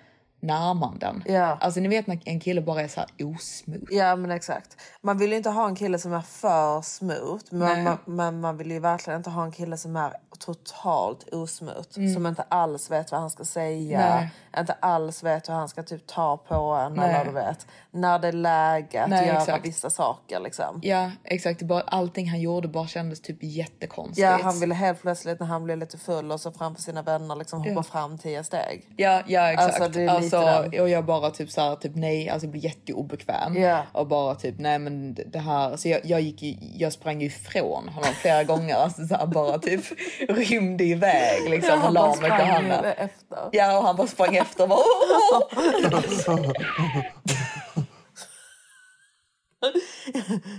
närmanden. 0.47 1.23
Ja. 1.27 1.59
Alltså 1.61 1.81
ni 1.81 1.89
vet 1.89 2.07
när 2.07 2.21
en 2.25 2.41
kille 2.41 2.61
bara 2.61 2.83
är 2.83 2.89
så 2.89 3.01
här 3.01 3.09
osmooth. 3.27 3.85
Ja 3.91 4.17
men 4.17 4.31
exakt. 4.31 4.77
Man 5.01 5.19
vill 5.19 5.31
ju 5.31 5.37
inte 5.37 5.51
ha 5.51 5.67
en 5.67 5.77
kille 5.77 5.99
som 5.99 6.13
är 6.13 6.21
för 6.21 6.83
smooth. 6.83 7.45
Men 7.51 7.85
man, 7.85 7.99
men 8.05 8.41
man 8.41 8.57
vill 8.57 8.71
ju 8.71 8.81
verkligen 8.81 9.17
inte 9.17 9.31
ha 9.31 9.45
en 9.45 9.53
kille 9.53 9.77
som 9.77 9.97
är 9.97 10.13
totalt 10.39 11.35
osmooth. 11.35 12.15
Som 12.15 12.27
inte 12.27 12.45
alls 12.49 12.91
vet 12.91 13.13
vad 13.13 13.21
han 13.21 13.31
ska 13.31 13.45
säga. 13.45 14.01
Mm. 14.01 14.17
Nej. 14.17 14.31
Inte 14.61 14.73
alls 14.81 15.23
vet 15.23 15.49
hur 15.49 15.55
han 15.55 15.69
ska 15.69 15.83
typ 15.83 16.07
ta 16.07 16.37
på 16.37 16.55
en. 16.55 16.93
Nej. 16.93 17.15
Eller 17.15 17.25
du 17.25 17.31
vet. 17.31 17.67
När 17.91 18.19
det 18.19 18.29
är 18.29 18.33
läge 18.33 19.03
att 19.03 19.11
Nej, 19.11 19.27
göra 19.27 19.39
exakt. 19.39 19.67
vissa 19.67 19.91
saker 19.91 20.41
liksom. 20.41 20.81
Ja, 20.83 21.11
exakt. 21.25 21.63
Allting 21.87 22.31
han 22.31 22.41
gjorde 22.41 22.69
bara 22.69 22.87
kändes 22.87 23.21
typ 23.21 23.39
jättekonstigt. 23.41 24.19
Ja, 24.19 24.39
han 24.43 24.61
ville 24.61 24.75
helt 24.75 25.03
plötsligt 25.03 25.41
när 25.41 25.47
han 25.47 25.65
blev 25.65 25.79
lite 25.79 25.99
full 25.99 26.33
och 26.33 26.41
så 26.41 26.53
framför 26.53 26.83
sina 26.83 27.03
vänner 27.03 27.37
liksom 27.37 27.63
hoppa 27.63 27.83
fram 27.83 28.19
tio 28.19 28.45
steg. 28.45 28.89
Ja, 28.97 29.23
ja 29.27 29.53
exakt. 29.53 29.81
Alltså, 29.81 30.36
Alltså, 30.38 30.70
den. 30.70 30.81
och 30.81 30.88
jag 30.88 31.05
bara 31.05 31.31
typ 31.31 31.51
så 31.51 31.61
här, 31.61 31.77
typ 31.77 31.92
nej, 31.94 32.29
alltså 32.31 32.46
jag 32.46 32.53
blir 32.53 32.64
jätteobekväm. 32.64 33.57
Ja. 33.57 33.83
Och 33.92 34.07
bara 34.07 34.35
typ 34.35 34.55
nej 34.59 34.79
men 34.79 35.14
det- 35.14 35.38
här, 35.38 35.77
så 35.77 35.88
jag, 35.88 36.01
jag 36.05 36.20
gick 36.20 36.42
ju, 36.42 36.57
jag 36.75 36.92
sprang 36.92 37.20
ju 37.20 37.27
ifrån 37.27 37.88
honom 37.88 38.12
flera 38.14 38.44
gånger. 38.44 38.75
Alltså 38.75 39.07
så 39.07 39.14
här, 39.14 39.27
bara 39.27 39.59
typ 39.59 39.85
rymde 40.29 40.85
iväg 40.85 41.51
liksom 41.51 41.83
och 41.83 41.92
la 41.92 42.14
mig 42.16 42.31
på 42.31 42.37
handen. 42.37 42.85
efter. 42.85 43.38
Ja 43.53 43.79
och 43.79 43.85
han 43.85 43.96
bara 43.96 44.07
sprang 44.07 44.37
efter 44.37 44.66
bara! 44.66 44.79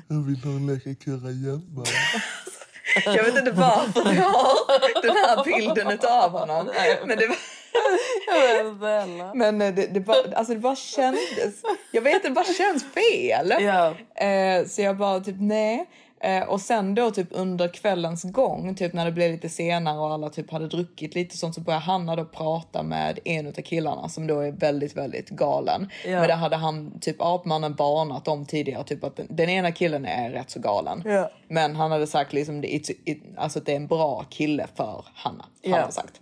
Jag 0.10 0.26
vill 0.26 0.44
ha 0.44 0.52
en 0.52 0.68
leka 0.68 0.96
kurragömma. 1.04 1.84
Jag 3.06 3.24
vet 3.24 3.38
inte 3.38 3.52
varför 3.52 4.14
jag 4.14 4.30
har 4.30 5.02
den 5.02 5.16
här 5.18 5.44
bilden 5.44 5.88
utav 5.92 6.32
honom. 6.32 6.70
Men 7.06 7.18
det 7.18 7.28
var... 7.28 7.36
Men 9.36 9.62
eh, 9.62 9.74
det, 9.74 9.88
det, 9.88 10.00
bara, 10.00 10.18
alltså 10.36 10.54
det 10.54 10.60
bara 10.60 10.76
kändes... 10.76 11.62
Jag 11.92 12.02
vet, 12.02 12.24
det 12.24 12.30
bara 12.30 12.46
känns 12.46 12.86
fel. 12.94 13.54
Eh, 14.16 14.68
så 14.68 14.82
jag 14.82 14.98
bara 14.98 15.20
typ 15.20 15.36
nej. 15.40 15.86
Eh, 16.20 16.44
och 16.44 16.62
sen 16.62 16.96
då 16.96 17.12
typ 17.12 17.28
under 17.32 17.68
kvällens 17.68 18.24
gång, 18.24 18.76
typ 18.76 18.94
när 18.94 19.06
det 19.06 19.12
blev 19.12 19.32
lite 19.32 19.50
senare 19.50 20.00
och 20.00 20.14
alla 20.14 20.30
typ 20.30 20.52
hade 20.52 20.68
druckit 20.68 21.16
lite 21.16 21.38
sånt 21.38 21.56
så 21.56 21.62
började 21.62 21.86
Hanna 21.86 22.16
då 22.16 22.26
prata 22.26 22.84
med 22.84 23.20
en 23.26 23.48
av 23.48 23.52
killarna 23.52 24.10
som 24.10 24.28
då 24.28 24.40
är 24.40 24.52
väldigt, 24.52 24.98
väldigt 24.98 25.30
galen. 25.30 25.90
Ja. 26.06 26.20
Men 26.20 26.28
det 26.28 26.34
hade 26.34 26.56
han, 26.56 27.00
typ 27.00 27.16
apmannen 27.20 27.76
varnat 27.76 28.28
om 28.28 28.46
tidigare, 28.46 28.84
typ 28.84 29.04
att 29.04 29.16
den, 29.16 29.28
den 29.30 29.50
ena 29.50 29.72
killen 29.72 30.06
är 30.06 30.30
rätt 30.30 30.50
så 30.50 30.60
galen. 30.60 31.04
Ja. 31.06 31.32
Men 31.48 31.76
han 31.76 31.92
hade 31.92 32.08
sagt 32.08 32.34
liksom 32.34 32.62
det, 32.62 32.74
it, 32.76 33.24
alltså 33.38 33.60
att 33.60 33.66
det 33.66 33.72
är 33.72 33.76
en 33.76 33.88
bra 33.88 34.26
kille 34.30 34.68
för 34.76 35.06
Hanna. 35.14 35.46
Han 35.64 35.74
hade 35.74 35.92
sagt. 35.92 36.22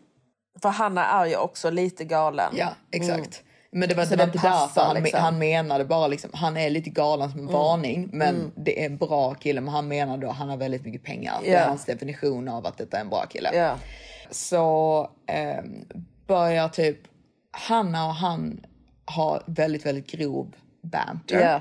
För 0.61 0.69
Hanna 0.69 1.05
är 1.05 1.25
ju 1.25 1.35
också 1.37 1.69
lite 1.69 2.05
galen. 2.05 2.53
Ja, 2.57 2.69
exakt. 2.91 3.43
Men 3.71 3.89
det 3.89 3.95
var, 3.95 4.03
Så 4.05 4.09
det 4.09 4.15
var 4.17 4.25
det 4.25 4.31
inte 4.35 4.47
därför 4.47 4.67
passar, 4.67 4.85
han, 4.85 4.95
liksom. 5.03 5.21
han 5.21 5.37
menade 5.39 5.85
bara 5.85 6.07
liksom, 6.07 6.29
han 6.33 6.57
är 6.57 6.69
lite 6.69 6.89
galen 6.89 7.31
som 7.31 7.39
en 7.39 7.47
varning 7.47 8.09
men 8.13 8.51
det 8.55 8.81
är 8.81 8.85
en 8.85 8.97
bra 8.97 9.33
kille. 9.33 9.61
Men 9.61 9.73
han 9.73 9.87
menar 9.87 10.17
då 10.17 10.29
han 10.29 10.49
har 10.49 10.57
väldigt 10.57 10.85
mycket 10.85 11.03
pengar. 11.03 11.39
Det 11.43 11.49
Ja. 11.49 11.59
är 11.59 11.67
hans 11.67 11.85
definition 11.85 12.47
av 12.49 12.65
att 12.65 12.77
detta 12.77 12.97
är 12.97 13.01
en 13.01 13.09
bra 13.09 13.25
kille. 13.25 13.49
Ja. 13.55 13.75
Så 14.31 15.01
eh, 15.27 15.63
börjar 16.27 16.69
typ 16.69 16.97
Hanna 17.51 18.05
och 18.07 18.13
han 18.15 18.65
ha 19.15 19.41
väldigt, 19.45 19.85
väldigt 19.85 20.07
grov 20.11 20.55
banter. 20.81 21.39
Ja. 21.41 21.55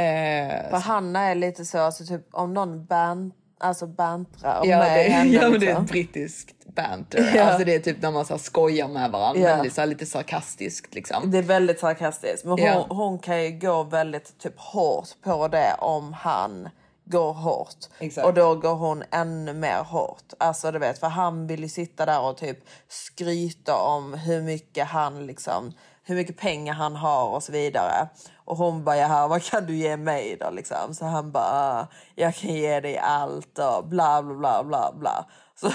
Eh, 0.00 0.70
För 0.70 0.76
Hanna 0.78 1.20
är 1.20 1.34
lite 1.34 1.64
så, 1.64 1.78
alltså 1.78 2.04
typ 2.04 2.26
om 2.32 2.54
någon 2.54 2.84
ban, 2.84 3.32
alltså 3.58 3.86
bantrar 3.86 4.60
Ja, 4.64 4.78
med 4.78 4.98
det, 4.98 5.02
henne. 5.12 5.30
ja 5.30 5.40
men 5.42 5.50
det 5.50 5.56
är 5.56 5.60
liksom. 5.68 5.84
ett 5.84 5.90
brittiskt 5.90 6.66
banter. 6.74 7.30
Ja. 7.36 7.42
Alltså 7.44 7.64
det 7.64 7.74
är 7.74 7.78
typ 7.78 8.02
när 8.02 8.10
man 8.10 8.24
så 8.24 8.32
här 8.34 8.38
skojar 8.38 8.88
med 8.88 9.10
varandra. 9.10 9.40
Ja. 9.40 9.56
Väldigt, 9.56 9.72
så 9.74 9.80
här, 9.80 9.88
lite 9.88 10.06
sarkastiskt 10.06 10.94
liksom. 10.94 11.30
Det 11.30 11.38
är 11.38 11.42
väldigt 11.42 11.80
sarkastiskt. 11.80 12.44
Men 12.44 12.50
hon, 12.52 12.60
Ja. 12.62 12.86
hon 12.88 13.18
kan 13.18 13.42
ju 13.44 13.50
gå 13.58 13.82
väldigt 13.82 14.38
typ 14.38 14.54
hårt 14.60 15.08
på 15.24 15.48
det 15.48 15.74
om 15.78 16.12
han 16.12 16.68
går 17.04 17.32
hårt. 17.32 17.76
Exakt. 17.98 18.26
Och 18.26 18.34
då 18.34 18.54
går 18.54 18.74
hon 18.74 19.02
ännu 19.10 19.52
mer 19.52 19.82
hårt. 19.82 20.32
Alltså 20.38 20.70
du 20.72 20.78
vet, 20.78 20.98
för 20.98 21.06
han 21.06 21.46
vill 21.46 21.62
ju 21.62 21.68
sitta 21.68 22.06
där 22.06 22.20
och 22.20 22.36
typ 22.36 22.58
skryta 22.88 23.76
om 23.76 24.14
hur 24.14 24.42
mycket 24.42 24.86
han 24.86 25.26
liksom, 25.26 25.72
hur 26.04 26.14
mycket 26.14 26.36
pengar 26.36 26.74
han 26.74 26.96
har 26.96 27.28
och 27.28 27.42
så 27.42 27.52
vidare. 27.52 28.08
Och 28.44 28.56
hon 28.56 28.84
bara, 28.84 28.96
jaha, 28.96 29.28
vad 29.28 29.42
kan 29.42 29.66
du 29.66 29.76
ge 29.76 29.96
mig 29.96 30.36
då 30.40 30.50
liksom? 30.50 30.94
Så 30.94 31.04
han 31.04 31.32
bara, 31.32 31.44
ah, 31.44 31.86
jag 32.14 32.34
kan 32.34 32.54
ge 32.54 32.80
dig 32.80 32.98
allt 32.98 33.58
och 33.58 33.86
bla 33.86 34.22
bla 34.22 34.34
bla 34.34 34.64
bla 34.64 34.92
bla. 34.98 35.26
Så, 35.56 35.70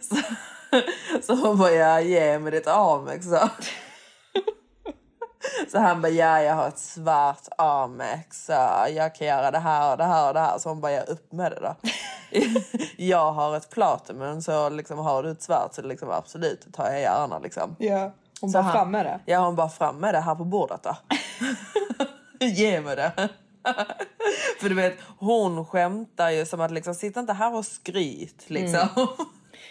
så, 0.00 0.16
så 1.22 1.34
hon 1.34 1.58
bara, 1.58 1.70
ja, 1.70 2.00
ge 2.00 2.38
mig 2.38 2.52
ditt 2.52 2.66
Amex 2.66 3.26
så. 3.26 3.48
Så 5.70 5.78
han 5.78 6.02
bara, 6.02 6.12
ja 6.12 6.42
jag 6.42 6.54
har 6.54 6.68
ett 6.68 6.78
svart 6.78 7.48
Amex, 7.58 8.46
så 8.46 8.52
jag 8.94 9.14
kan 9.14 9.26
göra 9.26 9.50
det 9.50 9.58
här 9.58 9.92
och 9.92 9.98
det 9.98 10.04
här 10.04 10.28
och 10.28 10.34
det 10.34 10.40
här. 10.40 10.58
Så 10.58 10.68
hon 10.68 10.80
bara, 10.80 10.92
ja 10.92 11.02
upp 11.02 11.32
med 11.32 11.52
det 11.52 11.60
då. 11.60 11.76
jag 12.96 13.32
har 13.32 13.56
ett 13.56 13.70
Platinum 13.70 14.42
så 14.42 14.68
liksom 14.68 14.98
har 14.98 15.22
du 15.22 15.30
ett 15.30 15.42
svart 15.42 15.74
så 15.74 15.82
liksom 15.82 16.10
absolut 16.10 16.62
det 16.66 16.72
tar 16.72 16.90
jag 16.90 17.00
gärna 17.00 17.38
liksom. 17.38 17.76
Yeah 17.78 18.10
hon 18.42 18.52
bara 18.52 18.62
han- 18.62 18.72
fram 18.72 18.90
med 18.90 19.06
det. 19.06 19.20
Ja 19.26 19.44
hon 19.44 19.56
bara 19.56 19.68
fram 19.68 19.96
med 19.96 20.14
det 20.14 20.20
här 20.20 20.34
på 20.34 20.44
bordet 20.44 20.82
då. 20.82 20.96
Ge 22.46 22.80
mig 22.80 22.96
det. 22.96 23.28
För 24.60 24.68
du 24.68 24.74
vet 24.74 24.96
hon 25.18 25.66
skämtar 25.66 26.30
ju 26.30 26.46
som 26.46 26.60
att 26.60 26.70
liksom 26.70 26.94
sitta 26.94 27.20
inte 27.20 27.32
här 27.32 27.54
och 27.56 27.66
skryt 27.66 28.44
liksom. 28.50 28.88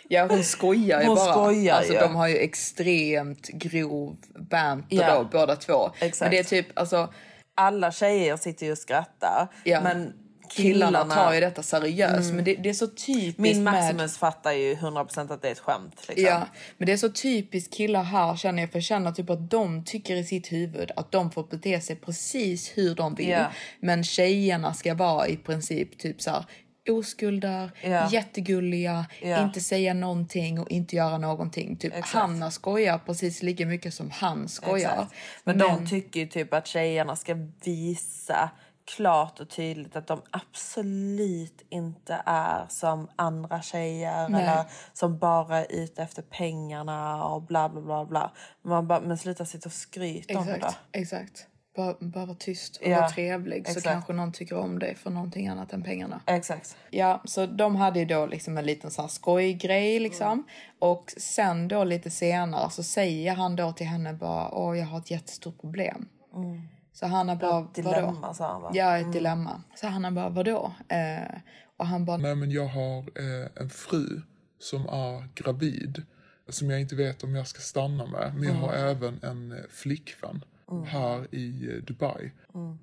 Ja, 0.09 0.27
hon 0.29 0.43
skojar 0.43 1.01
ju 1.01 1.07
Hon 1.07 1.15
bara. 1.15 1.33
skojar 1.33 1.75
alltså, 1.75 1.93
ju. 1.93 1.99
De 1.99 2.15
har 2.15 2.27
ju 2.27 2.37
extremt 2.37 3.47
grov 3.47 4.15
banter 4.49 4.95
Ja. 4.95 5.15
då, 5.19 5.23
båda 5.31 5.55
två. 5.55 5.91
Exakt. 5.99 6.21
Men 6.21 6.31
det 6.31 6.39
är 6.39 6.43
typ, 6.43 6.79
alltså, 6.79 7.13
Alla 7.55 7.91
tjejer 7.91 8.37
sitter 8.37 8.65
ju 8.65 8.71
och 8.71 8.77
skrattar. 8.77 9.47
ja, 9.63 9.81
Men 9.81 10.13
killarna, 10.55 10.87
killarna, 10.99 11.15
tar 11.15 11.33
ju 11.33 11.39
detta 11.39 11.63
seriöst. 11.63 12.33
Men 12.33 12.43
det, 12.43 12.55
det 12.55 12.69
är 12.69 12.73
så 12.73 12.87
typiskt 12.87 13.39
Min 13.39 13.63
med... 13.63 13.73
Maximus 13.73 14.17
fattar 14.17 14.51
ju 14.51 14.75
100% 14.75 15.33
att 15.33 15.41
det 15.41 15.47
är 15.47 15.51
ett 15.51 15.59
skämt. 15.59 16.07
Liksom. 16.07 16.25
Ja, 16.25 16.47
men 16.77 16.85
det 16.85 16.91
är 16.91 16.97
så 16.97 17.09
typiskt 17.09 17.73
killar 17.73 18.03
här 18.03 18.35
känner 18.35 18.61
jag, 18.63 18.71
för 18.71 18.77
jag 18.77 18.83
känner 18.83 19.11
typ 19.11 19.29
att 19.29 19.49
de 19.51 19.83
tycker 19.85 20.15
i 20.15 20.23
sitt 20.23 20.51
huvud 20.51 20.91
att 20.95 21.11
de 21.11 21.31
får 21.31 21.43
bete 21.43 21.81
sig 21.81 21.95
precis 21.95 22.71
hur 22.75 22.95
de 22.95 23.15
vill. 23.15 23.29
Ja. 23.29 23.45
Men 23.79 24.03
tjejerna 24.03 24.73
ska 24.73 24.93
vara 24.93 25.27
i 25.27 25.37
princip 25.37 25.97
typ 25.97 26.21
så 26.21 26.31
här 26.31 26.45
oskulder, 26.89 27.71
Ja. 27.81 28.09
jättegulliga, 28.11 29.05
Ja. 29.21 29.43
inte 29.43 29.61
säga 29.61 29.93
någonting 29.93 30.59
och 30.59 30.71
inte 30.71 30.95
göra 30.95 31.17
någonting. 31.17 31.77
Typ 31.77 31.93
Exakt. 31.93 32.13
Hanna 32.13 32.51
skojar 32.51 32.97
precis 32.97 33.43
lika 33.43 33.65
mycket 33.65 33.93
som 33.93 34.11
han 34.11 34.47
skojar. 34.49 34.91
Exakt. 34.91 35.13
Men, 35.43 35.57
de 35.57 35.87
tycker 35.87 36.19
ju 36.19 36.25
typ 36.27 36.53
att 36.53 36.67
tjejerna 36.67 37.15
ska 37.15 37.35
visa 37.63 38.49
klart 38.85 39.39
och 39.39 39.49
tydligt 39.49 39.95
att 39.95 40.07
de 40.07 40.21
absolut 40.31 41.65
inte 41.69 42.21
är 42.25 42.65
som 42.69 43.07
andra 43.15 43.61
tjejer 43.61 44.29
Nej. 44.29 44.43
eller 44.43 44.63
som 44.93 45.17
bara 45.17 45.57
är 45.57 45.65
ute 45.69 46.03
efter 46.03 46.21
pengarna 46.21 47.23
och 47.25 47.41
bla 47.41 47.69
bla 47.69 47.81
bla 47.81 48.05
bla. 48.05 48.31
Man 48.61 48.87
bara, 48.87 48.99
men 48.99 49.17
sluta 49.17 49.45
sitta 49.45 49.69
och 49.69 49.73
skryta 49.73 50.39
om 50.39 50.45
det. 50.45 50.75
Exakt. 50.91 51.47
Bara, 51.75 51.95
bara 51.99 52.25
vara 52.25 52.37
tyst 52.37 52.77
och 52.77 52.87
Ja, 52.87 52.99
vara 52.99 53.09
trevlig 53.09 53.65
så 53.65 53.71
exakt. 53.71 53.93
kanske 53.93 54.13
någon 54.13 54.31
tycker 54.31 54.57
om 54.57 54.79
dig 54.79 54.95
för 54.95 55.09
någonting 55.09 55.47
annat 55.47 55.73
än 55.73 55.83
pengarna. 55.83 56.21
Exakt. 56.25 56.77
Ja, 56.89 57.21
så 57.25 57.45
de 57.45 57.75
hade 57.75 57.99
ju 57.99 58.05
då 58.05 58.25
liksom 58.25 58.57
en 58.57 58.65
liten 58.65 58.91
så 58.91 59.01
här 59.01 59.09
skojgrej 59.09 59.99
liksom. 59.99 60.31
Mm. 60.31 60.43
Och 60.79 61.13
sen 61.17 61.67
då 61.67 61.83
lite 61.83 62.11
senare 62.11 62.69
så 62.69 62.83
säger 62.83 63.35
han 63.35 63.55
då 63.55 63.71
till 63.71 63.87
henne 63.87 64.13
bara, 64.13 64.51
åh 64.51 64.77
jag 64.77 64.85
har 64.85 64.99
ett 64.99 65.11
jättestort 65.11 65.61
problem. 65.61 66.07
Så 66.93 67.07
Hanna 67.07 67.35
bara, 67.35 67.51
vadå? 67.51 67.81
Mm. 67.81 67.93
Dilemma 67.93 68.33
sa 68.33 68.51
han 68.53 68.61
va? 68.61 68.71
Ja, 68.73 68.97
ett 68.97 69.13
dilemma. 69.13 69.63
Så 69.75 69.87
Hanna 69.87 70.11
bara, 70.11 70.29
vadå? 70.29 70.73
Eh, 70.87 71.37
och 71.77 71.87
han 71.87 72.05
bara, 72.05 72.17
Nej, 72.17 72.35
men 72.35 72.51
jag 72.51 72.67
har 72.67 72.97
eh, 72.99 73.49
en 73.55 73.69
fru 73.69 74.21
som 74.59 74.81
är 74.89 75.27
gravid 75.35 76.03
som 76.49 76.69
jag 76.69 76.81
inte 76.81 76.95
vet 76.95 77.23
om 77.23 77.35
jag 77.35 77.47
ska 77.47 77.59
stanna 77.59 78.05
med. 78.05 78.33
Men 78.35 78.43
jag 78.43 78.55
har 78.55 78.73
även 78.73 79.19
en 79.23 79.51
eh, 79.51 79.57
flickvän 79.69 80.43
här 80.85 81.35
i 81.35 81.69
eh, 81.71 81.83
Dubai. 81.83 82.31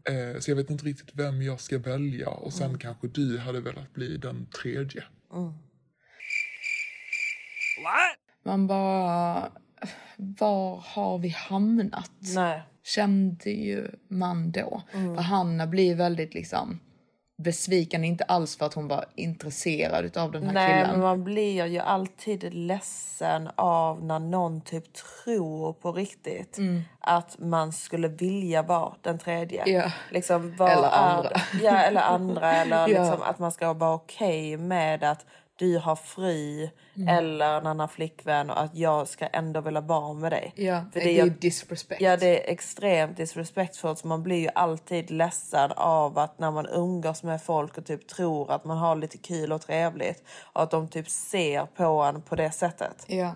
Eh, 0.05 0.41
så 0.41 0.51
jag 0.51 0.57
vet 0.57 0.71
inte 0.71 0.85
riktigt 0.85 1.11
vem 1.13 1.43
jag 1.43 1.61
ska 1.61 1.79
välja 1.79 2.29
och 2.29 2.53
sen 2.53 2.79
kanske 2.79 3.09
du 3.09 3.39
hade 3.39 3.61
velat 3.61 3.93
bli 3.93 4.17
den 4.17 4.47
tredje. 4.47 5.05
man 8.43 8.67
bara, 8.67 9.53
var 10.17 10.77
har 10.87 11.19
vi 11.19 11.29
hamnat? 11.29 12.11
Nej. 12.35 12.63
Kände 12.95 13.51
ju 13.51 13.89
man 14.09 14.51
då. 14.51 14.83
Mm. 14.95 15.17
För 15.17 15.23
Hanna 15.23 15.67
blir 15.67 15.95
väldigt 15.95 16.35
liksom 16.35 16.81
besviken, 17.43 18.05
inte 18.05 18.25
alls 18.25 18.57
för 18.57 18.67
att 18.67 18.75
hon 18.75 18.89
var 18.89 19.05
intresserad 19.15 20.17
av 20.17 20.33
den 20.33 20.43
här 20.43 20.53
Nej, 20.53 20.69
killen. 20.83 20.91
men 20.91 21.01
man 21.01 21.25
blir 21.25 21.67
ju 21.67 21.79
alltid 21.79 22.55
ledsen 22.55 23.49
av 23.57 24.05
när 24.05 24.19
någon 24.19 24.61
typ 24.61 24.85
tror 25.25 25.73
på 25.73 25.93
riktigt 25.93 26.59
att 27.01 27.39
man 27.39 27.73
skulle 27.73 28.09
vilja 28.09 28.63
vara 28.63 28.95
den 29.03 29.19
tredje. 29.19 29.63
Mm. 29.63 29.75
Ja. 29.75 29.93
Liksom, 30.11 30.53
Eller 30.53 30.91
andra. 30.91 31.31
Ja, 31.63 31.77
eller 31.77 32.01
andra. 32.01 32.53
Eller 32.55 32.77
Ja. 32.81 32.87
liksom 32.87 33.23
att 33.23 33.39
man 33.39 33.53
ska 33.53 33.73
vara 33.73 33.95
okej 33.95 34.57
med 34.57 35.05
att 35.05 35.27
du 35.59 35.79
har 35.79 35.97
fri 35.97 36.71
Mm. 36.97 37.09
eller 37.09 37.59
en 37.59 37.67
annan 37.67 37.89
flickvän 37.89 38.51
och 38.51 38.61
att 38.63 38.75
jag 38.77 39.09
ska 39.09 39.27
ändå 39.27 39.61
vilja 39.61 39.81
vara 39.81 40.13
med 40.13 40.33
dig. 40.33 40.53
ja, 40.57 40.85
För 40.93 41.01
det, 41.01 41.11
är 41.11 41.19
jag- 41.19 41.33
disrespect. 41.41 42.01
Ja, 42.01 42.17
det 42.17 42.49
är 42.49 42.53
extremt 42.53 43.17
disrespektfullt. 43.17 44.05
Man 44.05 44.23
blir 44.23 44.37
ju 44.37 44.49
alltid 44.55 45.11
ledsen 45.11 45.73
av 45.77 46.19
att 46.19 46.39
när 46.39 46.51
man 46.51 46.67
umgås 46.67 47.23
med 47.23 47.43
folk 47.43 47.79
och 47.79 47.85
typ 47.87 48.09
tror 48.09 48.51
att 48.51 48.65
man 48.65 48.77
har 48.79 48.97
lite 48.97 49.19
kul 49.19 49.53
och 49.53 49.61
trevligt 49.63 50.23
och 50.53 50.63
att 50.63 50.71
de 50.71 50.89
typ 50.89 51.09
ser 51.09 51.67
på 51.67 51.85
en 52.03 52.23
på 52.23 52.37
det 52.37 52.51
sättet. 52.51 53.05
Ja, 53.09 53.35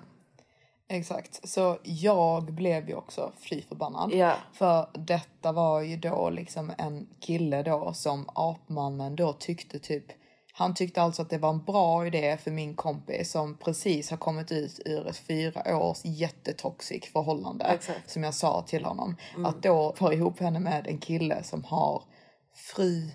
exakt. 0.89 1.49
Så 1.49 1.79
jag 1.83 2.45
blev 2.45 2.89
ju 2.89 2.95
också 2.95 3.33
fly 3.41 3.63
förbannad. 3.63 4.13
Ja. 4.13 4.33
För 4.53 4.87
detta 4.95 5.53
var 5.53 5.81
ju 5.81 5.97
då 5.97 6.31
liksom 6.31 6.73
en 6.79 7.09
kille 7.21 7.63
då 7.63 7.93
som 7.93 8.29
apmannen 8.35 9.17
då 9.17 9.33
tyckte 9.33 9.79
typ 9.79 10.05
han 10.55 10.75
tyckte 10.75 11.03
alltså 11.03 11.23
att 11.23 11.31
det 11.31 11.39
var 11.39 11.51
en 11.51 11.65
bra 11.65 12.07
idé 12.07 12.37
för 12.37 12.51
min 12.51 12.75
kompis 12.75 13.31
som 13.31 13.57
precis 13.57 14.11
har 14.11 14.17
kommit 14.17 14.53
ut 14.53 14.81
ur 14.85 15.09
ett 15.09 15.17
fyra 15.17 15.77
års 15.77 16.05
jättetoxic 16.05 17.13
förhållande. 17.13 17.65
Exakt. 17.65 18.11
Som 18.11 18.25
jag 18.25 18.35
sa 18.35 18.63
till 18.63 18.85
honom. 18.85 19.17
Mm. 19.35 19.47
Att 19.47 19.63
då 19.63 19.95
få 19.97 20.13
ihop 20.13 20.41
henne 20.41 20.61
med 20.61 20.87
en 20.87 20.99
kille 20.99 21.43
som 21.43 21.65
har 21.65 22.03
fru, 22.55 23.11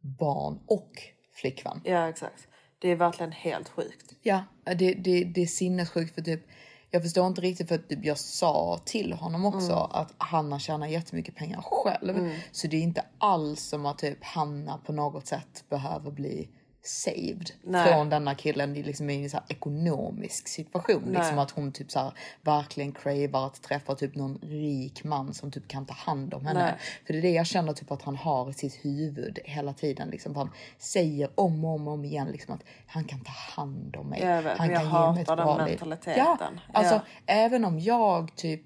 barn 0.00 0.60
och 0.66 0.92
flickvän. 1.34 1.80
Ja, 1.84 2.08
exakt. 2.08 2.48
Det 2.78 2.90
är 2.90 2.96
verkligen 2.96 3.32
helt 3.32 3.68
sjukt. 3.68 4.12
Ja, 4.22 4.44
det, 4.64 4.94
det, 4.94 5.24
det 5.24 5.42
är 5.42 5.46
sinnessjukt 5.46 6.14
för 6.14 6.22
typ 6.22 6.42
jag 6.90 7.02
förstår 7.02 7.26
inte 7.26 7.40
riktigt 7.40 7.68
för 7.68 7.74
att 7.74 7.88
typ 7.88 8.04
jag 8.04 8.18
sa 8.18 8.80
till 8.84 9.12
honom 9.12 9.44
också 9.44 9.72
att 9.72 10.14
Hanna 10.18 10.58
tjänar 10.58 10.86
jättemycket 10.86 11.34
pengar 11.34 11.62
själv. 11.62 12.30
Så 12.52 12.66
det 12.66 12.76
är 12.76 12.80
inte 12.80 13.04
alls 13.18 13.62
som 13.62 13.86
att 13.86 13.98
typ 13.98 14.24
Hanna 14.24 14.78
på 14.78 14.92
något 14.92 15.26
sätt 15.26 15.64
behöver 15.68 16.10
bli 16.10 16.48
saved 16.86 17.50
Nej. 17.62 17.92
från 17.92 18.10
denna 18.10 18.34
killen 18.34 18.74
liksom 18.74 19.10
i 19.10 19.22
en 19.22 19.30
så 19.30 19.38
ekonomisk 19.48 20.48
situation. 20.48 21.02
Liksom 21.12 21.38
att 21.38 21.50
hon 21.50 21.72
typ 21.72 21.90
så 21.90 21.98
här, 21.98 22.12
verkligen 22.42 22.92
cravar 22.92 23.46
att 23.46 23.62
träffa 23.62 23.94
typ 23.94 24.14
någon 24.14 24.38
rik 24.42 25.04
man 25.04 25.34
som 25.34 25.50
typ 25.50 25.68
kan 25.68 25.86
ta 25.86 25.94
hand 25.94 26.34
om 26.34 26.46
henne. 26.46 26.62
Nej. 26.64 26.74
För 27.06 27.12
det 27.12 27.18
är 27.18 27.22
det 27.22 27.30
jag 27.30 27.46
känner 27.46 27.72
typ 27.72 27.90
att 27.90 28.02
han 28.02 28.16
har 28.16 28.50
i 28.50 28.52
sitt 28.52 28.84
huvud 28.84 29.38
hela 29.44 29.72
tiden. 29.72 30.08
Liksom, 30.08 30.36
han 30.36 30.50
säger 30.78 31.30
om 31.34 31.64
och 31.64 31.74
om, 31.74 31.88
och 31.88 31.94
om 31.94 32.04
igen 32.04 32.28
liksom, 32.32 32.54
att 32.54 32.62
han 32.86 33.04
kan 33.04 33.20
ta 33.20 33.32
hand 33.32 33.96
om 33.96 34.08
mig. 34.08 34.20
Vet, 34.20 34.58
han 34.58 34.68
kan 34.68 34.84
ge 34.84 35.12
mig 35.12 35.22
ett 35.22 35.26
bra 35.26 35.56
liv. 35.58 35.66
mentaliteten. 35.66 36.20
Ja, 36.24 36.38
alltså 36.72 36.94
Ja. 36.94 37.00
även 37.26 37.64
om 37.64 37.78
jag 37.80 38.36
typ 38.36 38.62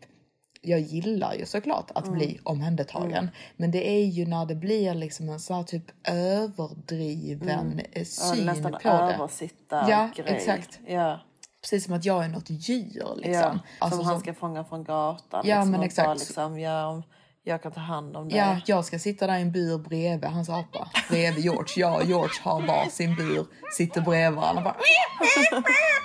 jag 0.62 0.80
gillar 0.80 1.34
ju 1.34 1.46
såklart 1.46 1.90
att 1.94 2.08
bli 2.12 2.24
Mm. 2.30 2.40
omhändertagen. 2.44 3.30
Men 3.56 3.70
det 3.70 3.88
är 3.90 4.04
ju 4.04 4.26
när 4.26 4.46
det 4.46 4.54
blir 4.54 4.94
liksom 4.94 5.28
en 5.28 5.40
sån 5.40 5.56
här 5.56 5.62
typ 5.62 5.84
överdriven 6.08 7.80
Ja, 7.94 8.04
syn 8.04 8.46
nästan 8.46 8.72
på 8.72 8.78
det. 8.82 8.88
översitta 8.88 9.86
Ja, 9.90 10.10
grej. 10.16 10.26
exakt. 10.36 10.78
Ja. 10.86 11.20
Precis 11.62 11.84
som 11.84 11.94
att 11.94 12.04
jag 12.04 12.24
är 12.24 12.28
något 12.28 12.50
djur 12.50 13.12
liksom. 13.16 13.32
Ja, 13.32 13.58
Alltså, 13.78 13.96
som 13.98 14.06
han 14.06 14.14
som- 14.14 14.20
ska 14.20 14.34
fånga 14.34 14.64
från 14.64 14.84
gatan. 14.84 15.42
Ja, 15.44 15.56
liksom, 15.56 15.70
men 15.70 15.82
exakt. 15.82 16.06
Bara, 16.06 16.14
liksom, 16.14 16.60
ja, 16.60 17.02
jag 17.42 17.62
kan 17.62 17.72
ta 17.72 17.80
hand 17.80 18.16
om 18.16 18.28
det. 18.28 18.36
Ja, 18.36 18.60
jag 18.66 18.84
ska 18.84 18.98
sitta 18.98 19.26
där 19.26 19.38
i 19.38 19.42
en 19.42 19.52
bur 19.52 19.78
bredvid 19.78 20.30
hans 20.30 20.48
apa. 20.50 20.90
Bredvid 21.10 21.44
George. 21.44 21.72
Jag 21.76 22.00
och 22.00 22.04
George 22.06 22.34
har 22.42 22.66
var 22.66 22.86
sin 22.90 23.14
bur. 23.16 23.46
Sitter 23.76 24.00
bredvid 24.00 24.38
varandra 24.40 24.60
och 24.60 24.64
bara... 24.64 24.76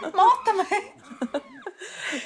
Mata 0.02 0.54
mig! 0.58 0.82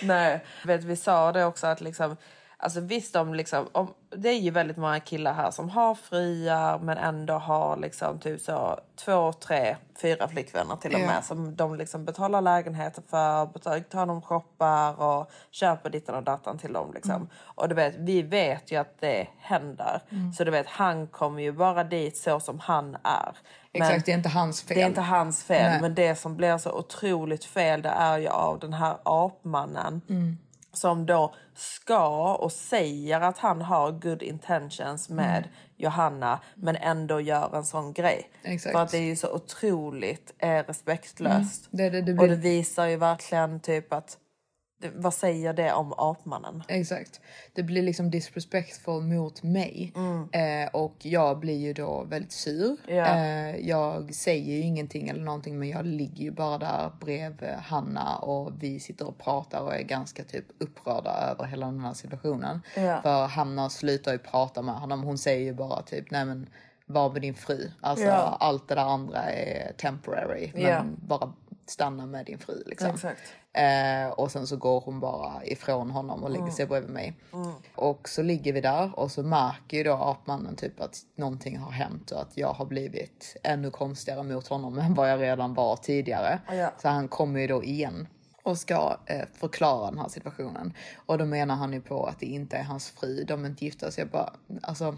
Nej, 0.01 0.39
vet, 0.63 0.83
vi 0.83 0.95
sa 0.95 1.31
det 1.31 1.45
också 1.45 1.67
att 1.67 1.81
liksom, 1.81 2.17
alltså 2.61 2.79
visst 2.79 3.15
om 3.15 3.33
liksom, 3.33 3.67
om, 3.71 3.93
det 4.17 4.29
är 4.29 4.39
ju 4.39 4.51
väldigt 4.51 4.77
många 4.77 4.99
killar 4.99 5.33
här 5.33 5.51
som 5.51 5.69
har 5.69 5.95
fruar 5.95 6.79
men 6.79 6.97
ändå 6.97 7.33
har 7.33 7.77
liksom 7.77 8.19
typ 8.19 8.41
så 8.41 8.79
två, 9.05 9.33
tre, 9.33 9.75
fyra 10.01 10.27
flickvänner 10.27 10.75
till 10.75 10.93
och 10.93 10.99
Ja. 10.99 11.05
med 11.05 11.23
som 11.25 11.55
de 11.55 11.75
liksom 11.75 12.05
betalar 12.05 12.41
lägenheter 12.41 13.03
för, 13.09 13.45
betalar, 13.45 13.79
tar 13.79 14.05
dem 14.05 14.21
shoppar 14.21 15.01
och 15.01 15.31
köper 15.51 15.89
dittan 15.89 16.15
och 16.15 16.23
dattan 16.23 16.57
till 16.57 16.73
dem 16.73 16.91
liksom. 16.93 17.11
Mm. 17.15 17.27
Och 17.41 17.69
du 17.69 17.75
vet, 17.75 17.95
vi 17.97 18.21
vet 18.21 18.71
ju 18.71 18.75
att 18.77 18.99
det 19.01 19.27
händer. 19.37 20.01
Så 20.37 20.43
du 20.43 20.51
vet, 20.51 20.67
han 20.67 21.07
kommer 21.07 21.41
ju 21.43 21.51
bara 21.51 21.83
dit 21.83 22.17
så 22.17 22.39
som 22.39 22.59
han 22.59 22.95
är. 23.03 23.37
Men- 23.73 23.81
Exakt, 23.81 24.05
det 24.05 24.11
är 24.11 24.17
inte 24.17 24.29
hans 24.29 24.61
fel. 24.63 24.77
det 24.77 24.83
är 24.83 24.87
inte 24.87 25.01
hans 25.01 25.43
fel, 25.43 25.71
Nej. 25.71 25.81
men 25.81 25.95
det 25.95 26.15
som 26.15 26.35
blir 26.35 26.57
så 26.57 26.71
otroligt 26.71 27.45
fel 27.45 27.81
det 27.81 27.89
är 27.89 28.17
ju 28.17 28.27
av 28.27 28.59
den 28.59 28.73
här 28.73 28.97
apmannen. 29.03 30.01
Mm. 30.09 30.37
Som 30.73 31.05
då 31.05 31.33
ska 31.55 32.33
och 32.35 32.51
säger 32.51 33.21
att 33.21 33.37
han 33.37 33.61
har 33.61 33.91
good 33.91 34.23
intentions 34.23 35.09
med 35.09 35.37
Mm. 35.37 35.49
Johanna 35.77 36.39
men 36.55 36.75
ändå 36.75 37.21
gör 37.21 37.55
en 37.55 37.65
sån 37.65 37.93
grej. 37.93 38.29
Exakt. 38.43 38.73
För 38.75 38.83
att 38.83 38.91
det 38.91 38.97
är 38.97 39.01
ju 39.01 39.15
så 39.15 39.33
otroligt 39.33 40.33
eh, 40.37 40.49
respektlöst. 40.67 41.67
Det- 41.71 41.89
det- 41.89 42.01
det 42.01 42.11
Och 42.11 42.17
blir- 42.17 42.27
det 42.27 42.35
visar 42.35 42.85
ju 42.85 42.95
verkligen 42.95 43.59
typ 43.59 43.93
att 43.93 44.07
det, 44.07 44.17
vad 44.95 45.13
säger 45.13 45.53
det 45.53 45.73
om 45.73 45.93
apmannen? 45.97 46.63
Exakt. 46.67 47.21
Det 47.53 47.63
blir 47.63 47.81
liksom 47.81 48.11
disrespectful 48.11 49.01
mot 49.03 49.43
mig. 49.43 49.93
Eh, 50.31 50.69
och 50.73 50.95
jag 51.01 51.39
blir 51.39 51.57
ju 51.57 51.73
då 51.73 52.03
väldigt 52.03 52.31
sur. 52.31 52.77
Ja. 52.87 53.05
Eh, 53.15 53.55
jag 53.55 54.13
säger 54.15 54.55
ju 54.55 54.61
ingenting 54.61 55.09
eller 55.09 55.21
någonting 55.23 55.59
men 55.59 55.69
jag 55.69 55.85
ligger 55.85 56.23
ju 56.23 56.31
bara 56.31 56.57
där 56.57 56.91
bredvid 57.01 57.49
Hanna 57.49 58.17
och 58.17 58.51
vi 58.59 58.79
sitter 58.79 59.07
och 59.07 59.17
pratar 59.17 59.59
och 59.61 59.75
är 59.75 59.81
ganska 59.81 60.23
typ 60.23 60.45
upprörda 60.59 61.11
över 61.11 61.45
hela 61.45 61.65
den 61.65 61.79
här 61.79 61.93
situationen. 61.93 62.61
Ja. 62.75 63.01
För 63.01 63.25
Hanna 63.27 63.69
slutar 63.69 64.11
ju 64.11 64.17
prata 64.17 64.61
med 64.61 64.75
honom. 64.75 65.03
Hon 65.03 65.17
säger 65.17 65.43
ju 65.45 65.53
bara 65.53 65.81
typ 65.81 66.11
nej 66.11 66.25
men 66.25 66.49
var 66.85 67.11
med 67.11 67.21
din 67.21 67.35
fru. 67.35 67.71
Alltså 67.81 68.05
Ja. 68.05 68.37
allt 68.39 68.67
det 68.67 68.75
där 68.75 68.81
andra 68.93 69.19
är 69.31 69.73
temporary. 69.73 70.51
Men 70.55 70.95
bara 71.07 71.33
stanna 71.65 72.05
med 72.05 72.25
din 72.25 72.39
fru 72.39 72.63
liksom. 72.65 72.89
Exakt. 72.89 73.21
Eh, 73.53 74.11
och 74.11 74.31
sen 74.31 74.47
så 74.47 74.57
går 74.57 74.81
hon 74.81 74.99
bara 74.99 75.45
ifrån 75.45 75.91
honom 75.91 76.23
och 76.23 76.29
lägger 76.29 76.51
sig 76.51 76.65
bredvid 76.65 76.89
mig. 76.91 77.13
Och 77.75 78.09
så 78.09 78.21
ligger 78.21 78.53
vi 78.53 78.61
där 78.61 78.99
och 78.99 79.11
så 79.11 79.23
märker 79.23 79.77
ju 79.77 79.83
då 79.83 79.93
apmannen 79.93 80.55
typ 80.55 80.81
att 80.81 80.97
någonting 81.15 81.57
har 81.57 81.71
hänt 81.71 82.11
och 82.11 82.21
att 82.21 82.37
jag 82.37 82.53
har 82.53 82.65
blivit 82.65 83.37
ännu 83.43 83.71
konstigare 83.71 84.23
mot 84.23 84.47
honom 84.47 84.77
än 84.79 84.93
vad 84.93 85.11
jag 85.11 85.21
redan 85.21 85.53
var 85.53 85.75
tidigare. 85.75 86.39
Ja. 86.51 86.73
Så 86.81 86.87
han 86.87 87.07
kommer 87.07 87.39
ju 87.39 87.47
då 87.47 87.63
igen 87.63 88.07
och 88.43 88.57
ska 88.57 88.97
eh, 89.05 89.25
förklara 89.33 89.89
den 89.89 89.99
här 89.99 90.09
situationen. 90.09 90.73
Och 91.05 91.17
då 91.17 91.25
menar 91.25 91.55
han 91.55 91.73
ju 91.73 91.81
på 91.81 92.05
att 92.05 92.19
det 92.19 92.25
inte 92.25 92.57
är 92.57 92.63
hans 92.63 92.89
fru, 92.89 93.23
de 93.23 93.45
är 93.45 93.49
inte 93.49 93.65
gifta. 93.65 93.91
Så 93.91 94.01
jag 94.01 94.09
bara, 94.09 94.33
alltså 94.61 94.97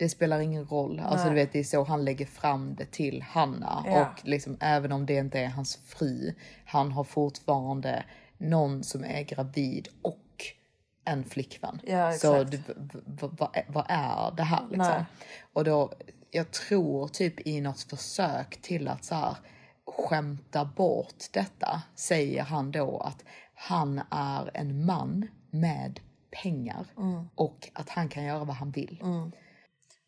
det 0.00 0.08
spelar 0.08 0.40
ingen 0.40 0.64
roll. 0.64 1.00
Alltså 1.00 1.28
du 1.28 1.34
vet 1.34 1.52
det 1.52 1.58
är 1.58 1.64
så 1.64 1.84
han 1.84 2.04
lägger 2.04 2.26
fram 2.26 2.74
det 2.74 2.84
till 2.90 3.22
Hanna. 3.22 3.84
Ja. 3.86 4.00
Och 4.06 4.28
liksom 4.28 4.56
även 4.60 4.92
om 4.92 5.06
det 5.06 5.14
inte 5.14 5.38
är 5.40 5.48
hans 5.48 5.76
fru, 5.76 6.34
han 6.64 6.92
har 6.92 7.04
fortfarande 7.04 8.04
någon 8.38 8.84
som 8.84 9.04
är 9.04 9.22
gravid 9.22 9.88
och 10.02 10.16
en 11.04 11.24
flickvän. 11.24 11.80
Ja, 11.84 12.12
så 12.12 12.44
v- 12.44 13.28
vad, 13.38 13.48
är- 13.52 13.64
vad 13.68 13.84
är 13.88 14.30
det 14.36 14.42
här 14.42 14.62
liksom? 14.70 15.04
Och 15.52 15.64
då, 15.64 15.92
jag 16.30 16.50
tror 16.50 17.08
typ 17.08 17.46
i 17.46 17.60
något 17.60 17.80
försök 17.82 18.62
till 18.62 18.88
att 18.88 19.04
så 19.04 19.14
här 19.14 19.36
skämta 19.86 20.64
bort 20.64 21.24
detta 21.32 21.82
säger 21.94 22.42
han 22.42 22.70
då 22.72 22.98
att 22.98 23.24
han 23.54 24.00
är 24.10 24.50
en 24.54 24.84
man 24.86 25.26
med 25.50 26.00
pengar 26.42 26.86
Mm. 26.98 27.28
och 27.34 27.68
att 27.72 27.88
han 27.88 28.08
kan 28.08 28.24
göra 28.24 28.44
vad 28.44 28.56
han 28.56 28.70
vill. 28.70 29.00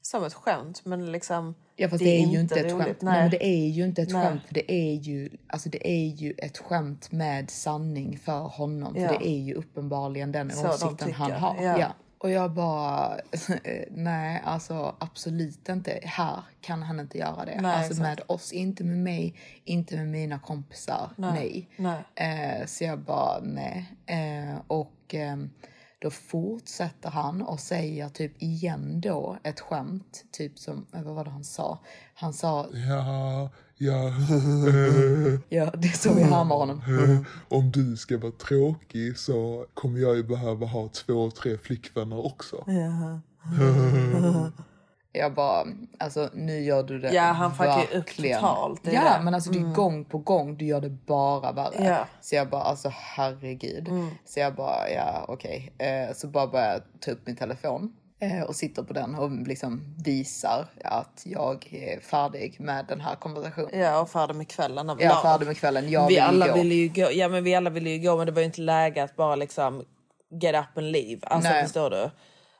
Som 0.02 0.24
ett 0.24 0.34
skämt 0.34 0.84
men 0.84 1.12
liksom 1.12 1.54
Ja 1.76 1.88
fast 1.88 2.04
det 2.04 2.22
är, 2.22 2.26
ju 2.26 2.40
inte 2.40 2.60
ett 2.60 2.72
roligt. 2.72 2.86
skämt. 2.86 3.02
Nej. 3.02 3.12
Nej. 3.12 3.22
men 3.22 3.30
det 3.30 3.46
är 3.46 3.68
ju 3.68 3.84
inte 3.84 4.02
ett 4.02 4.12
Nej. 4.12 4.26
skämt. 4.26 4.42
För 4.46 4.54
det 4.54 4.72
är 4.72 4.94
ju, 4.94 5.30
alltså 5.46 5.68
det 5.68 5.88
är 5.90 6.06
ju 6.06 6.34
ett 6.38 6.58
skämt 6.58 7.12
med 7.12 7.50
sanning 7.50 8.18
för 8.18 8.40
honom. 8.40 8.96
Ja. 8.96 9.08
För 9.08 9.18
det 9.18 9.28
är 9.28 9.38
ju 9.40 9.54
uppenbarligen 9.54 10.32
den 10.32 10.50
Så 10.50 10.62
de 10.62 10.68
åsikten 10.68 11.12
han 11.12 11.28
tycker, 11.28 11.40
har. 11.40 11.62
ja. 11.78 11.94
Och 12.18 12.30
jag 12.30 12.50
bara, 12.50 13.16
nej 13.90 14.42
alltså 14.44 14.94
absolut 14.98 15.68
inte. 15.68 16.00
Här 16.02 16.40
kan 16.60 16.82
han 16.82 17.00
inte 17.00 17.18
göra 17.18 17.44
det. 17.44 17.60
Nej, 17.60 17.76
alltså 17.76 18.02
med 18.02 18.20
oss, 18.26 18.52
inte 18.52 18.84
med 18.84 18.98
mig, 18.98 19.34
inte 19.64 19.96
med 19.96 20.06
mina 20.08 20.38
kompisar. 20.38 21.10
Nej. 21.16 21.68
Nej. 21.76 22.02
Eh, 22.14 22.66
så 22.66 22.84
jag 22.84 22.98
bara 22.98 23.40
nej. 23.42 23.86
Eh, 24.06 24.60
och 24.66 24.94
ehm, 25.14 25.50
då 26.02 26.10
fortsätter 26.10 27.10
han 27.10 27.42
och 27.42 27.60
säger 27.60 28.08
typ 28.08 28.42
igen 28.42 29.00
då 29.00 29.38
ett 29.42 29.60
skämt. 29.60 30.24
Typ 30.32 30.58
som, 30.58 30.86
eh, 30.94 31.02
vad 31.02 31.14
var 31.14 31.24
det 31.24 31.30
han 31.30 31.44
sa? 31.44 31.78
Han 32.14 32.32
sa, 32.32 32.66
Ja, 32.72 33.50
ja. 33.76 33.92
ja 35.48 35.72
det 35.78 35.88
är 35.88 35.96
så 35.96 36.14
vi 36.14 36.22
härmar 36.22 36.56
honom. 36.56 36.82
Om 37.48 37.70
du 37.70 37.96
ska 37.96 38.18
vara 38.18 38.32
tråkig 38.32 39.18
så 39.18 39.66
kommer 39.74 40.00
jag 40.00 40.16
ju 40.16 40.22
behöva 40.22 40.66
ha 40.66 40.88
två, 40.88 41.30
tre 41.30 41.58
flickvänner 41.58 42.26
också. 42.26 42.64
Jag 45.14 45.34
bara, 45.34 45.66
alltså 45.98 46.30
nu 46.34 46.60
gör 46.60 46.82
du 46.82 46.98
det 46.98 47.12
Ja, 47.12 47.22
han 47.22 47.54
fuckar 47.54 47.80
ju 47.92 47.98
upp 47.98 48.16
totalt, 48.16 48.80
Ja, 48.84 48.90
det. 49.18 49.24
men 49.24 49.34
alltså 49.34 49.50
det 49.50 49.58
är 49.58 49.72
gång 49.74 50.04
på 50.04 50.18
gång, 50.18 50.56
du 50.56 50.64
gör 50.64 50.80
det 50.80 50.88
bara 50.90 51.52
värre. 51.52 51.84
Ja. 51.84 52.06
Så 52.20 52.34
jag 52.34 52.48
bara, 52.48 52.62
alltså 52.62 52.88
herregud. 52.94 53.88
Så 54.24 54.40
jag 54.40 54.54
bara, 54.54 54.90
ja 54.90 55.24
okej. 55.28 55.72
Eh, 55.78 56.14
så 56.14 56.26
bara 56.26 56.46
börjar 56.46 56.72
jag 56.72 56.82
ta 57.00 57.10
upp 57.10 57.26
min 57.26 57.36
telefon. 57.36 57.92
eh, 58.20 58.42
Och 58.42 58.56
sitter 58.56 58.82
på 58.82 58.92
den 58.92 59.14
och 59.14 59.30
liksom 59.46 59.94
visar 60.04 60.66
att 60.84 61.22
jag 61.24 61.68
är 61.74 62.00
färdig 62.00 62.60
med 62.60 62.84
den 62.88 63.00
här 63.00 63.14
konversationen. 63.14 63.80
Ja, 63.80 64.00
och 64.00 64.10
färdig 64.10 64.34
med 64.36 64.48
kvällen. 64.48 64.88
Jag 64.88 65.02
är 65.02 65.22
färdig 65.22 65.46
med 65.46 65.56
kvällen, 65.56 65.90
jag 65.90 66.08
vi 66.08 66.14
vill 66.14 66.22
alla 66.22 66.46
gå. 66.48 66.54
ville 66.54 66.74
ju 66.74 66.88
gå. 66.88 67.08
Ja, 67.12 67.28
men 67.28 67.44
vi 67.44 67.54
alla 67.54 67.70
ville 67.70 67.90
ju 67.90 67.98
gå, 68.08 68.16
men 68.16 68.26
det 68.26 68.32
var 68.32 68.40
ju 68.40 68.46
inte 68.46 68.60
läge 68.60 69.02
att 69.04 69.16
bara 69.16 69.36
liksom 69.36 69.84
get 70.42 70.54
up 70.54 70.78
and 70.78 70.86
leave. 70.92 71.20
Alltså, 71.22 71.50
Nej. 71.50 71.62
förstår 71.64 71.90
du? 71.90 72.10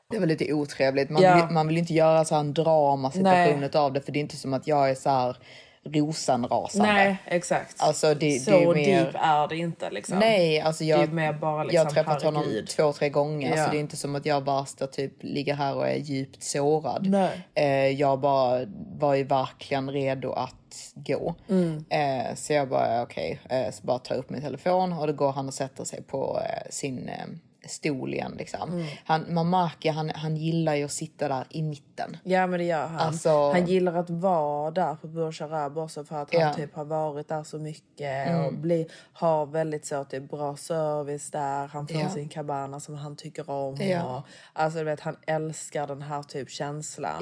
Det 0.09 0.19
var 0.19 0.25
lite 0.25 0.53
otrevligt. 0.53 1.09
Man, 1.09 1.21
Ja. 1.21 1.35
vill, 1.35 1.53
man 1.53 1.67
vill 1.67 1.77
inte 1.77 1.93
göra 1.93 2.25
så 2.25 2.35
här 2.35 2.39
en 2.41 2.53
dramasituation 2.53 3.69
av 3.73 3.93
det. 3.93 4.01
För 4.01 4.11
det 4.11 4.19
är 4.19 4.21
inte 4.21 4.37
som 4.37 4.53
att 4.53 4.67
jag 4.67 4.89
är 4.89 4.95
så 4.95 5.09
här 5.09 5.37
rosenrasande. 5.85 6.93
Nej, 6.93 7.17
exakt. 7.25 7.75
Alltså, 7.81 8.13
det- 8.13 8.39
så 8.39 8.51
det 8.51 8.63
är 8.63 8.73
mer- 8.73 9.03
deep 9.05 9.15
är 9.15 9.47
det 9.47 9.55
inte. 9.57 9.89
Liksom. 9.89 10.19
Nej, 10.19 10.61
alltså 10.61 10.83
jag, 10.83 10.99
Det 11.15 11.21
är 11.23 11.33
bara 11.33 11.57
jag 11.57 11.67
liksom, 11.67 11.85
har 11.87 11.91
träffat 11.93 12.23
honom 12.23 12.43
herregud. 12.43 12.67
två, 12.67 12.93
tre 12.93 13.09
gånger. 13.09 13.57
Ja. 13.57 13.65
Så 13.65 13.71
det 13.71 13.77
är 13.77 13.79
inte 13.79 13.97
som 13.97 14.15
att 14.15 14.25
jag 14.25 14.45
värsta 14.45 14.87
typ 14.87 15.13
ligger 15.19 15.53
här 15.53 15.75
och 15.75 15.87
är 15.87 15.95
djupt 15.95 16.43
sårad. 16.43 17.07
Nej. 17.09 17.41
Eh, 17.55 17.87
jag 17.99 18.19
bara 18.19 18.65
var 18.99 19.13
ju 19.15 19.23
verkligen 19.23 19.91
redo 19.91 20.31
att 20.31 20.91
gå. 20.95 21.35
Mm. 21.49 21.85
Eh, 21.89 22.35
så 22.35 22.53
jag 22.53 22.69
bara 22.69 23.01
okej, 23.03 23.39
eh, 23.49 23.71
så 23.71 23.83
bara 23.87 23.99
tar 23.99 24.15
jag 24.15 24.19
upp 24.19 24.29
min 24.29 24.41
telefon 24.41 24.93
och 24.93 25.07
då 25.07 25.13
går 25.13 25.31
han 25.31 25.47
och 25.47 25.53
sätter 25.53 25.83
sig 25.83 26.03
på 26.03 26.39
eh, 26.45 26.69
sin 26.69 27.09
eh, 27.09 27.25
stol 27.67 28.13
igen 28.13 28.35
liksom. 28.37 28.69
Mm. 28.73 28.85
Han, 29.05 29.33
man 29.33 29.49
märker, 29.49 29.91
han, 29.91 30.09
han 30.15 30.35
gillar 30.37 30.75
ju 30.75 30.83
att 30.85 30.91
sitta 30.91 31.27
där 31.27 31.45
i 31.49 31.61
mitten. 31.61 32.17
Ja 32.23 32.47
men 32.47 32.59
det 32.59 32.65
gör 32.65 32.87
han. 32.87 32.99
Alltså- 32.99 33.51
Han 33.51 33.65
gillar 33.65 33.93
att 33.95 34.09
vara 34.09 34.71
där 34.71 34.95
på 34.95 35.07
Burj 35.07 35.43
Arab 35.43 35.77
också 35.77 36.03
för 36.03 36.15
att 36.15 36.33
han 36.33 36.41
Ja. 36.41 36.47
Mm. 36.47 36.55
typ 36.55 36.75
har 36.75 36.85
varit 36.85 37.27
där 37.27 37.43
så 37.43 37.59
mycket 37.59 38.45
och 38.45 38.53
bli, 38.53 38.87
har 39.13 39.45
väldigt 39.45 39.85
så 39.85 40.03
typ 40.03 40.29
bra 40.29 40.55
service 40.57 41.31
där. 41.31 41.67
Han 41.67 41.87
får 41.87 42.01
Ja. 42.01 42.09
sin 42.09 42.29
cabana 42.29 42.79
som 42.79 42.95
han 42.95 43.15
tycker 43.15 43.49
om. 43.49 43.75
Ja. 43.81 44.17
Och, 44.17 44.23
alltså 44.53 44.79
du 44.79 44.85
vet 44.85 44.99
han 44.99 45.17
älskar 45.27 45.87
den 45.87 46.01
här 46.01 46.23
typ 46.23 46.49
känslan. 46.49 47.17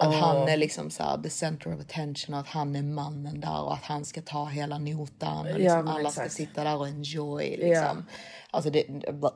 Ja. 0.00 0.08
Att 0.08 0.14
han 0.14 0.48
är 0.48 0.56
liksom 0.56 0.90
så 0.90 1.02
här, 1.02 1.18
the 1.22 1.30
center 1.30 1.74
of 1.74 1.80
attention 1.80 2.34
och 2.34 2.40
att 2.40 2.46
han 2.48 2.76
är 2.76 2.82
mannen 2.82 3.40
där 3.40 3.62
och 3.62 3.74
att 3.74 3.84
han 3.84 4.04
ska 4.04 4.22
ta 4.22 4.44
hela 4.44 4.78
notan 4.78 5.38
och 5.38 5.58
liksom 5.60 5.84
men 5.84 5.88
alla 5.88 6.08
exakt. 6.08 6.32
ska 6.32 6.36
sitta 6.44 6.64
där 6.64 6.76
och 6.76 6.88
enjoy 6.88 7.56
liksom. 7.56 8.06
Alltså 8.50 8.70
det, 8.70 9.12
bara, 9.14 9.32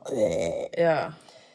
Ja. 0.77 0.99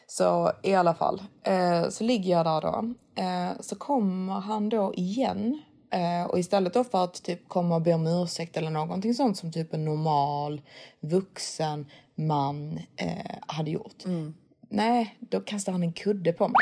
så 0.07 0.51
i 0.63 0.75
alla 0.75 0.93
fall, 0.93 1.23
eh, 1.43 1.89
så 1.89 2.03
ligger 2.03 2.31
jag 2.31 2.45
där 2.45 2.61
då. 2.61 2.93
Eh, 3.21 3.51
så 3.59 3.75
kommer 3.75 4.33
han 4.33 4.69
då 4.69 4.93
igen. 4.95 5.61
Eh, 5.93 6.29
och 6.29 6.39
istället 6.39 6.73
då 6.73 6.83
för 6.83 7.03
att 7.03 7.23
typ 7.23 7.47
komma 7.49 7.75
och 7.75 7.81
be 7.81 7.93
om 7.93 8.07
ursäkt 8.07 8.57
eller 8.57 8.69
någonting 8.71 9.13
sånt 9.13 9.37
som 9.37 9.51
typ 9.51 9.73
en 9.73 9.85
normal 9.85 10.61
vuxen 10.99 11.85
man 12.15 12.79
eh, 12.95 13.35
hade 13.47 13.71
gjort. 13.71 14.05
Nej, 14.73 15.17
då 15.19 15.39
kastar 15.39 15.71
han 15.71 15.83
en 15.83 15.93
kudde 15.93 16.33
på 16.33 16.47
mig. 16.47 16.61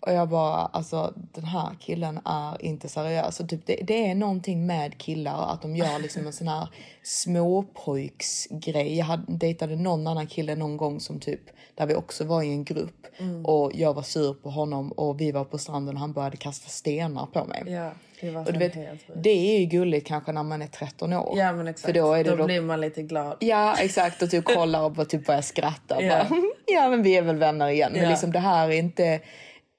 Och 0.00 0.12
jag 0.12 0.28
bara, 0.28 0.56
alltså 0.56 1.14
den 1.16 1.44
här 1.44 1.76
killen 1.80 2.20
är 2.24 2.64
inte 2.64 2.88
seriös. 2.88 3.40
Och 3.40 3.48
typ, 3.48 3.66
det, 3.66 3.80
det 3.82 4.10
är 4.10 4.14
någonting 4.14 4.66
med 4.66 4.98
killar 4.98 5.52
att 5.52 5.62
de 5.62 5.76
gör 5.76 5.98
liksom 5.98 6.26
en 6.26 6.32
sån 6.32 6.48
här 6.48 6.68
småpojksgrej. 7.02 8.98
Jag 8.98 9.04
hade, 9.04 9.36
dejtade 9.36 9.76
någon 9.76 10.06
annan 10.06 10.26
kille 10.26 10.54
någon 10.54 10.76
gång 10.76 11.00
som 11.00 11.20
typ, 11.20 11.40
där 11.74 11.86
vi 11.86 11.94
också 11.94 12.24
var 12.24 12.42
i 12.42 12.50
en 12.50 12.64
grupp. 12.64 13.06
Och 13.44 13.70
jag 13.74 13.94
var 13.94 14.02
sur 14.02 14.34
på 14.34 14.50
honom 14.50 14.92
och 14.92 15.20
vi 15.20 15.32
var 15.32 15.44
på 15.44 15.58
stranden 15.58 15.94
och 15.94 16.00
han 16.00 16.12
började 16.12 16.36
kasta 16.36 16.68
stenar 16.68 17.26
på 17.26 17.44
mig. 17.44 17.62
Ja, 17.66 17.92
det 18.20 18.36
Och 18.36 18.52
du 18.52 18.58
vet, 18.58 18.72
det 19.22 19.30
är 19.54 19.58
ju 19.60 19.66
gulligt 19.66 20.06
kanske 20.06 20.32
när 20.32 20.42
man 20.42 20.62
är 20.62 20.66
13 20.66 21.12
år. 21.12 21.38
Ja 21.38 21.52
men 21.52 21.68
exakt. 21.68 21.86
För 21.86 21.92
då 21.92 22.12
är 22.12 22.24
det 22.24 22.36
då 22.36 22.44
blir 22.44 22.60
man 22.60 22.80
lite 22.80 23.02
glad. 23.02 23.36
Ja, 23.40 23.76
exakt. 23.78 24.22
Och 24.22 24.30
typ 24.30 24.44
kollar 24.44 24.82
och 24.84 24.92
bara 24.92 25.06
typ 25.06 25.26
börjar 25.26 25.42
skratta. 25.42 26.02
Ja. 26.02 26.08
Bara, 26.28 26.40
ja, 26.66 26.88
men 26.90 27.02
vi 27.02 27.16
är 27.16 27.22
väl 27.22 27.36
vänner 27.36 27.68
igen. 27.68 27.92
Men 27.92 28.02
Ja. 28.02 28.10
liksom 28.10 28.32
det 28.32 28.38
här 28.38 28.68
är 28.68 28.72
inte... 28.72 29.20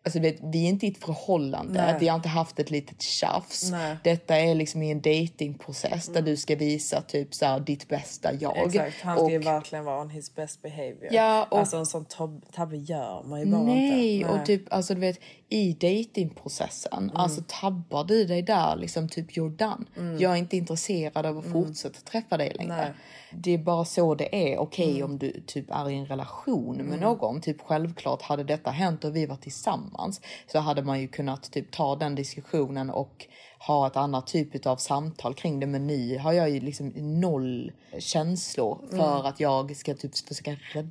Alltså 0.06 0.19
vet, 0.19 0.38
vi 0.54 0.65
är 0.65 0.69
inte 0.69 0.86
i 0.86 0.89
ett 0.89 1.04
förhållande. 1.04 1.82
Nej. 1.86 1.95
Vi 1.99 2.08
har 2.08 2.15
inte 2.15 2.30
haft 2.30 2.60
ett 2.60 2.69
litet 2.71 3.01
tjafs. 3.01 3.71
Nej. 3.71 3.95
Detta 4.04 4.36
är 4.38 4.56
liksom 4.56 4.84
i 4.84 4.91
en 4.91 5.01
datingprocess 5.01 6.06
där 6.08 6.21
du 6.21 6.38
ska 6.38 6.56
visa 6.56 7.01
typ 7.01 7.34
så 7.34 7.45
här, 7.45 7.60
ditt 7.60 7.88
bästa 7.88 8.34
jag. 8.34 8.58
Exakt, 8.65 9.01
han 9.01 9.17
ska 9.17 9.30
ju 9.30 9.38
Och- 9.38 9.45
verkligen 9.45 9.86
vara 9.86 10.01
on 10.01 10.10
his 10.10 10.36
best 10.36 10.62
behavior. 10.62 11.08
Ja, 11.12 11.47
och- 11.51 11.60
Alltså 11.60 11.77
en 11.77 11.86
sån 11.86 12.06
tab- 12.06 12.41
tabbe 12.56 12.77
gör 12.77 13.23
man 13.25 13.39
ju 13.39 13.45
bara 13.45 13.62
Nej, 13.63 14.15
inte. 14.21 14.30
och 14.34 14.45
typ 14.45 14.73
alltså 14.73 14.93
du 14.93 14.99
vet 14.99 15.19
i 15.54 15.74
datingprocessen, 15.74 17.04
Mm. 17.04 17.16
alltså 17.16 17.42
tabbar 17.48 18.04
du 18.04 18.26
dig 18.26 18.42
där 18.42 18.76
liksom 18.76 19.10
typ 19.10 19.32
you're 19.32 19.58
done. 19.58 20.18
Jag 20.20 20.32
är 20.32 20.36
inte 20.36 20.58
intresserad 20.58 21.26
av 21.26 21.38
att 21.38 21.46
fortsätta 21.52 22.00
träffa 22.00 22.38
dig 22.38 22.54
längre. 22.56 22.74
Mm. 22.74 22.86
Nej. 22.86 22.94
Det 23.34 23.52
är 23.54 23.58
bara 23.58 23.86
så 23.86 24.16
det 24.16 24.54
är. 24.54 24.58
Okej 24.58 24.96
Mm. 24.96 25.12
om 25.12 25.18
du 25.18 25.44
typ 25.48 25.66
är 25.72 25.90
i 25.90 25.96
en 25.96 26.06
relation 26.06 26.78
med 26.78 27.00
någon, 27.02 27.42
typ 27.42 27.62
självklart 27.62 28.22
hade 28.22 28.44
detta 28.44 28.70
hänt 28.72 29.04
och 29.04 29.16
vi 29.16 29.26
var 29.26 29.36
tillsammans 29.36 30.22
så 30.52 30.60
hade 30.60 30.82
man 30.84 31.02
ju 31.02 31.08
kunnat 31.08 31.52
typ 31.52 31.72
ta 31.72 31.96
den 31.96 32.16
diskussionen 32.16 32.90
och 32.90 33.28
ha 33.68 33.88
ett 33.88 33.98
annat 33.98 34.28
typ 34.28 34.66
av 34.66 34.76
samtal 34.76 35.34
kring 35.34 35.60
det. 35.60 35.68
Men 35.68 35.88
nu 35.88 36.18
har 36.18 36.34
jag 36.34 36.50
ju 36.50 36.60
liksom 36.60 36.88
noll 36.96 37.72
känslor 38.00 38.80
Mm. 38.84 38.98
för 38.98 39.28
att 39.28 39.40
jag 39.40 39.76
ska 39.76 39.94
typ 39.94 40.28
försöka 40.28 40.56
rädda 40.74 40.90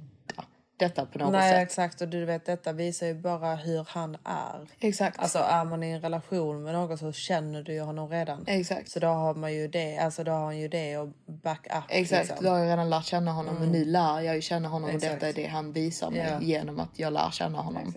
detta 0.81 1.07
på 1.07 1.19
något 1.19 1.33
Nej 1.33 1.53
sätt. 1.53 1.63
exakt 1.63 2.01
och 2.01 2.09
du 2.09 2.25
vet 2.25 2.47
detta 2.47 2.73
visar 2.73 3.07
ju 3.07 3.15
bara 3.15 3.55
hur 3.55 3.87
han 3.89 4.17
är. 4.25 4.67
Exakt. 4.81 5.19
Alltså 5.19 5.39
är 5.39 5.65
man 5.65 5.83
i 5.83 5.91
en 5.91 6.01
relation 6.01 6.63
med 6.63 6.73
någon 6.75 6.99
så 6.99 7.13
känner 7.13 7.63
du 7.63 7.73
ju 7.73 7.81
honom 7.81 8.09
redan. 8.09 8.45
Exakt. 8.47 8.89
Så 8.91 9.01
då 9.01 9.07
har 9.07 9.35
man 9.35 9.53
ju 9.55 9.69
det, 9.69 9.99
alltså 9.99 10.25
då 10.25 10.33
har 10.33 10.45
han 10.45 10.59
ju 10.59 10.69
det 10.69 10.97
och 10.99 11.09
back 11.27 11.67
up. 11.67 11.85
Exakt, 11.89 12.29
liksom. 12.29 12.45
då 12.45 12.51
har 12.51 12.59
jag 12.59 12.69
redan 12.73 12.91
lärt 12.91 13.05
känna 13.05 13.33
honom 13.33 13.55
men 13.55 13.73
nu 13.73 13.85
lär 13.85 14.21
jag 14.21 14.35
ju 14.35 14.41
känna 14.43 14.69
honom 14.69 14.91
Exakt. 14.91 15.05
och 15.13 15.19
detta 15.21 15.29
är 15.29 15.33
det 15.33 15.47
han 15.49 15.73
visar 15.73 16.11
mig 16.11 16.27
Ja. 16.31 16.41
genom 16.41 16.81
att 16.81 16.99
jag 16.99 17.13
lär 17.13 17.31
känna 17.31 17.59
honom. 17.61 17.95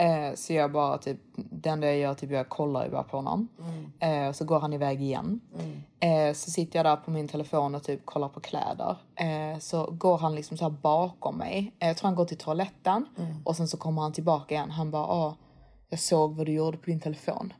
Eh, 0.00 0.34
så 0.34 0.52
jag 0.52 0.72
bara 0.72 0.98
typ, 0.98 1.18
det 1.34 1.68
enda 1.68 1.86
jag 1.86 1.96
gör 1.98 2.14
typ 2.14 2.30
jag 2.30 2.48
kollar 2.48 2.84
ju 2.84 2.90
bara 2.90 3.02
på 3.02 3.16
honom. 3.16 3.48
Eh, 3.98 4.32
så 4.32 4.44
går 4.44 4.60
han 4.60 4.72
iväg 4.72 5.02
igen. 5.02 5.40
Eh, 6.00 6.34
så 6.34 6.50
sitter 6.50 6.78
jag 6.78 6.86
där 6.86 6.96
på 6.96 7.10
min 7.10 7.28
telefon 7.28 7.74
och 7.74 7.82
typ 7.82 8.06
kollar 8.06 8.28
på 8.28 8.40
kläder. 8.40 8.96
Eh, 9.14 9.58
så 9.58 9.90
går 9.90 10.18
han 10.18 10.34
liksom 10.34 10.56
så 10.56 10.70
bakom 10.70 11.36
mig. 11.36 11.72
Eh, 11.78 11.88
jag 11.88 11.96
tror 11.96 12.06
han 12.08 12.16
går 12.16 12.24
till 12.24 12.38
toaletten 12.38 13.06
och 13.44 13.56
sen 13.56 13.68
så 13.68 13.76
kommer 13.76 14.02
han 14.02 14.12
tillbaka 14.12 14.54
igen. 14.54 14.70
Han 14.70 14.90
bara, 14.90 15.04
ah, 15.06 15.36
jag 15.88 16.00
såg 16.00 16.36
vad 16.36 16.46
du 16.46 16.52
gjorde 16.52 16.78
på 16.78 16.86
din 16.86 17.00
telefon. 17.00 17.52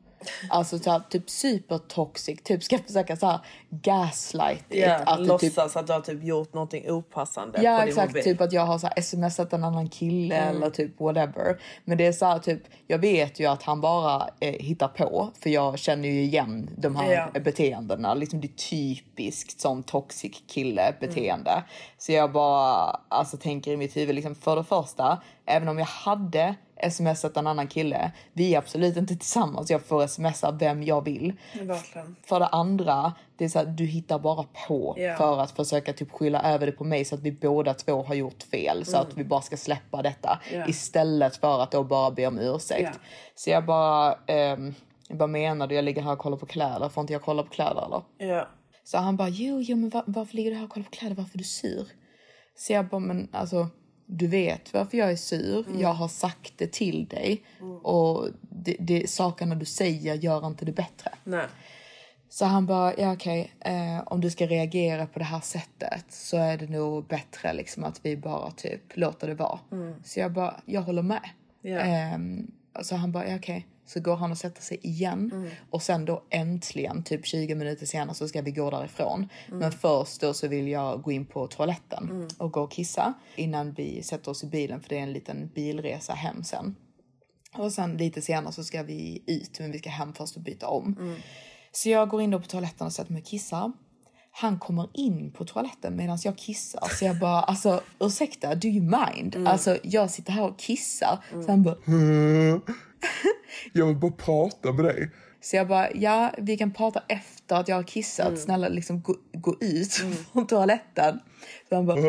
Alltså 0.51 0.79
så 0.79 0.91
här, 0.91 1.01
typ 1.11 1.31
supertoxic, 1.31 2.43
typ 2.43 2.63
ska 2.63 2.79
försöka 2.79 3.17
så 3.17 3.27
här 3.27 3.41
gaslight 3.71 4.65
Ja, 4.69 4.95
att 4.97 5.19
typ 5.19 5.29
låtsas 5.29 5.77
att 5.77 5.87
du 5.87 5.93
har 5.93 6.01
typ 6.01 6.25
gjort 6.25 6.55
någonting 6.55 6.91
opassande 6.91 7.63
Ja 7.63 7.85
exakt, 7.87 8.25
typ 8.25 8.41
att 8.41 8.53
jag 8.53 8.63
har 8.67 8.79
så 8.79 8.87
här 8.87 9.03
smsat 9.03 9.53
en 9.53 9.65
annan 9.65 9.89
kille 9.89 10.37
Mm. 10.37 10.57
eller 10.57 10.71
typ 10.71 11.01
whatever. 11.01 11.61
Men 11.85 11.99
det 11.99 12.07
är 12.07 12.13
så 12.13 12.27
här, 12.27 12.39
typ, 12.39 12.63
jag 12.87 12.99
vet 12.99 13.41
ju 13.41 13.47
att 13.47 13.63
han 13.63 13.81
bara 13.81 14.29
eh, 14.41 14.53
hittar 14.53 14.89
på 14.89 15.31
för 15.41 15.51
jag 15.51 15.79
känner 15.79 16.09
ju 16.09 16.23
igen 16.23 16.71
de 16.79 16.97
här 16.97 17.13
Ja. 17.35 17.41
beteendena. 17.41 18.15
Liksom 18.15 18.41
det 18.41 18.47
är 18.47 18.71
typiskt 18.71 19.61
sån 19.61 19.83
toxic 19.83 20.43
kille 20.49 20.95
beteende. 21.01 21.51
Mm. 21.51 21.63
Så 21.99 22.13
jag 22.13 22.33
bara 22.33 23.01
alltså, 23.09 23.37
tänker 23.37 23.73
i 23.73 23.77
mitt 23.77 23.97
huvud, 23.97 24.15
liksom, 24.15 24.35
för 24.35 24.57
det 24.57 24.65
första, 24.65 25.23
även 25.47 25.69
om 25.69 25.79
jag 25.79 25.87
hade 25.87 26.55
smsat 26.89 27.37
en 27.37 27.47
annan 27.47 27.67
kille, 27.69 28.13
vi 28.33 28.55
är 28.55 28.59
absolut 28.59 28.97
inte 28.97 29.17
tillsammans. 29.17 29.71
Jag 29.71 29.83
får 29.83 30.07
smsa 30.07 30.51
vem 30.53 30.83
jag 30.83 31.05
vill. 31.05 31.33
Verkligen. 31.63 32.17
För 32.27 32.41
det 32.41 32.47
andra, 32.47 33.13
det 33.37 33.45
är 33.45 33.49
så 33.49 33.59
här, 33.59 33.67
du 33.67 33.85
hittar 33.85 34.19
bara 34.19 34.45
på 34.69 34.95
Ja. 34.99 35.17
för 35.17 35.39
att 35.39 35.51
försöka 35.51 35.93
typ 35.93 36.11
skylla 36.13 36.43
över 36.43 36.67
det 36.67 36.73
på 36.73 36.85
mig 36.85 37.05
så 37.05 37.15
att 37.15 37.21
vi 37.21 37.33
båda 37.33 37.75
två 37.75 38.03
har 38.03 38.15
gjort 38.15 38.43
fel 38.43 38.85
så 38.85 38.97
att 38.99 39.17
vi 39.17 39.25
bara 39.25 39.41
ska 39.43 39.57
släppa 39.57 40.03
detta 40.03 40.41
Ja. 40.53 40.67
istället 40.69 41.37
för 41.37 41.63
att 41.63 41.71
då 41.71 41.85
bara 41.85 42.11
be 42.11 42.27
om 42.27 42.39
ursäkt. 42.39 42.91
Ja. 42.95 43.01
Så 43.35 43.51
jag 43.51 43.67
bara, 43.67 44.15
jag 45.09 45.19
bara 45.19 45.27
menar 45.27 45.67
du? 45.67 45.75
Jag 45.75 45.85
ligger 45.85 46.03
här 46.03 46.13
och 46.13 46.19
kollar 46.19 46.37
på 46.37 46.47
kläder. 46.47 46.89
Får 46.89 47.01
inte 47.01 47.13
jag 47.13 47.23
kolla 47.23 47.43
på 47.43 47.49
kläder 47.51 47.87
eller? 47.87 48.03
Ja. 48.35 48.49
Så 48.85 48.99
han 48.99 49.17
bara, 49.17 49.29
jo, 49.29 49.61
jo, 49.61 49.77
men 49.77 49.91
var, 49.91 50.03
varför 50.07 50.37
ligger 50.37 50.51
du 50.51 50.57
här 50.57 50.65
och 50.65 50.71
kollar 50.71 50.85
på 50.85 50.91
kläder? 50.91 51.15
Varför 51.17 51.35
är 51.35 51.39
du 51.39 51.45
sur? 51.45 51.89
Så 52.57 52.73
jag 52.73 52.89
bara, 52.89 52.99
men 52.99 53.29
alltså, 53.33 53.69
du 54.11 54.27
vet 54.27 54.75
varför 54.75 54.99
jag 54.99 55.11
är 55.11 55.17
sur. 55.17 55.69
Mm. 55.69 55.81
Jag 55.81 55.93
har 55.93 56.09
sagt 56.09 56.53
det 56.57 56.73
till 56.73 57.07
dig. 57.07 57.43
Och 57.83 58.29
det, 58.41 58.77
det, 58.79 59.11
sakerna 59.11 59.55
du 59.55 59.65
säger 59.65 60.15
gör 60.15 60.47
inte 60.47 60.65
det 60.65 60.73
bättre. 60.73 61.11
Nej. 61.25 61.47
Så 62.29 62.45
han 62.45 62.67
bara, 62.67 62.97
ja 62.97 63.13
okej, 63.13 63.53
eh, 63.61 64.03
om 64.07 64.21
du 64.21 64.31
ska 64.31 64.47
reagera 64.47 65.07
på 65.07 65.19
det 65.19 65.25
här 65.25 65.41
sättet 65.41 66.05
så 66.09 66.37
är 66.37 66.59
det 66.59 66.67
nog 66.67 67.07
bättre 67.07 67.53
liksom 67.53 67.85
att 67.85 68.01
vi 68.03 68.17
bara 68.17 68.51
typ 68.51 68.97
låter 68.97 69.29
det 69.29 69.35
vara. 69.35 69.59
Så 70.05 70.21
jag 70.21 70.33
bara, 70.33 70.61
jag 70.65 70.83
håller 70.83 71.03
med. 71.03 71.31
Ja. 71.63 71.79
Ehm, 71.79 72.51
så 72.83 72.97
han 72.97 73.13
bara, 73.13 73.29
ja 73.29 73.37
okej. 73.37 73.67
Så 73.93 74.01
går 74.01 74.17
han 74.17 74.31
och 74.31 74.39
sätter 74.39 74.63
sig 74.63 74.79
igen 74.83 75.51
och 75.71 75.83
sen 75.83 76.05
då 76.05 76.23
äntligen, 76.31 77.03
typ 77.03 77.27
20 77.27 77.55
minuter 77.55 77.87
senare 77.87 78.15
så 78.15 78.29
ska 78.29 78.43
vi 78.43 78.51
gå 78.51 78.71
därifrån. 78.71 79.29
Men 79.49 79.73
först 79.73 80.21
då 80.21 80.35
så 80.35 80.49
vill 80.49 80.69
jag 80.69 81.03
gå 81.03 81.13
in 81.13 81.27
på 81.27 81.47
toaletten 81.47 82.29
och 82.39 82.53
gå 82.53 82.61
och 82.61 82.73
kissa 82.73 83.15
innan 83.37 83.73
vi 83.73 84.03
sätter 84.03 84.31
oss 84.31 84.45
i 84.45 84.47
bilen 84.47 84.81
för 84.81 84.89
det 84.89 84.99
är 84.99 85.03
en 85.03 85.13
liten 85.13 85.51
bilresa 85.55 86.13
hem 86.13 86.45
sen. 86.45 86.77
Och 87.57 87.73
sen 87.73 87.97
lite 87.97 88.23
senare 88.23 88.53
så 88.53 88.65
ska 88.65 88.83
vi 88.83 89.25
ut 89.27 89.61
men 89.61 89.73
vi 89.73 89.79
ska 89.79 89.91
hem 89.91 90.13
först 90.13 90.37
och 90.37 90.43
byta 90.43 90.69
om. 90.69 91.17
Så 91.73 91.89
jag 91.89 92.09
går 92.09 92.23
in 92.23 92.31
då 92.31 92.41
på 92.41 92.47
toaletten 92.47 92.87
och 92.87 92.93
sätter 92.93 93.13
mig 93.13 93.23
och 93.23 93.29
kissar. 93.29 93.73
Han 94.33 94.59
kommer 94.59 94.89
in 94.95 95.33
på 95.33 95.45
toaletten 95.45 95.97
medan 95.97 96.19
jag 96.25 96.39
kissar. 96.39 96.89
Så 96.89 97.05
jag 97.05 97.19
bara, 97.19 97.43
alltså 97.43 97.81
ursäkta, 98.01 98.55
do 98.55 98.69
you 98.69 98.83
mind? 98.83 99.37
Alltså 99.49 99.79
jag 99.83 100.11
sitter 100.11 100.33
här 100.33 100.51
och 100.51 100.59
kissar. 100.59 101.25
Så 101.31 101.51
han 101.51 101.63
bara, 101.63 101.77
Jag 103.73 103.87
vill 103.87 103.97
bara 103.97 104.11
prata 104.13 104.73
med 104.73 104.85
dig. 104.85 105.11
så 105.41 105.57
jag 105.57 105.69
bara, 105.69 105.89
ja 105.95 106.35
vi 106.39 106.57
kan 106.57 106.71
prata 106.73 107.03
efter 107.09 107.57
att 107.57 107.69
jag 107.69 107.77
har 107.77 107.83
kissat. 107.83 108.39
Snälla 108.39 108.69
liksom 108.69 109.01
gå, 109.01 109.17
gå 109.33 109.57
ut 109.61 109.93
från 110.33 110.47
toaletten. 110.47 111.21
Så 111.69 111.75
han 111.75 111.87
bara, 111.87 112.01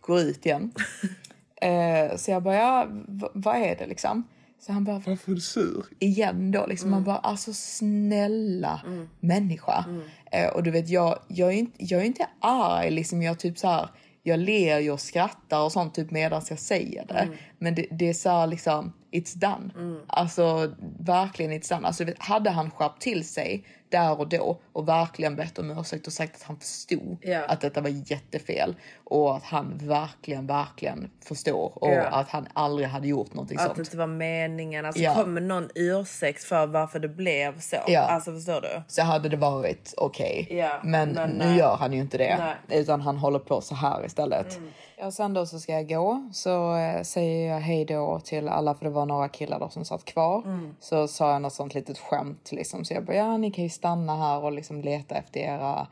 går 0.00 0.20
ut 0.20 0.46
igen. 0.46 0.72
eh, 1.62 2.16
så 2.16 2.30
jag 2.30 2.42
bara, 2.42 2.54
ja 2.54 2.88
vad 3.34 3.56
är 3.56 3.76
det 3.76 3.86
liksom? 3.86 4.28
Så 4.60 4.72
han 4.72 4.84
bara, 4.84 5.02
Varför 5.06 5.32
är 5.32 5.34
du 5.34 5.40
sur? 5.40 5.84
igen 5.98 6.50
då. 6.50 6.66
Liksom. 6.66 6.90
Man 6.90 7.04
bara, 7.04 7.16
alltså 7.18 7.52
snälla 7.52 8.80
människa. 9.20 9.84
Eh, 10.32 10.48
och 10.48 10.62
du 10.62 10.70
vet, 10.70 10.88
jag, 10.88 11.18
jag, 11.28 11.48
är 11.48 11.52
inte, 11.56 11.84
jag 11.84 12.00
är 12.00 12.04
inte 12.04 12.26
arg. 12.40 12.90
Liksom. 12.90 13.22
Jag, 13.22 13.38
typ 13.38 13.58
så 13.58 13.68
här, 13.68 13.88
jag 14.22 14.38
ler 14.38 14.92
och 14.92 15.00
skrattar 15.00 15.60
och 15.64 15.72
sånt 15.72 15.94
typ 15.94 16.10
medan 16.10 16.42
jag 16.48 16.58
säger 16.58 17.06
det. 17.06 17.28
Men 17.58 17.74
det, 17.74 17.86
det 17.90 18.08
är 18.08 18.12
så 18.14 18.28
här, 18.30 18.46
liksom, 18.46 18.92
it's 19.12 19.34
done. 19.34 19.72
Alltså 20.06 20.74
verkligen 20.98 21.52
it's 21.52 21.68
done. 21.74 21.86
Alltså, 21.86 22.04
hade 22.18 22.50
han 22.50 22.70
skärpt 22.70 23.02
till 23.02 23.28
sig 23.28 23.64
där 23.90 24.20
och 24.20 24.28
då 24.28 24.60
och 24.72 24.88
verkligen 24.88 25.36
bett 25.36 25.58
om 25.58 25.70
ursäkt 25.70 26.06
och 26.06 26.12
sagt 26.12 26.36
att 26.36 26.42
han 26.42 26.56
förstod 26.58 27.18
Ja. 27.22 27.44
att 27.44 27.60
detta 27.60 27.80
var 27.80 28.10
jättefel 28.10 28.76
och 29.10 29.36
att 29.36 29.42
han 29.44 29.78
verkligen, 29.82 30.46
verkligen 30.46 31.10
förstår 31.24 31.72
och 31.74 31.88
Ja. 31.90 32.02
att 32.02 32.28
han 32.28 32.48
aldrig 32.52 32.88
hade 32.88 33.08
gjort 33.08 33.34
någonting 33.34 33.58
Att 33.58 33.64
det 33.64 33.68
sånt. 33.74 33.78
inte 33.78 33.96
var 33.96 34.06
meningen. 34.06 34.86
Alltså 34.86 35.02
Ja. 35.02 35.14
kommer 35.14 35.40
någon 35.40 35.68
ursäkt 35.74 36.44
för 36.44 36.66
varför 36.66 36.98
det 37.00 37.08
blev 37.08 37.60
så. 37.60 37.76
Ja. 37.86 38.00
Alltså 38.00 38.32
förstår 38.32 38.60
du? 38.60 38.82
Så 38.88 39.02
hade 39.02 39.28
det 39.28 39.36
varit 39.36 39.94
okej. 39.96 40.46
Ja, 40.50 40.80
men, 40.84 41.08
men 41.12 41.30
nu 41.30 41.44
nej. 41.44 41.58
gör 41.58 41.76
han 41.76 41.92
ju 41.92 42.00
inte 42.00 42.18
det. 42.18 42.36
Nej. 42.38 42.54
Mm. 42.68 42.80
Utan 42.82 43.00
han 43.00 43.16
håller 43.16 43.38
på 43.38 43.60
så 43.60 43.74
här 43.74 44.06
istället. 44.06 44.58
Ja, 45.00 45.10
sen 45.10 45.34
då 45.34 45.46
så 45.46 45.58
ska 45.58 45.72
jag 45.72 45.88
gå. 45.88 46.30
Så 46.32 46.76
eh, 46.76 47.02
säger 47.02 47.52
jag 47.52 47.60
hej 47.60 47.84
då 47.84 48.20
till 48.24 48.48
alla 48.48 48.74
för 48.74 48.84
det 48.84 48.90
var 48.90 49.06
några 49.06 49.28
killar 49.28 49.60
då 49.60 49.68
som 49.68 49.84
satt 49.84 50.04
kvar. 50.04 50.42
Mm. 50.46 50.74
Så 50.80 51.08
sa 51.08 51.32
jag 51.32 51.42
något 51.42 51.52
sånt 51.52 51.74
litet 51.74 51.98
skämt 51.98 52.52
liksom. 52.52 52.84
Så 52.84 52.94
jag 52.94 53.04
bara 53.04 53.16
ja 53.16 53.36
ni 53.36 53.50
kan 53.50 53.64
ju 53.64 53.70
stanna 53.70 54.16
här 54.16 54.44
och 54.44 54.52
liksom 54.52 54.80
leta 54.80 55.14
efter 55.14 55.40
era 55.40 55.86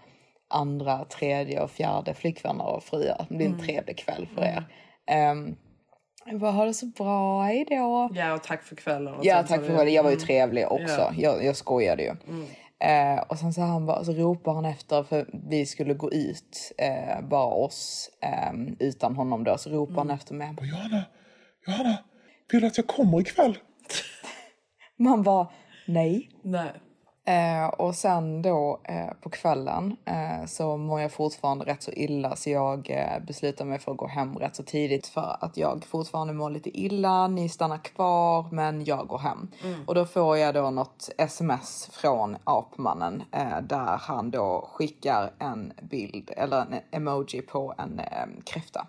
andra, 0.48 1.04
tredje 1.04 1.62
och 1.62 1.70
fjärde 1.70 2.14
flickvänner 2.14 2.66
och 2.66 2.82
fruar. 2.82 3.26
Det 3.28 3.34
blir 3.36 3.46
en 3.46 3.52
Mm. 3.52 3.66
trevlig 3.66 3.98
kväll 3.98 4.28
för 4.34 4.42
er. 4.42 4.64
Um, 5.30 5.56
jag 6.26 6.40
bara 6.40 6.50
ha 6.50 6.64
det 6.64 6.74
så 6.74 6.86
bra, 6.86 7.42
hej 7.42 7.64
då. 7.68 8.10
Ja 8.14 8.34
och 8.34 8.42
tack 8.42 8.62
för 8.62 8.76
kvällen. 8.76 9.14
Och 9.14 9.24
Ja 9.24 9.42
tack 9.42 9.64
för 9.64 9.84
det. 9.84 9.90
Jag 9.90 10.02
var 10.02 10.10
ju 10.10 10.16
trevlig 10.16 10.66
också. 10.72 11.00
Ja. 11.00 11.12
Jag, 11.16 11.44
jag 11.44 11.56
skojade 11.56 12.02
ju. 12.02 12.10
Eh, 12.80 13.20
och 13.28 13.38
sen 13.38 13.52
så, 13.52 13.60
han 13.60 13.86
bara, 13.86 14.04
så 14.04 14.12
ropar 14.12 14.54
han 14.54 14.64
efter 14.64 15.02
för 15.02 15.26
vi 15.50 15.66
skulle 15.66 15.94
gå 15.94 16.12
ut 16.12 16.72
eh, 16.78 17.20
bara 17.28 17.54
oss 17.54 18.10
eh, 18.22 18.52
utan 18.78 19.16
honom 19.16 19.44
då. 19.44 19.58
Så 19.58 19.70
ropar 19.70 19.94
han 19.96 20.10
efter 20.10 20.34
mig. 20.34 20.46
Han 20.46 20.56
bara, 20.56 20.66
Johanna, 20.66 21.04
Johanna, 21.66 21.98
vill 22.52 22.60
du 22.60 22.66
att 22.66 22.76
jag 22.76 22.86
kommer 22.86 23.20
ikväll? 23.20 23.58
Man 24.98 25.22
var 25.22 25.52
nej. 25.86 26.30
Nej. 26.42 26.72
Eh, 27.28 27.66
och 27.66 27.94
sen 27.94 28.42
då 28.42 28.80
eh, 28.84 29.10
på 29.20 29.30
kvällen 29.30 29.96
eh, 30.04 30.46
så 30.46 30.76
mår 30.76 31.00
jag 31.00 31.12
fortfarande 31.12 31.64
rätt 31.64 31.82
så 31.82 31.90
illa 31.90 32.36
så 32.36 32.50
jag 32.50 32.90
eh, 32.90 33.24
beslutar 33.26 33.64
mig 33.64 33.78
för 33.78 33.92
att 33.92 33.98
gå 33.98 34.06
hem 34.06 34.38
rätt 34.38 34.56
så 34.56 34.62
tidigt 34.62 35.06
för 35.06 35.36
att 35.40 35.56
jag 35.56 35.84
fortfarande 35.84 36.32
mår 36.32 36.50
lite 36.50 36.78
illa. 36.78 37.28
Ni 37.28 37.48
stannar 37.48 37.78
kvar 37.78 38.46
men 38.52 38.84
jag 38.84 39.06
går 39.06 39.18
hem. 39.18 39.48
Och 39.86 39.94
då 39.94 40.06
får 40.06 40.36
jag 40.36 40.54
då 40.54 40.70
något 40.70 41.10
sms 41.18 41.88
från 41.92 42.36
apmannen 42.44 43.22
eh, 43.32 43.60
där 43.62 43.96
han 44.00 44.30
då 44.30 44.70
skickar 44.72 45.32
en 45.38 45.72
bild 45.82 46.30
eller 46.36 46.60
en 46.60 46.74
emoji 46.90 47.42
på 47.42 47.74
en 47.78 47.98
eh, 47.98 48.42
kräfta. 48.44 48.86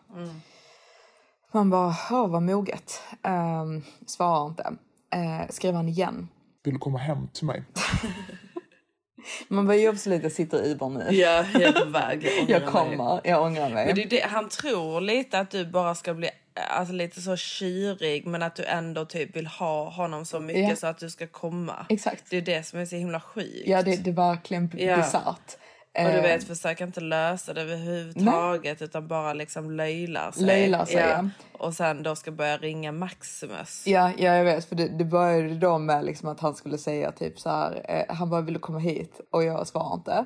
Man 1.51 1.69
bara, 1.69 1.95
åh 2.11 2.27
vad 2.27 2.43
moget. 2.43 3.01
Um, 3.23 3.83
svarar 4.05 4.47
inte. 4.47 4.73
Eh, 5.13 5.49
skriver 5.49 5.75
han 5.75 5.89
igen. 5.89 6.27
Vill 6.67 6.73
du 6.73 6.79
komma 6.79 6.97
hem 6.97 7.27
till 7.27 7.45
mig? 7.45 7.63
Man 9.47 9.67
börjar 9.67 9.81
ju 9.81 9.87
absolut, 9.87 10.23
jag 10.23 10.31
sitter 10.31 10.63
i 10.65 10.71
Uber 10.71 10.89
nu. 10.89 11.15
Ja, 11.15 11.45
jag 11.53 11.61
är 11.63 11.71
på 11.71 11.85
väg. 11.89 12.29
Jag 12.47 12.61
mig. 12.61 12.69
kommer, 12.71 13.21
jag 13.23 13.43
ångrar 13.43 13.69
mig. 13.69 13.85
Men 13.85 13.95
det 13.95 14.03
är 14.03 14.09
det, 14.09 14.25
han 14.29 14.49
tror 14.49 15.01
lite 15.01 15.39
att 15.39 15.51
du 15.51 15.65
bara 15.65 15.95
ska 15.95 16.13
bli 16.13 16.29
alltså, 16.69 16.93
lite 16.93 17.21
så 17.21 17.35
kyrig 17.35 18.25
men 18.27 18.43
att 18.43 18.55
du 18.55 18.63
ändå 18.65 19.05
typ 19.05 19.35
vill 19.35 19.47
ha 19.47 19.89
honom 19.89 20.25
så 20.25 20.39
mycket 20.39 20.69
Ja. 20.69 20.75
så 20.75 20.87
att 20.87 20.97
du 20.97 21.09
ska 21.09 21.27
komma. 21.27 21.85
Exakt. 21.89 22.23
Det 22.29 22.37
är 22.37 22.41
det 22.41 22.63
som 22.63 22.79
är 22.79 22.85
så 22.85 22.95
himla 22.95 23.19
sjukt. 23.19 23.63
Ja, 23.67 23.81
det, 23.81 23.95
det 24.03 24.09
är 24.09 24.13
verkligen 24.13 24.71
Ja. 24.77 24.97
bisarrt. 24.97 25.57
Och 25.97 26.03
du 26.03 26.17
Eh, 26.17 26.21
vet, 26.21 26.43
försök 26.43 26.81
inte 26.81 27.01
lösa 27.01 27.53
det 27.53 27.61
överhuvudtaget 27.61 28.81
utan 28.81 29.07
bara 29.07 29.33
liksom 29.33 29.71
löjlar 29.71 30.31
sig. 30.31 30.45
Löjlar 30.45 30.85
sig, 30.85 30.95
ja. 30.95 31.29
Och 31.51 31.73
sen 31.73 32.03
då 32.03 32.15
ska 32.15 32.31
börja 32.31 32.57
ringa 32.57 32.91
Maximus. 32.91 33.87
Ja, 33.87 34.11
ja, 34.17 34.35
jag 34.35 34.43
vet. 34.43 34.65
För 34.65 34.75
det, 34.75 34.87
det 34.87 35.05
började 35.05 35.55
då 35.55 35.77
med 35.77 36.05
liksom 36.05 36.29
att 36.29 36.39
han 36.39 36.55
skulle 36.55 36.77
säga 36.77 37.11
typ 37.11 37.39
så 37.39 37.49
här. 37.49 37.85
Eh, 38.09 38.15
han 38.15 38.29
bara, 38.29 38.41
vill 38.41 38.53
du 38.53 38.59
komma 38.59 38.79
hit? 38.79 39.21
Och 39.31 39.43
jag 39.43 39.67
svarar 39.67 39.93
inte. 39.93 40.25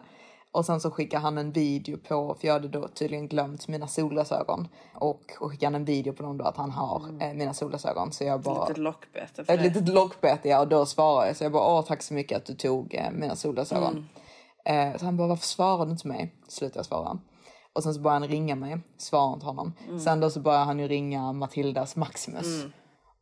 Och 0.54 0.66
sen 0.66 0.80
så 0.82 0.92
skickar 0.92 1.20
han 1.20 1.38
en 1.38 1.52
video 1.52 1.98
på, 1.98 2.36
för 2.40 2.48
jag 2.48 2.54
hade 2.54 2.68
då 2.68 2.88
tydligen 2.88 3.28
glömt 3.28 3.68
mina 3.68 3.88
solglasögon. 3.88 4.68
Och, 4.94 5.22
och 5.40 5.52
skickar 5.52 5.72
en 5.72 5.86
video 5.86 6.14
på 6.14 6.24
dem 6.24 6.38
då 6.38 6.46
att 6.46 6.58
han 6.58 6.72
har 6.72 7.02
eh, 7.22 7.34
mina 7.34 7.54
solglasögon. 7.54 8.12
Så 8.12 8.24
jag 8.24 8.42
bara... 8.42 8.62
Litet 8.62 8.78
lockbete 8.78 9.44
Ett 9.48 9.62
litet 9.62 9.90
lockbete, 9.90 10.50
ja. 10.50 10.60
Och 10.60 10.68
då 10.68 10.86
svarar 10.86 11.28
jag. 11.28 11.36
Så 11.36 11.44
jag 11.44 11.52
bara, 11.52 11.74
åh 11.74 11.86
tack 11.86 12.02
så 12.02 12.14
mycket 12.14 12.38
att 12.38 12.46
du 12.46 12.54
tog 12.54 12.96
eh, 12.96 13.12
mina 13.12 13.36
solglasögon. 13.36 14.10
Eh, 14.66 14.98
så 14.98 15.06
han 15.06 15.18
bara, 15.18 15.28
varför 15.28 15.46
svarar 15.46 15.86
du 15.86 15.92
inte 15.92 16.08
mig? 16.08 16.36
Slutar 16.48 16.78
jag 16.78 16.86
svara. 16.86 17.20
Och 17.74 17.84
sen 17.84 17.94
så 17.94 18.02
börjar 18.02 18.20
han 18.20 18.28
ringa 18.28 18.56
mig, 18.56 18.78
svarar 18.98 19.34
inte 19.34 19.46
honom. 19.46 19.74
Sen 20.04 20.20
då 20.20 20.30
så 20.30 20.40
börjar 20.40 20.66
han 20.66 20.80
ju 20.80 20.88
ringa 20.88 21.34
Matildas 21.34 21.96
Maximus. 21.96 22.66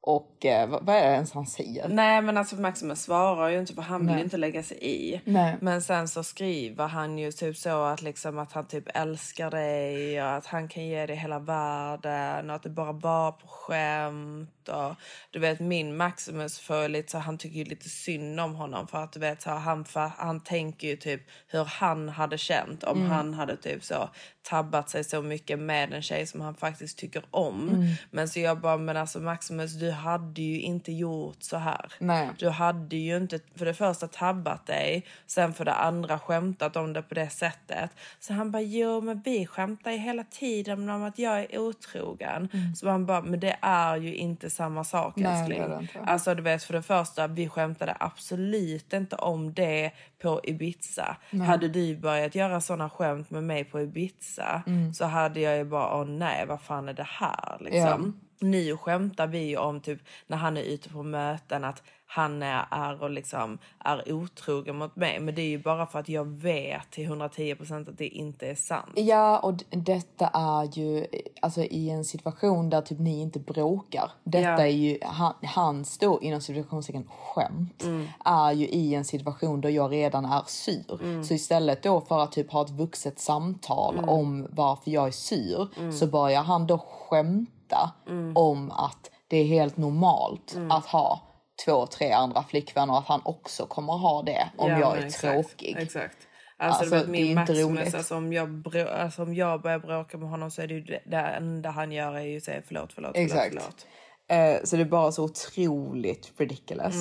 Och 0.02 0.46
eh, 0.46 0.70
vad, 0.70 0.86
vad 0.86 0.96
är 0.96 1.08
det 1.08 1.14
ens 1.14 1.34
han 1.34 1.46
säger? 1.46 1.88
Nej 1.90 2.22
men 2.22 2.38
alltså 2.38 2.56
Maximus 2.56 3.02
svarar 3.02 3.50
ju 3.50 3.60
inte 3.60 3.74
för 3.74 3.82
han 3.82 4.06
vill 4.06 4.16
Nej. 4.16 4.24
inte 4.24 4.38
lägga 4.38 4.64
sig 4.64 4.78
i. 4.82 5.22
Nej. 5.26 5.58
Men 5.62 5.82
sen 5.82 6.08
så 6.08 6.24
skriver 6.24 6.88
han 6.88 7.18
ju 7.18 7.32
typ 7.32 7.58
så 7.58 7.84
att 7.84 8.02
liksom 8.02 8.40
att 8.40 8.52
han 8.52 8.68
typ 8.68 8.84
älskar 8.94 9.52
dig 9.52 10.24
och 10.24 10.30
att 10.30 10.46
han 10.46 10.68
kan 10.68 10.86
ge 10.86 11.06
dig 11.06 11.16
hela 11.16 11.40
världen 11.40 12.50
och 12.50 12.56
att 12.56 12.64
det 12.64 12.70
bara 12.70 12.92
var 12.92 13.32
på 13.32 13.48
skämt 13.48 14.59
och 14.70 14.96
du 15.32 15.40
vet 15.40 15.60
min 15.60 15.98
Maximus 15.98 16.60
får 16.60 16.90
lite 16.90 17.12
så 17.12 17.18
han 17.18 17.38
tycker 17.38 17.66
lite 17.66 17.90
synd 17.90 18.40
om 18.40 18.56
honom 18.56 18.88
för 18.88 19.04
att 19.04 19.12
du 19.12 19.20
vet 19.20 19.42
så 19.42 19.50
han, 19.50 19.86
för, 19.86 20.12
han 20.18 20.40
tänker 20.40 20.88
ju 20.88 20.96
typ 20.96 21.22
hur 21.48 21.66
han 21.66 22.10
hade 22.10 22.38
känt 22.38 22.84
om 22.84 23.06
han 23.06 23.34
hade 23.34 23.58
typ 23.58 23.84
så 23.84 24.10
tabbat 24.42 24.90
sig 24.90 25.04
så 25.04 25.22
mycket 25.22 25.60
med 25.60 25.94
en 25.94 26.02
tjej 26.02 26.28
som 26.28 26.42
han 26.42 26.56
faktiskt 26.56 26.98
tycker 26.98 27.24
om. 27.32 27.86
Men 28.12 28.30
så 28.30 28.40
jag 28.40 28.60
bara 28.60 28.78
men 28.78 28.98
alltså 28.98 29.20
Maximus 29.20 29.74
du 29.74 29.92
hade 29.92 30.42
ju 30.42 30.62
inte 30.62 30.92
gjort 30.92 31.44
så 31.44 31.58
här. 31.58 31.92
Nej. 32.00 32.30
Du 32.38 32.50
hade 32.50 32.96
ju 32.96 33.18
inte 33.18 33.40
för 33.56 33.66
det 33.66 33.74
första 33.74 34.08
tabbat 34.08 34.68
dig, 34.68 35.06
sen 35.28 35.54
för 35.54 35.66
det 35.66 35.74
andra 35.74 36.20
skämtat 36.20 36.76
om 36.76 36.94
det 36.94 37.02
på 37.02 37.16
det 37.16 37.30
sättet. 37.30 37.90
Så 38.20 38.34
han 38.34 38.52
bara, 38.52 38.62
jo 38.62 39.02
men 39.02 39.22
vi 39.22 39.46
skämtar 39.46 39.92
ju 39.92 39.98
hela 39.98 40.24
tiden 40.24 40.90
om 40.90 41.04
att 41.04 41.20
jag 41.20 41.40
är 41.40 41.58
otrogen. 41.60 42.50
Så 42.76 42.90
han 42.90 43.06
bara, 43.06 43.22
men 43.22 43.40
det 43.40 43.58
är 43.62 43.98
ju 43.98 44.16
inte 44.16 44.50
samma 44.60 44.84
sak 44.84 45.14
Nej, 45.16 45.24
det 45.24 45.40
älskling. 45.40 45.70
det 45.70 45.82
inte. 45.82 46.12
Alltså 46.12 46.36
du 46.36 46.42
vet 46.42 46.64
för 46.64 46.74
det 46.74 46.82
första, 46.82 47.28
vi 47.28 47.50
skämtade 47.50 47.98
absolut 48.00 48.94
inte 48.94 49.16
om 49.16 49.54
det 49.54 49.92
på 50.22 50.42
Ibiza. 50.44 51.18
Hade 51.48 51.68
du 51.68 51.98
börjat 51.98 52.36
göra 52.36 52.62
såna 52.62 52.90
skämt 52.90 53.30
med 53.30 53.44
mig 53.44 53.64
på 53.64 53.82
Ibiza 53.82 54.64
så 54.94 55.06
hade 55.06 55.40
jag 55.40 55.58
ju 55.58 55.64
bara, 55.64 56.02
åh 56.02 56.06
nej 56.06 56.46
vad 56.46 56.62
fan 56.62 56.90
är 56.90 56.94
det 56.94 57.08
här 57.08 57.58
liksom. 57.60 58.20
Nu 58.42 58.78
skämtar 58.78 59.28
vi 59.28 59.58
om 59.58 59.82
typ 59.82 60.00
när 60.28 60.38
han 60.38 60.58
är 60.58 60.62
ute 60.62 60.90
på 60.90 61.04
möten 61.04 61.64
att 61.64 61.84
han 62.12 62.44
är, 62.44 63.04
och 63.04 63.10
liksom 63.10 63.58
är 63.80 64.12
otrogen 64.14 64.78
mot 64.78 64.96
mig. 64.96 65.20
Men 65.20 65.36
det 65.36 65.42
är 65.42 65.50
ju 65.50 65.60
bara 65.64 65.86
för 65.86 66.00
att 66.00 66.10
jag 66.10 66.26
vet 66.26 66.92
till 66.92 67.10
110% 67.10 67.90
att 67.90 67.98
det 67.98 68.08
inte 68.08 68.48
är 68.48 68.56
sant. 68.56 68.92
Ja, 68.96 69.40
och 69.40 69.54
detta 69.70 70.28
är 70.28 70.78
ju 70.78 71.06
alltså 71.42 71.62
i 71.62 71.90
en 71.90 72.06
situation 72.06 72.70
där 72.70 72.82
typ 72.82 73.00
ni 73.00 73.22
inte 73.22 73.40
bråkar. 73.40 74.12
Detta 74.24 74.50
Ja. 74.50 74.60
är 74.62 74.66
ju 74.68 75.00
han, 75.04 75.34
hans 75.44 75.98
då 75.98 76.22
inom 76.22 76.42
situationstecken 76.42 77.08
skämt 77.20 77.84
är 78.26 78.52
ju 78.52 78.68
i 78.68 78.96
en 78.96 79.06
situation 79.06 79.62
där 79.62 79.70
jag 79.70 79.92
redan 79.92 80.26
är 80.26 80.42
sur. 80.48 81.24
Så 81.24 81.34
istället 81.34 81.84
då 81.84 82.02
för 82.02 82.20
att 82.20 82.32
typ 82.32 82.52
ha 82.52 82.62
ett 82.62 82.70
vuxet 82.70 83.20
samtal 83.20 84.00
om 84.10 84.48
varför 84.52 84.92
jag 84.92 85.08
är 85.08 85.12
sur 85.12 85.92
så 85.92 86.08
börjar 86.08 86.44
han 86.44 86.68
då 86.68 86.78
skämta 86.78 87.92
om 88.36 88.72
att 88.72 89.10
det 89.28 89.38
är 89.38 89.46
helt 89.46 89.78
normalt 89.78 90.58
att 90.70 90.86
ha 90.86 91.22
två, 91.66 91.88
tre 91.88 92.12
andra 92.12 92.44
flickvänner 92.44 92.98
att 92.98 93.06
han 93.08 93.22
också 93.26 93.66
kommer 93.66 93.94
ha 93.94 94.22
det 94.24 94.50
om 94.58 94.70
Ja, 94.72 94.80
jag 94.80 94.98
är 94.98 95.06
exakt, 95.06 95.22
tråkig. 95.50 95.76
Exakt. 95.80 96.18
Alltså, 96.62 96.80
Alltså, 96.82 96.96
vet, 96.96 97.06
det 97.14 97.18
är 97.32 97.36
min 97.36 97.46
roligt. 97.46 97.96
alltså, 97.96 98.16
om, 98.18 98.34
jag 98.34 98.50
brå- 98.50 98.88
alltså, 98.90 99.24
om 99.24 99.34
jag 99.36 99.62
börjar 99.62 99.80
bråka 99.80 100.18
med 100.18 100.30
honom 100.30 100.52
så 100.52 100.62
är 100.62 100.68
det 100.68 100.74
ju 100.74 100.82
det, 100.82 101.02
det 101.06 101.18
enda 101.18 101.70
han 101.70 101.92
gör 101.92 102.14
är 102.16 102.22
ju 102.22 102.38
att 102.38 102.44
säga 102.44 102.62
förlåt, 102.68 102.94
förlåt, 102.94 103.12
förlåt. 103.16 103.32
Exakt. 103.32 103.48
förlåt. 103.50 103.86
Eh, 104.28 104.64
så 104.64 104.76
det 104.76 104.82
är 104.82 104.86
bara 104.86 105.12
så 105.12 105.24
otroligt 105.24 106.34
ridiculous. 106.38 106.96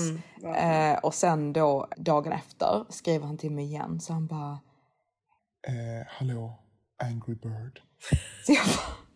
eh, 0.57 0.99
och 0.99 1.15
sen 1.15 1.53
då 1.53 1.89
dagen 1.97 2.33
efter 2.33 2.85
skriver 2.89 3.27
han 3.27 3.39
till 3.39 3.51
mig 3.53 3.65
igen 3.65 4.01
så 4.01 4.13
han 4.13 4.27
bara... 4.27 4.59
Eh, 5.69 6.07
hallå, 6.09 6.59
Angry 7.03 7.35
Bird. 7.35 7.81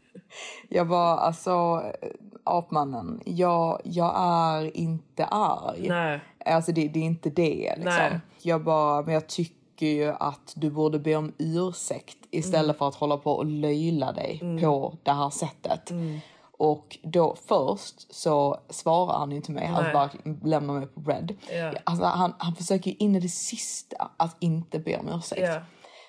Jag 0.68 0.88
bara 0.88 1.16
alltså 1.18 1.82
eh, 2.02 2.08
apmannen, 2.44 3.20
jag, 3.24 3.80
jag 3.84 4.12
är 4.16 4.76
inte 4.76 5.24
arg. 5.24 5.88
Nej. 5.88 6.20
Alltså 6.46 6.72
det, 6.72 6.88
det 6.88 6.98
är 7.00 7.04
inte 7.04 7.30
det 7.30 7.74
liksom. 7.76 7.84
Nej. 7.84 8.20
Jag 8.42 8.64
bara, 8.64 9.02
men 9.02 9.14
jag 9.14 9.26
tycker 9.28 9.86
ju 9.86 10.08
att 10.20 10.52
du 10.56 10.70
borde 10.70 10.98
be 10.98 11.16
om 11.16 11.32
ursäkt 11.38 12.18
istället 12.30 12.64
Mm. 12.64 12.74
för 12.78 12.88
att 12.88 12.94
hålla 12.94 13.16
på 13.16 13.32
och 13.32 13.46
löjla 13.46 14.12
dig 14.12 14.38
på 14.62 14.96
det 15.02 15.12
här 15.12 15.30
sättet. 15.30 15.90
Och 16.58 16.98
då 17.02 17.36
först 17.48 18.14
så 18.14 18.58
svarar 18.70 19.18
han 19.18 19.30
ju 19.30 19.36
inte 19.36 19.52
mig, 19.52 19.66
han 19.66 19.92
bara 19.92 20.10
lämnar 20.44 20.74
mig 20.74 20.86
på 20.86 21.00
red. 21.00 21.36
Ja. 21.52 21.72
Alltså 21.84 22.04
han, 22.04 22.34
han 22.38 22.54
försöker 22.54 22.90
ju 22.90 22.96
in 22.96 23.16
i 23.16 23.20
det 23.20 23.28
sista 23.28 24.10
att 24.16 24.36
inte 24.40 24.78
be 24.78 24.98
om 24.98 25.08
ursäkt. 25.08 25.42
Ja. 25.42 25.60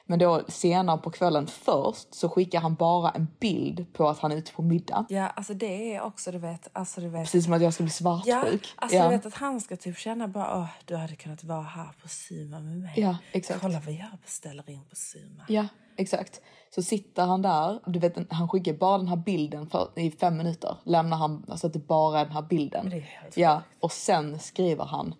Men 0.05 0.19
då 0.19 0.41
senare 0.47 0.97
på 0.97 1.09
kvällen 1.11 1.47
först 1.47 2.15
så 2.15 2.29
skickar 2.29 2.59
han 2.59 2.75
bara 2.75 3.09
en 3.11 3.27
bild 3.39 3.93
på 3.93 4.09
att 4.09 4.19
han 4.19 4.31
är 4.31 4.35
ute 4.35 4.51
på 4.53 4.61
middag. 4.61 5.05
Ja, 5.09 5.27
alltså 5.27 5.53
det 5.53 5.95
är 5.95 6.01
också, 6.01 6.31
du 6.31 6.37
vet, 6.37 6.67
alltså 6.73 7.01
du 7.01 7.09
vet. 7.09 7.21
Precis 7.23 7.43
som 7.43 7.53
att 7.53 7.61
jag 7.61 7.73
ska 7.73 7.83
bli 7.83 7.91
Ja, 7.99 8.21
svartsjuk. 8.21 8.73
alltså 8.75 8.97
ja. 8.97 9.03
du 9.03 9.09
vet 9.09 9.25
att 9.25 9.33
han 9.33 9.61
ska 9.61 9.75
typ 9.75 9.97
känna 9.97 10.27
bara, 10.27 10.57
åh, 10.57 10.67
du 10.85 10.95
hade 10.95 11.15
kunnat 11.15 11.43
vara 11.43 11.61
här 11.61 11.89
på 12.01 12.07
Suma 12.07 12.59
med 12.59 12.77
mig. 12.77 12.93
Ja, 12.95 13.17
exakt. 13.31 13.61
Kolla 13.61 13.79
vad 13.85 13.93
jag 13.93 14.07
beställer 14.23 14.69
in 14.69 14.85
på 14.89 14.95
Suma. 14.95 15.43
Ja, 15.47 15.67
exakt. 15.97 16.41
Så 16.75 16.83
sitter 16.83 17.25
han 17.25 17.41
där, 17.41 17.79
du 17.85 17.99
vet 17.99 18.31
han 18.31 18.49
skickar 18.49 18.73
bara 18.73 18.97
den 18.97 19.07
här 19.07 19.15
bilden 19.15 19.67
för, 19.69 19.89
i 19.95 20.11
fem 20.11 20.37
minuter. 20.37 20.77
Lämnar 20.83 21.17
han 21.17 21.45
alltså 21.49 21.67
att 21.67 21.73
det 21.73 21.87
bara 21.87 22.19
är 22.19 22.25
den 22.25 22.33
här 22.33 22.41
bilden. 22.41 22.89
det 22.89 22.95
är 22.95 22.99
helt 23.01 23.37
ja, 23.37 23.61
och 23.79 23.91
sen 23.91 24.39
skriver 24.39 24.85
han. 24.85 25.15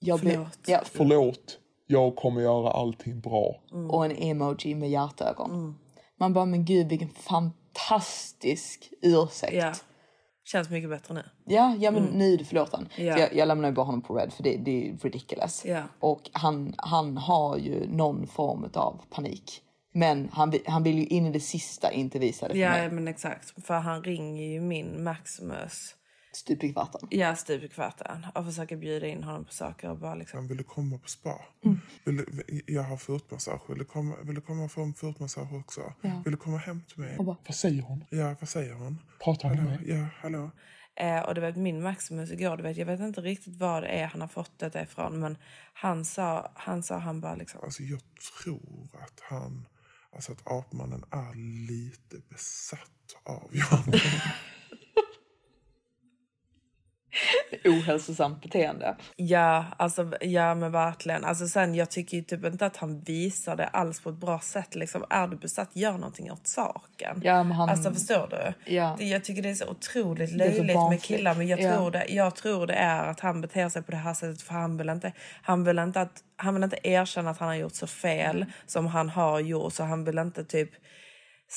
Jag 0.00 0.20
blir- 0.20 0.32
Förlåt. 0.32 0.58
Ja, 0.66 0.80
Förlåt, 0.84 1.58
jag 1.90 2.16
kommer 2.16 2.40
göra 2.40 2.70
allting 2.70 3.20
bra. 3.20 3.60
och 3.90 4.04
en 4.04 4.16
emoji 4.16 4.74
med 4.74 4.90
hjärtögon. 4.90 5.50
Mm. 5.50 5.74
Man 6.20 6.32
bara, 6.32 6.44
men 6.44 6.64
gud 6.64 6.88
vilken 6.88 7.08
fantastisk 7.08 8.92
ursäkt. 9.02 9.54
Ja. 9.54 9.72
Känns 10.44 10.70
mycket 10.70 10.90
bättre 10.90 11.14
nu. 11.14 11.22
Ja, 11.46 11.76
ja 11.80 11.90
men 11.90 12.02
nu 12.04 12.32
är 12.34 12.38
du 12.38 12.44
förlåten. 12.44 12.88
Ja. 12.96 13.14
Så 13.14 13.20
jag, 13.20 13.34
jag 13.34 13.48
lämnar 13.48 13.68
ju 13.68 13.74
bara 13.74 13.86
honom 13.86 14.02
på 14.02 14.14
red 14.14 14.32
för 14.32 14.42
det, 14.42 14.56
det 14.56 14.88
är 14.90 14.96
ridiculous. 15.02 15.64
Ja. 15.64 15.82
Och 16.00 16.30
han, 16.32 16.74
han 16.76 17.16
har 17.16 17.56
ju 17.56 17.86
någon 17.88 18.26
form 18.26 18.70
av 18.74 19.00
panik. 19.10 19.62
Men 19.92 20.28
han, 20.32 20.52
han 20.66 20.82
vill 20.82 20.98
ju 20.98 21.06
in 21.06 21.26
i 21.26 21.30
det 21.30 21.40
sista 21.40 21.92
inte 21.92 22.18
visa 22.18 22.48
det 22.48 22.54
för 22.54 22.60
Ja, 22.60 22.70
mig. 22.70 22.90
men 22.90 23.08
exakt. 23.08 23.66
För 23.66 23.74
han 23.74 24.02
ringer 24.04 24.44
ju 24.44 24.60
min 24.60 25.04
Maximus 25.04 25.94
Stup 26.32 26.64
i 26.64 26.72
kvarten. 26.72 27.08
ja, 27.10 27.36
stup 27.36 27.62
i 27.62 27.68
kvarten 27.68 28.26
och 28.34 28.44
försöker 28.44 28.76
bjuda 28.76 29.06
in 29.06 29.24
honom 29.24 29.44
på 29.44 29.52
saker 29.52 29.90
och 29.90 29.98
bara 29.98 30.14
liksom... 30.14 30.48
Vill 30.48 30.56
du 30.56 30.64
komma 30.64 30.98
på 30.98 31.08
spa? 31.08 31.40
Mm. 31.64 31.80
Vill 32.04 32.16
du, 32.16 32.62
jag 32.66 32.82
har 32.82 32.96
fotmassage. 32.96 33.70
Vill 33.70 33.78
du 33.78 33.84
komma, 33.84 34.16
vill 34.22 34.34
du 34.34 34.40
komma 34.40 34.64
och 34.64 34.72
få 34.72 34.82
en 34.82 34.94
fotmassage 34.94 35.52
också? 35.52 35.92
Vill 36.24 36.32
du 36.32 36.36
komma 36.36 36.58
hem 36.58 36.82
till 36.88 37.00
mig? 37.00 37.16
Vad 37.18 37.54
säger 37.54 37.82
hon? 37.82 38.04
Ja, 38.10 38.36
vad 38.40 38.48
säger 38.48 38.74
hon? 38.74 38.98
Pratar 39.24 39.48
hon 39.48 39.58
Hallå? 39.58 39.70
med 39.70 39.88
Ja, 39.88 40.06
hallå? 40.20 40.50
Eh, 40.94 41.20
och 41.20 41.34
du 41.34 41.40
vet 41.40 41.56
min 41.56 41.82
Maximus 41.82 42.30
igår, 42.30 42.56
du 42.56 42.62
vet, 42.62 42.76
jag 42.76 42.86
vet 42.86 43.00
inte 43.00 43.20
riktigt 43.20 43.56
vad 43.56 43.82
det 43.82 43.88
är 43.88 44.06
han 44.06 44.20
har 44.20 44.28
fått 44.28 44.58
detta 44.58 44.82
ifrån 44.82 45.20
men 45.20 45.38
han 45.72 46.04
sa, 46.04 46.52
han 46.54 46.82
sa 46.82 46.98
han 46.98 47.20
bara 47.20 47.34
liksom... 47.34 47.60
Alltså 47.64 47.82
jag 47.82 48.00
tror 48.42 48.88
att 48.92 49.20
han, 49.20 49.68
alltså 50.12 50.32
att 50.32 50.42
apmannen 50.44 51.04
är 51.10 51.34
lite 51.68 52.16
besatt 52.28 53.16
av 53.24 53.50
Jan. 53.52 53.92
Ohälsosamt 57.64 58.42
beteende. 58.42 58.96
Ja, 59.16 59.64
alltså, 59.76 60.12
ja 60.20 60.54
men 60.54 60.72
verkligen. 60.72 61.24
Alltså, 61.24 61.46
sen, 61.48 61.74
jag 61.74 61.90
tycker 61.90 62.16
ju 62.16 62.22
typ 62.22 62.44
inte 62.44 62.66
att 62.66 62.76
han 62.76 63.00
visar 63.00 63.56
det 63.56 63.66
alls 63.66 64.00
på 64.00 64.08
ett 64.10 64.16
bra 64.16 64.40
sätt. 64.40 64.74
Liksom, 64.74 65.04
är 65.10 65.26
du 65.28 65.36
besatt, 65.36 65.70
gör 65.76 65.92
någonting 65.92 66.32
åt 66.32 66.46
saken. 66.46 67.20
Ja, 67.24 67.42
men 67.42 67.52
han- 67.52 67.68
Alltså 67.68 67.92
förstår 67.92 68.26
du? 68.30 68.72
Ja. 68.74 68.94
Det, 68.98 69.04
jag 69.04 69.24
tycker 69.24 69.42
det 69.42 69.50
är 69.50 69.54
så 69.54 69.68
otroligt 69.70 70.30
så 70.30 70.36
löjligt 70.36 70.76
med 70.90 71.02
killar. 71.02 71.34
Men 71.34 71.48
jag, 71.48 71.60
Ja. 71.60 71.76
tror 71.76 71.90
det, 71.90 72.04
jag 72.08 72.34
tror 72.36 72.66
det 72.66 72.74
är 72.74 73.06
att 73.06 73.20
han 73.20 73.40
beter 73.40 73.68
sig 73.68 73.82
på 73.82 73.90
det 73.90 73.96
här 73.96 74.14
sättet 74.14 74.42
för 74.42 74.54
han 74.54 74.76
vill 74.76 74.88
inte, 74.88 75.12
han 75.42 75.64
vill 75.64 75.78
inte, 75.78 76.00
att, 76.00 76.22
han 76.36 76.54
vill 76.54 76.64
inte 76.64 76.78
erkänna 76.82 77.30
att 77.30 77.38
han 77.38 77.48
har 77.48 77.54
gjort 77.54 77.74
så 77.74 77.86
fel 77.86 78.36
Mm. 78.36 78.48
som 78.66 78.86
han 78.86 79.08
har 79.08 79.40
gjort. 79.40 79.72
Så 79.72 79.84
han 79.84 80.04
vill 80.04 80.18
inte 80.18 80.44
typ 80.44 80.70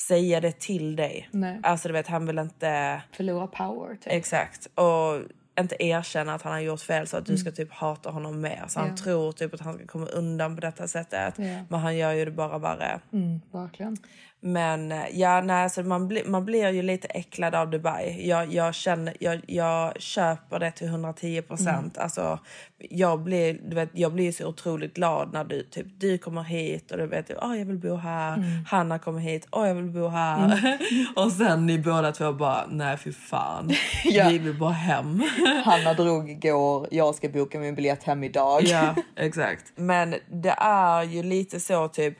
säga 0.08 0.40
det 0.40 0.60
till 0.60 0.96
dig. 0.96 1.28
Nej. 1.30 1.60
Alltså 1.62 1.88
du 1.88 1.92
vet, 1.94 2.06
han 2.06 2.26
vill 2.26 2.38
inte... 2.38 3.02
Förlora 3.16 3.46
power. 3.46 3.94
Typ. 3.94 4.12
Exakt. 4.12 4.66
Och 4.66 5.22
inte 5.60 5.76
erkänna 5.84 6.34
att 6.34 6.42
han 6.42 6.52
har 6.52 6.60
gjort 6.60 6.80
fel 6.80 7.06
så 7.06 7.16
att 7.16 7.26
du 7.26 7.36
ska 7.36 7.50
typ 7.50 7.72
hata 7.72 8.10
honom 8.10 8.40
mer. 8.40 8.64
Så 8.68 8.78
han 8.80 8.88
Mm. 8.88 8.96
Ja. 8.98 9.04
tror 9.04 9.32
typ 9.32 9.54
att 9.54 9.60
han 9.60 9.74
ska 9.74 9.86
komma 9.86 10.06
undan 10.06 10.54
på 10.54 10.60
detta 10.60 10.88
sättet. 10.88 11.34
Ja. 11.38 11.44
Men 11.68 11.80
han 11.80 11.96
gör 11.96 12.12
ju 12.12 12.24
det 12.24 12.30
bara 12.30 12.58
värre. 12.58 13.00
Mm, 13.12 13.40
verkligen. 13.52 13.96
Men 14.44 14.92
eh, 14.92 15.04
ja, 15.12 15.40
nej, 15.40 15.70
så 15.70 15.82
man, 15.82 16.08
bli, 16.08 16.22
man 16.26 16.44
blir 16.44 16.70
ju 16.70 16.82
lite 16.82 17.08
äcklad 17.08 17.54
av 17.54 17.70
Dubai. 17.70 18.28
Jag, 18.28 18.52
jag, 18.52 18.74
känner, 18.74 19.16
jag, 19.20 19.40
jag 19.46 20.00
köper 20.00 20.58
det 20.58 20.70
till 20.70 20.86
110 20.86 21.42
procent. 21.42 21.96
Mm. 21.96 22.04
Alltså, 22.04 22.38
jag, 22.78 23.20
blir, 23.20 23.58
du 23.68 23.74
vet, 23.74 23.90
jag 23.92 24.12
blir 24.12 24.32
så 24.32 24.46
otroligt 24.46 24.94
glad 24.94 25.32
när 25.32 25.44
du, 25.44 25.62
typ, 25.62 25.86
du 25.98 26.18
kommer 26.18 26.42
hit 26.42 26.90
och 26.90 26.98
du 26.98 27.06
vet 27.06 27.30
oh, 27.30 27.58
jag 27.58 27.64
vill 27.64 27.78
bo 27.78 27.96
här. 27.96 28.34
Mm. 28.34 28.64
Hanna 28.70 28.98
kommer 28.98 29.20
hit, 29.20 29.48
oh, 29.50 29.68
jag 29.68 29.74
vill 29.74 29.90
bo 29.90 30.08
här. 30.08 30.78
och 31.16 31.32
sen 31.32 31.66
ni 31.66 31.78
båda 31.78 32.12
två 32.12 32.32
bara, 32.32 32.66
nej 32.70 32.96
fy 32.96 33.12
fan. 33.12 33.70
Ja. 34.04 34.28
Vi 34.28 34.38
vill 34.38 34.58
bara 34.58 34.70
hem. 34.70 35.22
Hanna 35.64 35.94
drog 35.94 36.30
igår, 36.30 36.88
jag 36.90 37.14
ska 37.14 37.28
boka 37.28 37.58
min 37.58 37.74
biljett 37.74 38.02
hem 38.02 38.24
idag. 38.24 38.62
ja, 38.62 38.94
exakt. 39.16 39.72
Men 39.76 40.14
det 40.30 40.54
är 40.58 41.02
ju 41.02 41.22
lite 41.22 41.60
så 41.60 41.88
typ 41.88 42.18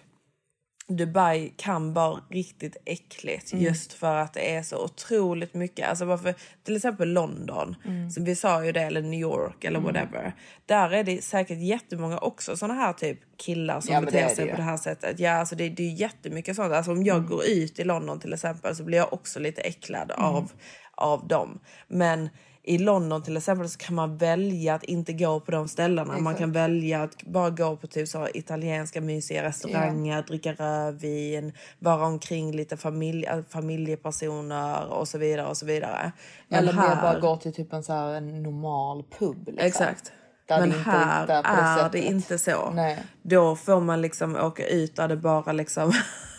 Dubai 0.89 1.53
kan 1.57 1.93
vara 1.93 2.21
riktigt 2.31 2.77
äckligt 2.85 3.53
just 3.55 3.93
för 3.93 4.17
att 4.17 4.33
det 4.33 4.55
är 4.55 4.63
så 4.63 4.85
otroligt 4.85 5.55
mycket. 5.55 5.89
Alltså 5.89 6.05
varför, 6.05 6.35
till 6.65 6.77
exempel 6.77 7.09
London, 7.09 7.77
som 8.15 8.25
vi 8.25 8.37
sa 8.37 8.65
ju 8.65 8.73
det, 8.73 8.81
eller 8.81 9.03
New 9.03 9.21
York 9.21 9.65
eller 9.65 9.81
whatever. 9.81 10.35
Där 10.67 10.91
är 10.91 11.05
det 11.05 11.25
säkert 11.25 11.59
jättemånga 11.59 12.19
också 12.19 12.57
såna 12.57 12.75
här 12.75 12.93
typ 12.93 13.19
killar 13.37 13.81
som 13.81 13.95
Ja, 13.95 14.01
beter 14.01 14.29
sig 14.29 14.51
på 14.51 14.57
det 14.57 14.63
här 14.63 14.77
sättet. 14.77 15.19
Ja, 15.21 15.33
alltså 15.33 15.57
det, 15.57 15.69
det 15.69 15.83
är 15.83 15.93
jättemycket 15.93 16.57
sånt. 16.57 16.73
Alltså 16.73 16.93
om 16.93 17.05
jag 17.05 17.27
går 17.29 17.45
ut 17.45 17.79
i 17.79 17.85
London 17.85 18.21
till 18.21 18.33
exempel 18.33 18.77
så 18.77 18.85
blir 18.85 18.99
jag 18.99 19.13
också 19.13 19.41
lite 19.41 19.61
äcklad 19.61 20.11
av, 20.11 20.53
av 20.95 21.29
dem. 21.29 21.61
Men 21.89 22.29
i 22.65 22.79
London 22.79 23.23
till 23.23 23.37
exempel 23.37 23.69
så 23.69 23.79
kan 23.79 23.95
man 23.95 24.17
välja 24.17 24.75
att 24.75 24.85
inte 24.85 25.13
gå 25.13 25.41
på 25.41 25.51
de 25.51 25.69
ställena. 25.69 26.19
Man 26.19 26.35
kan 26.35 26.53
välja 26.53 27.03
att 27.03 27.23
bara 27.23 27.51
gå 27.51 27.77
på 27.77 27.87
typ 27.87 28.09
så 28.09 28.29
italienska 28.35 29.01
mysiga 29.01 29.43
restauranger, 29.43 30.23
dricka 30.23 30.53
rödvin, 30.53 31.53
vara 31.79 32.07
omkring 32.07 32.53
lite 32.53 32.77
familj, 32.77 33.25
äh, 33.27 33.39
familjepersoner 33.49 34.89
och 34.93 35.09
så 35.09 35.19
vidare 35.19 35.47
och 35.47 35.57
så 35.57 35.67
vidare. 35.67 36.13
Men 36.49 36.59
Eller 36.59 36.73
mer 36.73 36.81
här- 36.83 37.03
bara 37.03 37.21
gå 37.21 37.37
till 37.37 37.53
typ 37.55 37.73
en, 37.73 37.83
så 37.83 37.93
här, 37.93 38.15
en 38.15 38.43
normal 38.43 39.03
pub. 39.19 39.47
Liksom. 39.47 39.67
Exakt. 39.67 40.13
Men 40.49 40.71
här 40.73 41.27
det 41.27 41.33
är 41.33 41.91
det 41.91 42.01
inte 42.01 42.39
så. 42.39 42.71
Nej. 42.71 42.99
Då 43.23 43.57
får 43.57 43.81
man 43.81 44.01
liksom 44.01 44.37
åka 44.37 44.67
ut 44.67 44.97
där 44.97 45.09
det 45.09 45.17
bara 45.17 45.53
liksom... 45.53 45.93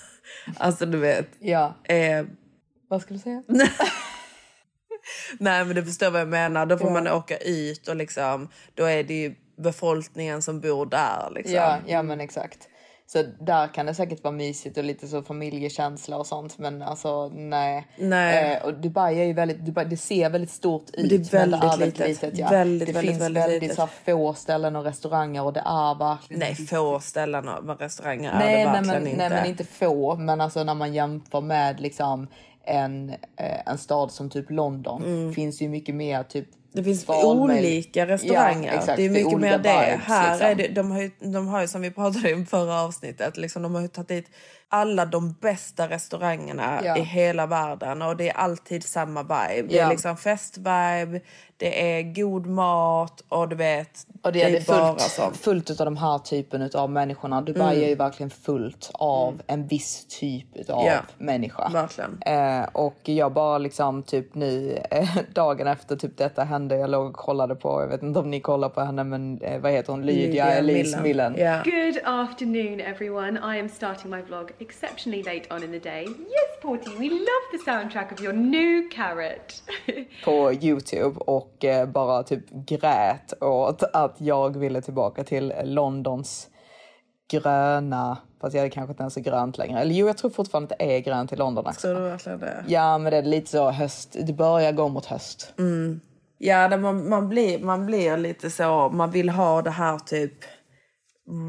alltså 0.58 0.86
du 0.86 0.98
vet. 0.98 1.28
Ja. 1.40 1.74
Eh, 1.84 2.26
Vad 2.88 3.02
skulle 3.02 3.20
du 3.20 3.24
säga? 3.24 3.44
nej 5.40 5.66
men 5.66 5.76
du 5.76 5.86
förstår 5.86 6.12
vad 6.12 6.22
jag 6.22 6.28
menar. 6.28 6.66
Då 6.66 6.78
får 6.78 6.90
man 6.90 7.08
åka 7.08 7.38
ut 7.38 7.88
och 7.88 7.96
liksom... 7.96 8.50
Då 8.76 8.86
är 8.86 9.04
det 9.04 9.14
ju 9.14 9.36
befolkningen 9.58 10.42
som 10.42 10.60
bor 10.60 10.86
där 10.86 11.32
liksom. 11.36 11.56
Ja, 11.56 11.78
ja 11.88 12.04
men 12.04 12.22
exakt. 12.22 12.70
Så 13.06 13.24
där 13.40 13.68
kan 13.68 13.86
det 13.86 13.94
säkert 13.94 14.24
vara 14.24 14.32
mysigt 14.32 14.78
och 14.78 14.84
lite 14.84 15.08
så 15.08 15.22
familjekänsla 15.22 16.18
och 16.18 16.28
sånt. 16.28 16.58
Men 16.58 16.82
alltså 16.82 17.30
nej. 17.30 17.88
Nej. 17.98 18.54
Eh, 18.54 18.66
och 18.66 18.74
Dubai 18.74 19.20
är 19.20 19.24
ju 19.24 19.34
väldigt, 19.34 19.60
Dubai, 19.60 19.86
det 19.86 19.98
ser 19.98 20.30
väldigt 20.30 20.52
stort 20.52 20.90
ut. 20.94 21.10
det 21.10 21.16
är 21.16 21.50
men 21.50 21.62
väldigt 21.62 22.00
är 22.00 22.08
litet. 22.08 22.38
ja. 22.38 22.50
Väldigt, 22.50 22.88
det 22.88 22.94
väldigt, 22.94 23.12
finns 23.12 23.24
väldigt 23.24 23.44
väldigt, 23.44 23.62
litet. 23.62 23.78
så 23.78 23.88
få 24.06 24.34
ställen 24.34 24.76
och 24.76 24.84
restauranger 24.84 25.44
och 25.44 25.54
det 25.54 25.64
är 25.66 26.00
verkligen... 26.00 26.40
Nej, 26.40 26.56
få 26.56 27.00
ställen 27.00 27.46
med 27.46 27.80
restauranger 27.80 28.32
är 28.32 28.40
nej, 28.40 28.66
det 28.66 28.72
nej, 28.72 28.82
verkligen 28.82 29.04
men, 29.04 29.08
inte. 29.08 29.30
nej 29.30 29.30
men 29.30 29.46
inte 29.46 29.64
få. 29.64 30.16
Men 30.16 30.42
alltså 30.42 30.64
när 30.64 30.76
man 30.76 30.94
jämför 30.94 31.42
med 31.42 31.80
liksom 31.80 32.28
en, 32.64 33.10
eh, 33.10 33.68
en 33.68 33.78
stad 33.78 34.12
som 34.12 34.30
typ 34.30 34.50
London. 34.50 35.34
Finns 35.34 35.62
ju 35.62 35.70
mycket 35.70 35.96
mer 35.96 36.24
typ 36.24 36.48
Mm. 36.48 36.63
Det 36.74 36.84
finns 36.84 37.10
olika 37.10 38.08
restauranger. 38.08 38.72
Ja, 38.74 38.80
exakt, 38.80 38.98
det 38.98 39.06
är 39.06 39.10
mycket 39.10 39.40
mer 39.40 39.58
det. 39.58 39.58
vibes, 39.58 40.06
Här 40.08 40.30
liksom. 40.32 40.48
är 40.50 40.56
det, 40.56 40.68
de, 40.68 40.92
har 40.92 41.02
ju, 41.02 41.12
de 41.20 41.48
har 41.48 41.62
ju, 41.62 41.68
som 41.68 41.82
vi 41.82 41.92
pratade 41.92 42.34
om 42.34 42.42
i 42.42 42.46
förra 42.46 42.82
avsnittet, 42.82 43.38
liksom, 43.38 43.62
de 43.62 43.76
har 43.76 43.82
ju 43.82 43.88
tagit 43.88 44.08
dit 44.08 44.26
alla 44.68 45.06
de 45.06 45.34
bästa 45.42 45.90
restaurangerna 45.90 46.82
Ja. 46.84 46.98
i 46.98 47.02
hela 47.02 47.46
världen 47.46 48.02
och 48.02 48.18
det 48.18 48.30
är 48.30 48.38
alltid 48.38 48.84
samma 48.84 49.22
vibe. 49.24 49.68
Det 49.70 49.78
är 49.80 49.84
Ja. 49.84 49.90
liksom 49.90 50.18
festvibe, 50.18 51.22
det 51.58 51.98
är 51.98 52.14
god 52.14 52.46
mat 52.48 53.24
och 53.30 53.50
du 53.50 53.56
vet, 53.56 54.08
Och 54.22 54.32
det 54.34 54.44
är, 54.44 54.52
det 54.52 54.68
bara 54.68 54.98
fullt, 55.00 55.38
fullt 55.38 55.70
av 55.80 55.86
de 55.86 55.98
här 55.98 56.20
typen 56.20 56.70
av 56.74 56.90
människorna. 56.90 57.42
Dubai 57.42 57.84
är 57.84 57.88
ju 57.90 57.96
verkligen 57.96 58.30
fullt 58.30 58.92
av 58.94 59.42
en 59.48 59.68
viss 59.68 60.06
typ 60.20 60.70
av 60.70 60.86
Ja. 60.86 60.94
människa. 61.18 61.70
Verkligen. 61.70 62.22
Eh, 62.22 62.64
och 62.74 63.00
jag 63.04 63.34
bara 63.34 63.58
liksom 63.58 64.04
typ 64.04 64.36
nu 64.36 64.80
eh, 64.92 65.10
dagen 65.34 65.68
efter 65.68 65.96
typ 65.96 66.18
detta 66.18 66.44
hände. 66.44 66.63
Jag 66.72 66.90
låg 66.90 67.06
och 67.06 67.14
kollade 67.14 67.56
på, 67.56 67.82
jag 67.82 67.88
vet 67.88 68.04
inte 68.04 68.20
om 68.20 68.32
ni 68.32 68.40
kollar 68.40 68.70
på 68.70 68.82
henne 68.82 69.04
men 69.04 69.42
eh, 69.42 69.62
vad 69.62 69.72
heter 69.72 69.92
hon? 69.92 70.06
Lydia, 70.06 70.26
Lydia 70.26 70.46
Elise 70.46 71.02
Millen. 71.02 71.36
Ja. 71.38 71.62
Good 71.64 72.00
afternoon, 72.04 72.80
everyone. 72.80 73.56
I 73.56 73.60
am 73.60 73.70
starting 73.70 74.12
my 74.12 74.22
vlog 74.22 74.52
exceptionally 74.60 75.24
late 75.24 75.56
on 75.56 75.64
in 75.64 75.72
the 75.72 75.90
day. 75.90 76.04
Yes, 76.04 76.62
Porty, 76.62 76.90
we 77.00 77.10
love 77.10 77.46
the 77.52 77.72
soundtrack 77.72 78.12
of 78.12 78.22
your 78.22 78.34
new 78.34 78.90
carrot. 78.92 79.64
på 80.26 80.54
Youtube 80.54 81.20
och 81.20 81.66
eh, 81.66 81.88
bara 81.90 82.24
typ 82.24 82.46
grät 82.50 83.44
åt 83.44 83.84
att 83.84 84.16
jag 84.18 84.58
ville 84.58 84.82
tillbaka 84.82 85.24
till 85.24 85.54
Londons 85.64 86.50
gröna, 87.32 88.18
fast 88.42 88.56
jag 88.56 88.66
är 88.66 88.70
kanske 88.70 88.92
inte 88.92 89.04
ens 89.04 89.14
så 89.14 89.20
grönt 89.20 89.58
längre. 89.58 89.80
Eller 89.80 89.96
jo, 89.96 90.08
jag 90.08 90.18
tror 90.18 90.32
fortfarande 90.32 90.74
att 90.74 90.80
det 90.80 90.96
är 90.96 91.00
grönt 91.00 91.34
i 91.34 91.36
London 91.36 91.66
också. 91.66 91.82
Tror 91.82 91.96
du 91.96 92.02
verkligen 92.02 92.40
det? 92.40 92.64
Ja, 92.68 92.98
men 92.98 93.12
det 93.12 93.18
är 93.18 93.24
lite 93.24 93.52
så 93.52 93.72
höst. 93.72 94.18
Det 94.22 94.34
börjar 94.34 94.72
gå 94.72 94.88
mot 94.88 95.06
höst. 95.06 95.54
Ja, 96.46 96.68
det, 96.68 96.78
man, 96.78 97.10
man, 97.10 97.30
blir, 97.30 97.60
man 97.60 97.86
blir 97.86 98.18
lite 98.18 98.50
så, 98.50 98.90
man 98.90 99.12
vill 99.12 99.30
ha 99.30 99.62
det 99.62 99.72
här 99.72 99.98
typ 99.98 100.34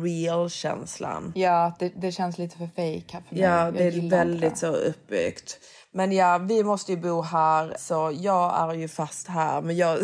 real-känslan. 0.04 1.32
Ja, 1.34 1.72
det, 1.78 1.92
det 1.96 2.12
känns 2.12 2.38
lite 2.38 2.56
för 2.58 2.66
fake 2.66 3.12
här 3.12 3.20
för 3.28 3.34
mig. 3.34 3.44
Ja, 3.44 3.70
det 3.70 3.84
är 3.84 4.10
väldigt 4.10 4.44
inte 4.44 4.56
så 4.56 4.66
uppbyggt. 4.66 5.58
Men 5.92 6.12
ja, 6.12 6.38
vi 6.38 6.64
måste 6.64 6.92
ju 6.92 6.98
bo 6.98 7.22
här, 7.22 7.74
så 7.78 8.12
jag 8.14 8.70
är 8.70 8.74
ju 8.74 8.88
fast 8.88 9.28
här. 9.28 9.62
Men 9.62 9.76
jag, 9.76 9.98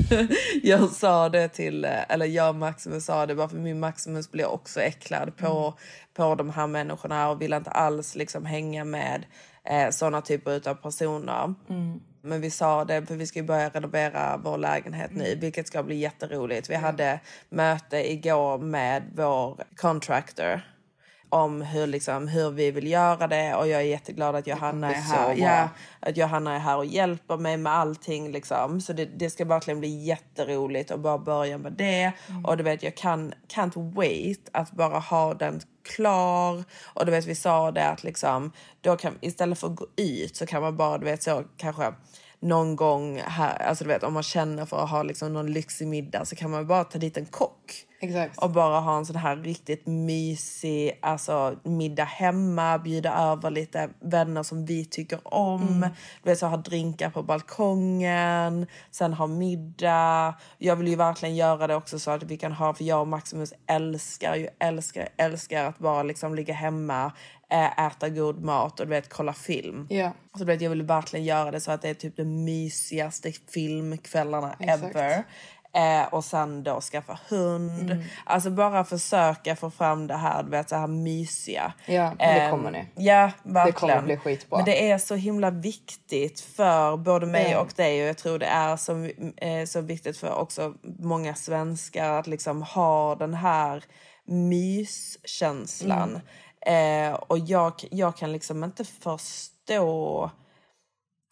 jag 0.62 0.90
sa 0.90 1.28
det 1.28 1.48
till, 1.48 1.84
eller 1.84 2.26
jag 2.26 2.48
och 2.48 2.54
Maximus 2.54 3.04
sa 3.04 3.26
det 3.26 3.34
bara 3.34 3.48
för 3.48 3.56
min 3.56 3.80
Maximus 3.80 4.30
blir 4.30 4.46
också 4.46 4.80
äcklad 4.80 5.36
på, 5.36 5.46
Mm. 5.46 5.72
på 6.16 6.34
de 6.34 6.50
här 6.50 6.66
människorna 6.66 7.30
och 7.30 7.42
vill 7.42 7.52
inte 7.52 7.70
alls 7.70 8.14
liksom 8.14 8.46
hänga 8.46 8.84
med 8.84 9.26
eh, 9.64 9.90
såna 9.90 10.20
typer 10.20 10.68
av 10.68 10.74
personer. 10.74 11.54
Mm. 11.68 12.00
Men 12.26 12.40
vi 12.40 12.50
sa 12.50 12.84
det, 12.84 13.06
för 13.06 13.14
vi 13.14 13.26
ska 13.26 13.38
ju 13.38 13.44
börja 13.44 13.68
renovera 13.68 14.36
vår 14.44 14.58
lägenhet 14.58 15.10
nu, 15.14 15.26
Mm. 15.26 15.40
vilket 15.40 15.66
ska 15.66 15.82
bli 15.82 15.96
jätteroligt. 15.96 16.70
Vi 16.70 16.74
hade 16.74 17.20
möte 17.48 18.12
igår 18.12 18.58
med 18.58 19.02
vår 19.14 19.64
contractor 19.76 20.60
om 21.36 21.62
hur, 21.62 21.86
liksom, 21.86 22.28
hur 22.28 22.50
vi 22.50 22.70
vill 22.70 22.86
göra 22.90 23.26
det 23.26 23.54
och 23.54 23.68
jag 23.68 23.80
är 23.80 23.84
jätteglad 23.84 24.36
att 24.36 24.46
Johanna 24.46 24.94
är 24.94 25.00
här. 25.00 25.34
Ja, 25.34 25.68
att 26.00 26.16
Johanna 26.16 26.54
är 26.54 26.58
här 26.58 26.76
och 26.76 26.86
hjälper 26.86 27.36
mig 27.36 27.56
med 27.56 27.72
allting. 27.72 28.32
Liksom. 28.32 28.80
Så 28.80 28.92
det, 28.92 29.04
det 29.04 29.30
ska 29.30 29.44
verkligen 29.44 29.80
bli 29.80 30.04
jätteroligt 30.04 30.90
att 30.90 31.00
bara 31.00 31.18
börja 31.18 31.58
med 31.58 31.72
det. 31.72 32.12
Och 32.44 32.56
du 32.56 32.62
vet, 32.62 32.82
jag 32.82 32.94
kan, 32.94 33.34
can't 33.48 33.94
wait 33.94 34.48
att 34.52 34.70
bara 34.72 34.98
ha 34.98 35.34
den 35.34 35.60
klar. 35.84 36.64
Och 36.84 37.06
du 37.06 37.12
vet, 37.12 37.26
vi 37.26 37.34
sa 37.34 37.70
det 37.70 37.88
att 37.88 38.04
liksom, 38.04 38.52
då 38.80 38.96
kan, 38.96 39.18
istället 39.20 39.58
för 39.58 39.66
att 39.66 39.76
gå 39.76 39.86
ut 39.96 40.36
så 40.36 40.46
kan 40.46 40.62
man 40.62 40.76
bara, 40.76 40.98
du 40.98 41.04
vet, 41.04 41.22
så 41.22 41.44
kanske 41.56 41.92
någon 42.40 42.76
gång 42.76 43.20
här, 43.26 43.62
alltså 43.62 43.84
du 43.84 43.88
vet 43.88 44.02
om 44.02 44.14
man 44.14 44.22
känner 44.22 44.64
för 44.64 44.84
att 44.84 44.90
ha 44.90 45.02
liksom 45.02 45.32
någon 45.32 45.52
lyxig 45.52 45.88
middag 45.88 46.24
så 46.24 46.36
kan 46.36 46.50
man 46.50 46.66
bara 46.66 46.84
ta 46.84 46.98
dit 46.98 47.16
en 47.16 47.26
kock. 47.26 47.86
Exakt. 48.00 48.38
Och 48.38 48.50
bara 48.50 48.80
ha 48.80 48.96
en 48.96 49.06
sån 49.06 49.16
här 49.16 49.36
riktigt 49.36 49.86
mysig 49.86 50.98
alltså, 51.02 51.56
middag 51.62 52.04
hemma, 52.04 52.78
bjuda 52.78 53.14
över 53.14 53.50
lite 53.50 53.88
vänner 54.00 54.42
som 54.42 54.66
vi 54.66 54.84
tycker 54.84 55.34
om. 55.34 55.88
Du 56.22 56.30
vet, 56.30 56.38
så 56.38 56.46
ha 56.46 56.56
drinkar 56.56 57.10
på 57.10 57.22
balkongen, 57.22 58.66
sen 58.90 59.12
ha 59.12 59.26
middag. 59.26 60.34
Jag 60.58 60.76
vill 60.76 60.88
ju 60.88 60.96
verkligen 60.96 61.36
göra 61.36 61.66
det 61.66 61.74
också 61.74 61.98
så 61.98 62.10
att 62.10 62.22
vi 62.22 62.36
kan 62.36 62.52
ha, 62.52 62.74
för 62.74 62.84
jag 62.84 63.00
och 63.00 63.08
Maximus 63.08 63.52
älskar 63.66 64.34
ju, 64.34 64.48
älskar, 64.58 65.08
älskar 65.16 65.64
att 65.64 65.78
bara 65.78 66.02
liksom 66.02 66.34
ligga 66.34 66.54
hemma, 66.54 67.12
äta 67.50 68.08
god 68.08 68.44
mat 68.44 68.80
och 68.80 68.86
du 68.86 68.90
vet 68.90 69.08
kolla 69.08 69.32
film. 69.32 69.86
Ja. 69.90 70.12
Så 70.32 70.38
du 70.38 70.44
vet, 70.44 70.60
jag 70.60 70.70
vill 70.70 70.82
verkligen 70.82 71.24
göra 71.26 71.50
det 71.50 71.60
så 71.60 71.70
att 71.72 71.82
det 71.82 71.88
är 71.88 71.94
typ 71.94 72.16
de 72.16 72.44
mysigaste 72.44 73.32
filmkvällarna 73.50 74.56
Exakt. 74.60 74.82
ever. 74.96 75.24
Eh, 75.74 76.04
och 76.14 76.24
sen 76.24 76.62
då 76.62 76.80
skaffa 76.80 77.18
hund. 77.28 77.90
Mm. 77.90 78.04
Alltså 78.24 78.50
bara 78.50 78.84
försöka 78.84 79.56
få 79.56 79.70
fram 79.70 80.06
det 80.06 80.16
här, 80.16 80.42
du 80.42 80.50
vet, 80.50 80.68
så 80.68 80.76
här 80.76 80.86
mysiga. 80.86 81.72
Ja, 81.86 82.02
men 82.08 82.18
det 82.18 82.24
Eh, 82.42 82.50
kommer 82.50 82.70
ni. 82.70 82.84
Ja, 82.94 83.30
verkligen. 83.42 83.72
kommer 83.96 84.02
bli 84.02 84.16
skitbra. 84.16 84.56
Men 84.58 84.64
det 84.64 84.90
är 84.90 84.98
så 84.98 85.14
himla 85.14 85.50
viktigt 85.50 86.40
för 86.40 86.96
både 86.96 87.26
mig 87.26 87.50
Ja. 87.50 87.60
och 87.60 87.72
dig 87.76 88.02
och 88.02 88.08
jag 88.08 88.18
tror 88.18 88.38
det 88.38 88.46
är 88.46 88.76
så, 88.76 89.04
eh, 89.36 89.64
så 89.66 89.80
viktigt 89.80 90.16
för 90.18 90.34
också 90.34 90.74
många 90.98 91.34
svenskar 91.34 92.10
att 92.10 92.26
liksom 92.26 92.62
ha 92.62 93.14
den 93.14 93.34
här 93.34 93.84
myskänslan. 94.24 96.08
Mm. 96.10 96.20
Eh, 96.60 97.12
och 97.14 97.38
jag, 97.38 97.72
jag 97.90 98.16
kan 98.16 98.32
liksom 98.32 98.64
inte 98.64 98.84
förstå 98.84 100.30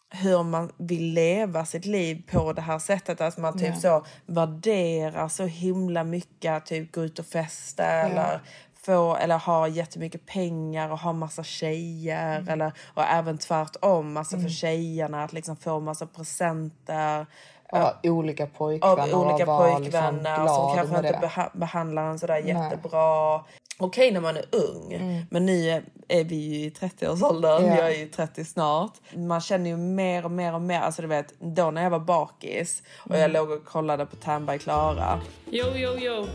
hur 0.09 0.43
man 0.43 0.71
vill 0.77 1.13
leva 1.13 1.65
sitt 1.65 1.85
liv 1.85 2.23
på 2.31 2.53
det 2.53 2.61
här 2.61 2.79
sättet. 2.79 3.21
Att 3.21 3.37
man 3.37 3.57
typ 3.59 3.77
så 3.77 4.05
värderar 4.25 5.27
så 5.27 5.43
himla 5.45 6.03
mycket 6.03 6.65
typ 6.65 6.91
gå 6.95 7.03
ut 7.03 7.19
och 7.19 7.25
festa 7.25 7.83
eller 7.85 8.39
få 8.85 9.15
eller 9.15 9.37
ha 9.37 9.67
jättemycket 9.67 10.25
pengar 10.25 10.89
och 10.91 10.99
ha 10.99 11.13
massa 11.13 11.43
tjejer 11.43 12.35
Mm. 12.39 12.49
eller 12.49 12.71
och 12.93 13.03
även 13.03 13.37
tvärtom 13.37 14.17
alltså 14.17 14.39
för 14.39 14.49
tjejerna 14.49 15.23
att 15.23 15.33
liksom 15.33 15.55
få 15.55 15.79
massa 15.79 16.05
presenter. 16.07 17.25
Av 17.71 17.93
olika 18.03 18.43
av 18.43 18.47
pojkvänner 18.47 19.15
olika 19.15 19.43
och 19.43 19.47
vara 19.47 19.73
pojkvänner 19.75 20.39
liksom 20.39 20.55
som 20.55 20.75
kanske 20.75 20.97
inte 21.07 21.19
beha- 21.27 21.57
behandlar 21.57 22.03
en 22.09 22.19
sådär 22.19 22.37
jättebra. 22.37 23.43
Okej 23.77 24.11
när 24.11 24.21
man 24.21 24.37
är 24.37 24.45
ung, 24.51 24.93
Mm. 24.93 25.21
men 25.29 25.45
nu 25.45 25.69
är, 25.69 25.83
är 26.07 26.23
vi 26.23 26.35
ju 26.35 26.65
i 26.65 26.69
30-årsåldern. 26.69 27.65
Ja. 27.65 27.75
Jag 27.77 27.87
är 27.93 27.99
ju 27.99 28.07
30 28.07 28.45
snart. 28.45 28.93
Man 29.15 29.41
känner 29.41 29.69
ju 29.69 29.77
mer 29.77 30.25
och 30.25 30.31
mer 30.31 30.53
och 30.53 30.61
mer. 30.61 30.79
Alltså 30.79 31.01
du 31.01 31.07
vet, 31.07 31.33
då 31.39 31.71
när 31.71 31.83
jag 31.83 31.89
var 31.89 31.99
bakis 31.99 32.83
och 32.99 33.09
Mm. 33.15 33.21
jag 33.21 33.31
låg 33.31 33.51
och 33.51 33.65
kollade 33.65 34.05
på 34.05 34.15
Tandberg 34.15 34.59
Klara. 34.59 35.21
Jo, 35.49 35.65
jo, 35.75 35.89
jo. 35.99 36.27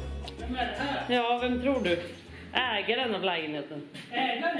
Ja, 1.08 1.38
vem 1.42 1.60
tror 1.62 1.80
du? 1.84 2.02
Ägaren 2.52 3.14
av 3.14 3.22
lägenheten. 3.22 3.88
Ägaren? 4.12 4.58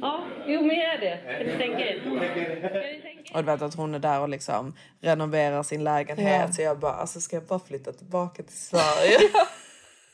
Ja, 0.00 0.24
jo 0.46 0.62
men 0.62 0.76
jag 0.76 0.94
är 0.94 0.98
det. 1.00 1.18
Kan 1.38 1.46
ni 1.46 1.58
tänka 1.58 1.80
er? 1.80 1.94
Er? 1.94 3.34
Och 3.34 3.44
du 3.44 3.46
vet 3.52 3.62
att 3.62 3.74
hon 3.74 3.94
är 3.94 3.98
där 3.98 4.20
och 4.20 4.28
liksom 4.28 4.74
renoverar 5.00 5.62
sin 5.62 5.84
lägenhet. 5.84 6.46
Ja. 6.46 6.52
Så 6.52 6.62
jag 6.62 6.78
bara, 6.78 6.92
alltså 6.92 7.20
ska 7.20 7.36
jag 7.36 7.42
bara 7.44 7.58
flytta 7.58 7.92
tillbaka 7.92 8.42
till 8.42 8.56
Sverige? 8.58 9.18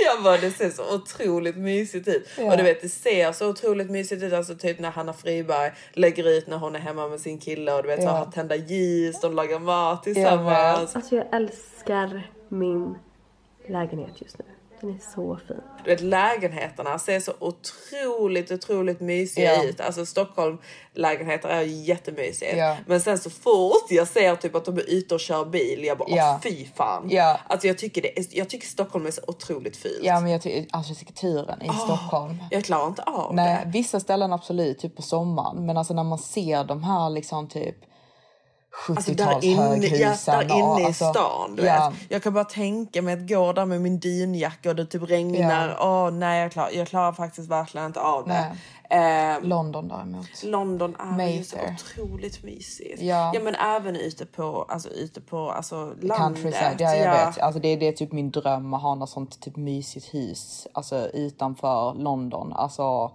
Jag 0.04 0.22
bara, 0.22 0.36
det 0.36 0.50
ser 0.50 0.70
så 0.70 0.94
otroligt 0.94 1.56
mysigt 1.56 2.08
ut. 2.08 2.28
Ja. 2.38 2.50
Och 2.50 2.56
du 2.56 2.62
vet, 2.62 2.82
det 2.82 2.88
ser 2.88 3.32
så 3.32 3.48
otroligt 3.48 3.90
mysigt 3.90 4.22
ut. 4.22 4.32
Alltså 4.32 4.54
typ 4.54 4.78
när 4.78 4.90
Hanna 4.90 5.12
Friberg 5.12 5.72
lägger 5.92 6.28
ut 6.28 6.46
när 6.46 6.56
hon 6.56 6.74
är 6.76 6.80
hemma 6.80 7.08
med 7.08 7.20
sin 7.20 7.38
kille 7.38 7.72
och 7.72 7.82
du 7.82 7.88
vet, 7.88 8.00
så 8.02 8.06
Ja. 8.06 8.12
har 8.12 8.26
tända 8.26 8.56
ljus, 8.56 9.20
de 9.20 9.34
lagar 9.34 9.58
mat 9.58 10.02
tillsammans. 10.02 10.96
Alltså 10.96 11.16
jag 11.16 11.26
älskar 11.32 12.30
min 12.48 12.94
lägenhet 13.68 14.12
just 14.20 14.38
nu. 14.38 14.44
Den 14.80 14.90
är 14.90 14.98
så 15.14 15.36
fin. 15.48 15.56
Du 15.84 15.90
vet, 15.90 16.00
lägenheterna 16.00 16.98
ser 16.98 17.20
så 17.20 17.32
otroligt, 17.38 18.50
otroligt 18.52 19.00
mysiga 19.00 19.54
Ja. 19.54 19.64
ut. 19.64 19.80
Alltså 19.80 20.06
Stockholm 20.06 20.58
lägenheter 20.94 21.48
är 21.48 21.62
ju 21.62 21.74
jättemysigt. 21.84 22.56
Ja. 22.56 22.76
Men 22.86 23.00
sen 23.00 23.18
så 23.18 23.30
fort 23.30 23.90
jag 23.90 24.08
ser 24.08 24.36
typ 24.36 24.54
att 24.54 24.64
de 24.64 24.78
är 24.78 24.90
ute 24.90 25.14
och 25.14 25.20
kör 25.20 25.44
bil, 25.44 25.84
jag 25.84 25.98
bara 25.98 26.08
åh 26.10 26.40
fy 26.42 26.66
fan. 26.74 27.06
Ja. 27.10 27.40
Alltså 27.46 27.66
jag 27.66 27.78
tycker, 27.78 28.02
det 28.02 28.18
är, 28.18 28.26
jag 28.30 28.48
tycker 28.50 28.66
Stockholm 28.66 29.06
är 29.06 29.10
så 29.10 29.20
otroligt 29.26 29.76
fult. 29.76 30.00
Ja 30.02 30.20
men 30.20 30.30
jag 30.32 30.42
tycker 30.42 30.66
arkitekturen 30.76 31.62
i 31.62 31.68
Stockholm. 31.84 32.36
Jag 32.50 32.64
klarar 32.64 32.86
inte 32.86 33.02
av 33.02 33.34
Nej, 33.34 33.62
det. 33.64 33.70
vissa 33.70 34.00
ställen 34.00 34.32
absolut, 34.32 34.78
typ 34.78 34.96
på 34.96 35.02
sommaren. 35.02 35.66
Men 35.66 35.76
alltså 35.76 35.94
när 35.94 36.04
man 36.04 36.18
ser 36.18 36.64
de 36.64 36.82
här 36.84 37.10
liksom 37.10 37.48
typ 37.48 37.76
70-tals 38.74 38.96
Alltså 38.96 39.12
där 39.12 39.44
inne, 39.44 39.86
ja, 39.86 40.16
där 40.26 40.42
inne 40.42 40.82
i 40.82 40.84
alltså, 40.84 41.10
stan. 41.10 41.56
Du 41.56 41.62
ja, 41.62 41.92
vet. 41.92 42.10
Jag 42.10 42.22
kan 42.22 42.34
bara 42.34 42.44
tänka 42.44 43.02
mig 43.02 43.14
att 43.14 43.28
gå 43.28 43.52
där 43.52 43.66
med 43.66 43.80
min 43.80 44.00
dynjacka 44.00 44.70
och 44.70 44.76
det 44.76 44.86
typ 44.86 45.10
regnar. 45.10 45.76
Åh 45.80 46.10
nej, 46.10 46.42
jag 46.42 46.52
klarar, 46.52 46.70
jag 46.70 46.88
klarar 46.88 47.12
faktiskt 47.12 47.50
verkligen 47.50 47.86
inte 47.86 48.00
av 48.00 48.28
det. 48.28 48.56
Eh, 48.90 49.40
London 49.42 49.88
däremot. 49.88 50.42
London 50.42 50.96
är 51.20 51.28
ju 51.28 51.44
så 51.44 51.56
Mayfair. 51.56 51.76
otroligt 51.98 52.42
mysigt. 52.42 53.02
Ja. 53.02 53.30
ja 53.34 53.40
men 53.40 53.54
även 53.54 53.96
ute 53.96 54.26
på, 54.26 54.66
alltså, 54.68 54.88
ute 54.88 55.20
på 55.20 55.50
alltså, 55.50 55.94
landet. 56.00 56.54
Ja 56.78 56.94
jag 56.94 57.26
vet. 57.26 57.38
Alltså 57.38 57.60
det, 57.60 57.76
det 57.76 57.88
är 57.88 57.92
typ 57.92 58.12
min 58.12 58.30
dröm 58.30 58.74
att 58.74 58.82
ha 58.82 58.94
något 58.94 59.10
sånt 59.10 59.40
typ 59.40 59.56
mysigt 59.56 60.14
hus. 60.14 60.66
Alltså 60.72 61.08
utanför 61.08 61.94
London. 61.94 62.52
Alltså 62.52 63.12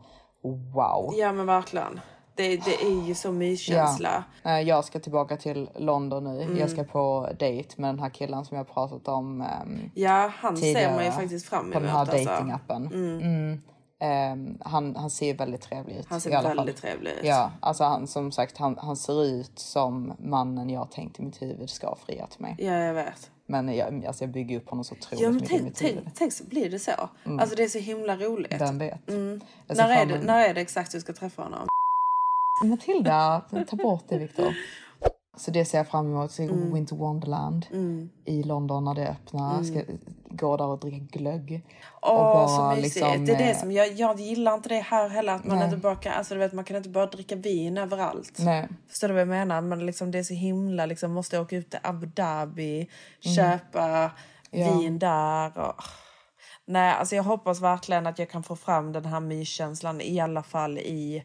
wow. 0.74 1.14
Ja 1.18 1.32
men 1.32 1.46
verkligen. 1.46 2.00
Det, 2.40 2.58
det 2.58 2.82
är 2.84 3.08
ju 3.08 3.16
så 3.16 3.32
myskänsla. 3.32 4.24
Eh, 4.44 4.60
Jag 4.60 4.86
ska 4.86 5.00
tillbaka 5.00 5.38
till 5.38 5.70
London 5.76 6.24
nu. 6.24 6.42
Mm. 6.42 6.58
Jag 6.58 6.70
ska 6.70 6.84
på 6.84 7.30
dejt 7.40 7.70
med 7.82 7.90
den 7.90 8.00
här 8.00 8.10
killen 8.10 8.46
som 8.46 8.58
jag 8.58 8.68
pratat 8.74 9.08
om 9.08 9.42
ehm, 9.42 9.92
Ja, 9.94 10.32
han 10.38 10.58
ser 10.58 10.64
tidigare 10.66 10.96
man 10.96 11.06
ju 11.06 11.12
faktiskt 11.12 11.46
fram 11.46 11.60
emot. 11.62 11.74
på 11.74 11.80
den 11.80 11.90
här 11.90 12.00
alltså. 12.00 12.18
datingappen. 12.26 12.88
Mm. 12.88 13.62
Ehm, 14.02 14.58
han, 14.62 14.96
han 14.96 15.10
ser 15.10 15.34
väldigt 15.34 15.62
trevlig 15.62 15.96
ut. 15.98 16.06
Han 16.10 16.18
i 16.18 16.22
ser 16.22 16.36
alla 16.36 16.50
väldigt 16.56 16.80
fall. 16.80 16.90
trevlig 16.92 17.12
ut. 17.12 17.20
Ja, 17.24 17.52
alltså 17.60 17.84
han, 17.84 18.08
som 18.08 18.32
sagt, 18.32 18.58
han, 18.58 18.78
han 18.82 18.96
ser 18.96 19.26
ut 19.26 19.60
som 19.60 20.14
mannen 20.20 20.70
jag 20.70 20.92
tänkt 20.92 21.20
i 21.20 21.24
mitt 21.24 21.42
huvud 21.42 21.70
ska 21.70 21.96
fria 22.06 22.28
till 22.28 22.42
mig. 22.42 22.56
Ja, 22.60 22.74
jag 22.74 22.94
vet. 22.94 23.32
Men 23.46 23.76
jag, 23.76 24.06
alltså 24.06 24.24
jag 24.24 24.32
bygger 24.32 24.58
upp 24.58 24.70
honom 24.70 24.84
så 24.84 24.96
otroligt 24.96 25.22
Ja, 25.24 25.30
men 25.30 25.36
mycket 25.36 25.50
i 25.52 25.54
tänk, 25.54 25.64
mitt 25.66 25.76
tänk, 25.78 25.92
huvud. 25.96 26.10
tänk 26.16 26.34
så 26.34 26.44
blir 26.44 26.70
det 26.70 26.80
så. 26.80 26.92
Alltså 27.40 27.56
det 27.56 27.64
är 27.64 27.68
så 27.68 27.80
himla 27.80 28.16
roligt. 28.18 28.62
Vem 28.62 28.78
vet? 28.78 29.06
Ser 29.06 29.40
När 29.76 29.90
är, 29.90 30.06
det, 30.06 30.20
när 30.24 30.50
är 30.50 30.54
det 30.54 30.62
exakt 30.62 30.92
du 30.92 31.00
ska 31.02 31.14
träffa 31.14 31.42
honom? 31.44 31.68
Matilda, 32.66 33.42
ta 33.70 33.76
bort 33.76 34.04
det 34.10 34.18
Viktor. 34.18 34.54
Så 35.38 35.52
det 35.52 35.66
ser 35.66 35.78
jag 35.78 35.88
fram 35.88 36.06
emot. 36.06 36.32
Så 36.32 36.44
Mm. 36.44 36.74
Winter 36.74 36.96
Wonderland 36.96 37.66
i 38.26 38.44
London 38.44 38.86
när 38.86 38.94
det 38.94 39.08
öppnar. 39.08 39.64
Ska 39.64 39.82
gå 40.30 40.58
där 40.58 40.66
och 40.66 40.80
dricka 40.80 41.18
glögg. 41.20 41.52
Mm. 41.52 41.62
Åh, 42.02 42.18
bara 42.18 42.48
så 42.48 42.70
mysigt. 42.82 42.96
liksom, 42.96 43.26
det 43.26 43.34
är 43.34 43.38
det 43.38 43.52
eh, 43.52 43.58
som 43.58 43.72
jag, 43.72 43.92
jag 43.94 44.20
gillar 44.20 44.54
inte 44.54 44.70
det 44.70 44.80
här 44.80 45.10
heller. 45.10 45.34
Att 45.36 45.46
man 45.46 45.58
Nej. 45.58 45.66
inte 45.66 45.78
bara 45.78 45.96
kan, 45.96 46.14
alltså 46.14 46.34
du 46.34 46.40
vet, 46.40 46.54
man 46.54 46.66
kan 46.66 46.78
inte 46.78 46.90
bara 46.90 47.06
dricka 47.06 47.36
vin 47.36 47.78
överallt. 47.78 48.38
Nej. 48.40 48.68
Förstår 48.90 49.08
du 49.08 49.14
vad 49.14 49.22
jag 49.22 49.28
menar? 49.28 49.62
Men 49.62 49.86
liksom, 49.86 50.12
det 50.12 50.20
är 50.20 50.24
så 50.24 50.34
himla, 50.34 50.86
liksom, 50.86 51.12
måste 51.12 51.40
åka 51.40 51.56
ut 51.56 51.70
till 51.70 51.80
Abu 51.84 52.06
Dhabi, 52.08 52.76
Mm. 53.26 53.36
köpa 53.36 54.12
Ja. 54.52 54.78
vin 54.78 55.00
där. 55.00 55.58
Och... 55.58 55.76
Nej, 56.66 56.94
alltså 56.94 57.16
jag 57.16 57.24
hoppas 57.24 57.62
verkligen 57.62 58.08
att 58.08 58.20
jag 58.20 58.30
kan 58.30 58.44
få 58.44 58.56
fram 58.56 58.92
den 58.92 59.06
här 59.06 59.20
myskänslan 59.20 60.02
i 60.02 60.20
alla 60.20 60.44
fall 60.44 60.78
i, 60.78 61.24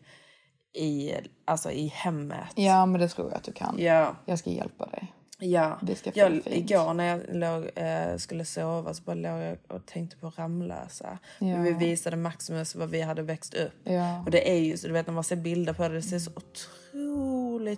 i, 0.74 1.12
alltså 1.44 1.70
i 1.70 1.86
hemmet. 1.86 2.48
Ja, 2.54 2.86
men 2.86 3.00
det 3.00 3.08
tror 3.08 3.28
jag 3.28 3.36
att 3.36 3.44
du 3.44 3.52
kan. 3.52 3.74
Ja. 3.78 4.16
Jag 4.24 4.38
ska 4.38 4.50
hjälpa 4.50 4.86
dig. 4.86 5.12
Ja, 5.38 5.78
Det 5.82 5.94
ska 5.94 6.10
jag, 6.14 6.32
fint. 6.32 6.46
igår 6.46 6.94
när 6.94 7.04
jag 7.04 7.20
låg, 7.32 7.70
eh, 7.74 8.16
skulle 8.16 8.44
sova 8.44 8.94
så 8.94 9.02
bara 9.02 9.14
låg 9.14 9.40
jag 9.40 9.56
och 9.68 9.86
tänkte 9.86 10.16
på 10.16 10.30
Ramlösa. 10.36 11.18
Ja. 11.38 11.56
Vi 11.56 11.72
visade 11.72 12.16
Maximus 12.16 12.74
vad 12.74 12.90
vi 12.90 13.02
hade 13.02 13.22
växt 13.22 13.54
upp. 13.54 13.72
Ja. 13.84 14.20
Och 14.24 14.30
det 14.30 14.50
är 14.50 14.58
ju 14.58 14.76
så, 14.76 14.86
du 14.86 14.92
vet 14.92 15.06
när 15.06 15.14
man 15.14 15.24
ser 15.24 15.36
bilder 15.36 15.72
på 15.72 15.88
det, 15.88 15.94
det 15.94 16.02
ser 16.02 16.18
så 16.18 16.30
otroligt 16.30 16.68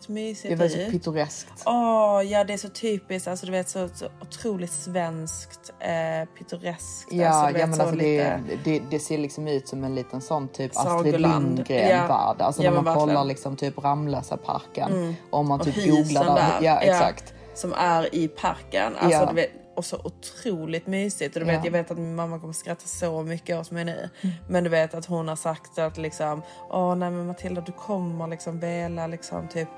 mysigt 0.08 0.42
Det 0.48 0.52
är 0.52 0.56
väldigt 0.56 0.78
ut. 0.78 0.84
så 0.86 0.90
pittoreskt. 0.90 1.62
Åh, 1.66 2.22
ja 2.24 2.44
det 2.44 2.52
är 2.52 2.56
så 2.56 2.68
typiskt, 2.68 3.28
alltså 3.28 3.46
du 3.46 3.52
vet 3.52 3.68
så, 3.68 3.88
så 3.94 4.06
otroligt 4.22 4.72
svenskt, 4.72 5.72
eh, 5.80 6.28
pittoreskt. 6.38 7.08
Ja, 7.12 7.28
alltså, 7.28 7.52
vet, 7.52 7.60
ja 7.60 7.66
men 7.66 7.76
så 7.76 7.82
alltså 7.82 7.96
det, 7.96 8.40
det, 8.64 8.82
det 8.90 8.98
ser 8.98 9.18
liksom 9.18 9.48
ut 9.48 9.68
som 9.68 9.84
en 9.84 9.94
liten 9.94 10.20
sån 10.20 10.48
typ 10.48 10.72
Astrid 10.76 11.12
Sagoland. 11.12 11.56
Lindgren-värld. 11.56 12.40
Alltså 12.40 12.62
Ja, 12.62 12.70
när 12.70 12.82
man 12.82 12.94
kollar. 12.94 13.14
Mm. 13.14 13.26
liksom 13.28 13.56
typ 13.56 13.78
Ramlösa 13.84 14.36
parken. 14.36 15.16
Om 15.30 15.48
man 15.48 15.60
Och 15.60 15.66
typ 15.66 15.76
husen 15.76 15.90
googlar 15.96 16.34
där. 16.36 16.58
Ja, 16.62 16.80
exakt. 16.80 17.34
Som 17.54 17.72
är 17.72 18.14
i 18.14 18.28
parken. 18.28 18.92
Alltså, 18.96 19.18
Ja. 19.20 19.26
du 19.26 19.34
vet, 19.34 19.50
och 19.76 19.84
så 19.84 20.00
otroligt 20.04 20.86
mysigt. 20.86 21.36
Och 21.36 21.40
du 21.40 21.46
vet, 21.46 21.54
Ja. 21.56 21.60
Jag 21.64 21.72
vet 21.72 21.90
att 21.90 21.98
min 21.98 22.14
mamma 22.14 22.38
kommer 22.38 22.52
skratta 22.52 22.86
så 22.86 23.22
mycket 23.22 23.58
åt 23.60 23.70
mig 23.70 23.84
nu. 23.84 24.10
Men 24.48 24.64
du 24.64 24.70
vet 24.70 24.94
att 24.94 25.06
hon 25.06 25.28
har 25.28 25.36
sagt 25.36 25.78
att 25.78 25.98
liksom, 25.98 26.42
åh 26.70 26.94
nej 26.96 27.10
men 27.10 27.26
Matilda 27.26 27.60
du 27.60 27.72
kommer 27.72 28.26
liksom 28.26 28.60
vilja 28.60 29.06
liksom 29.06 29.48
typ 29.48 29.68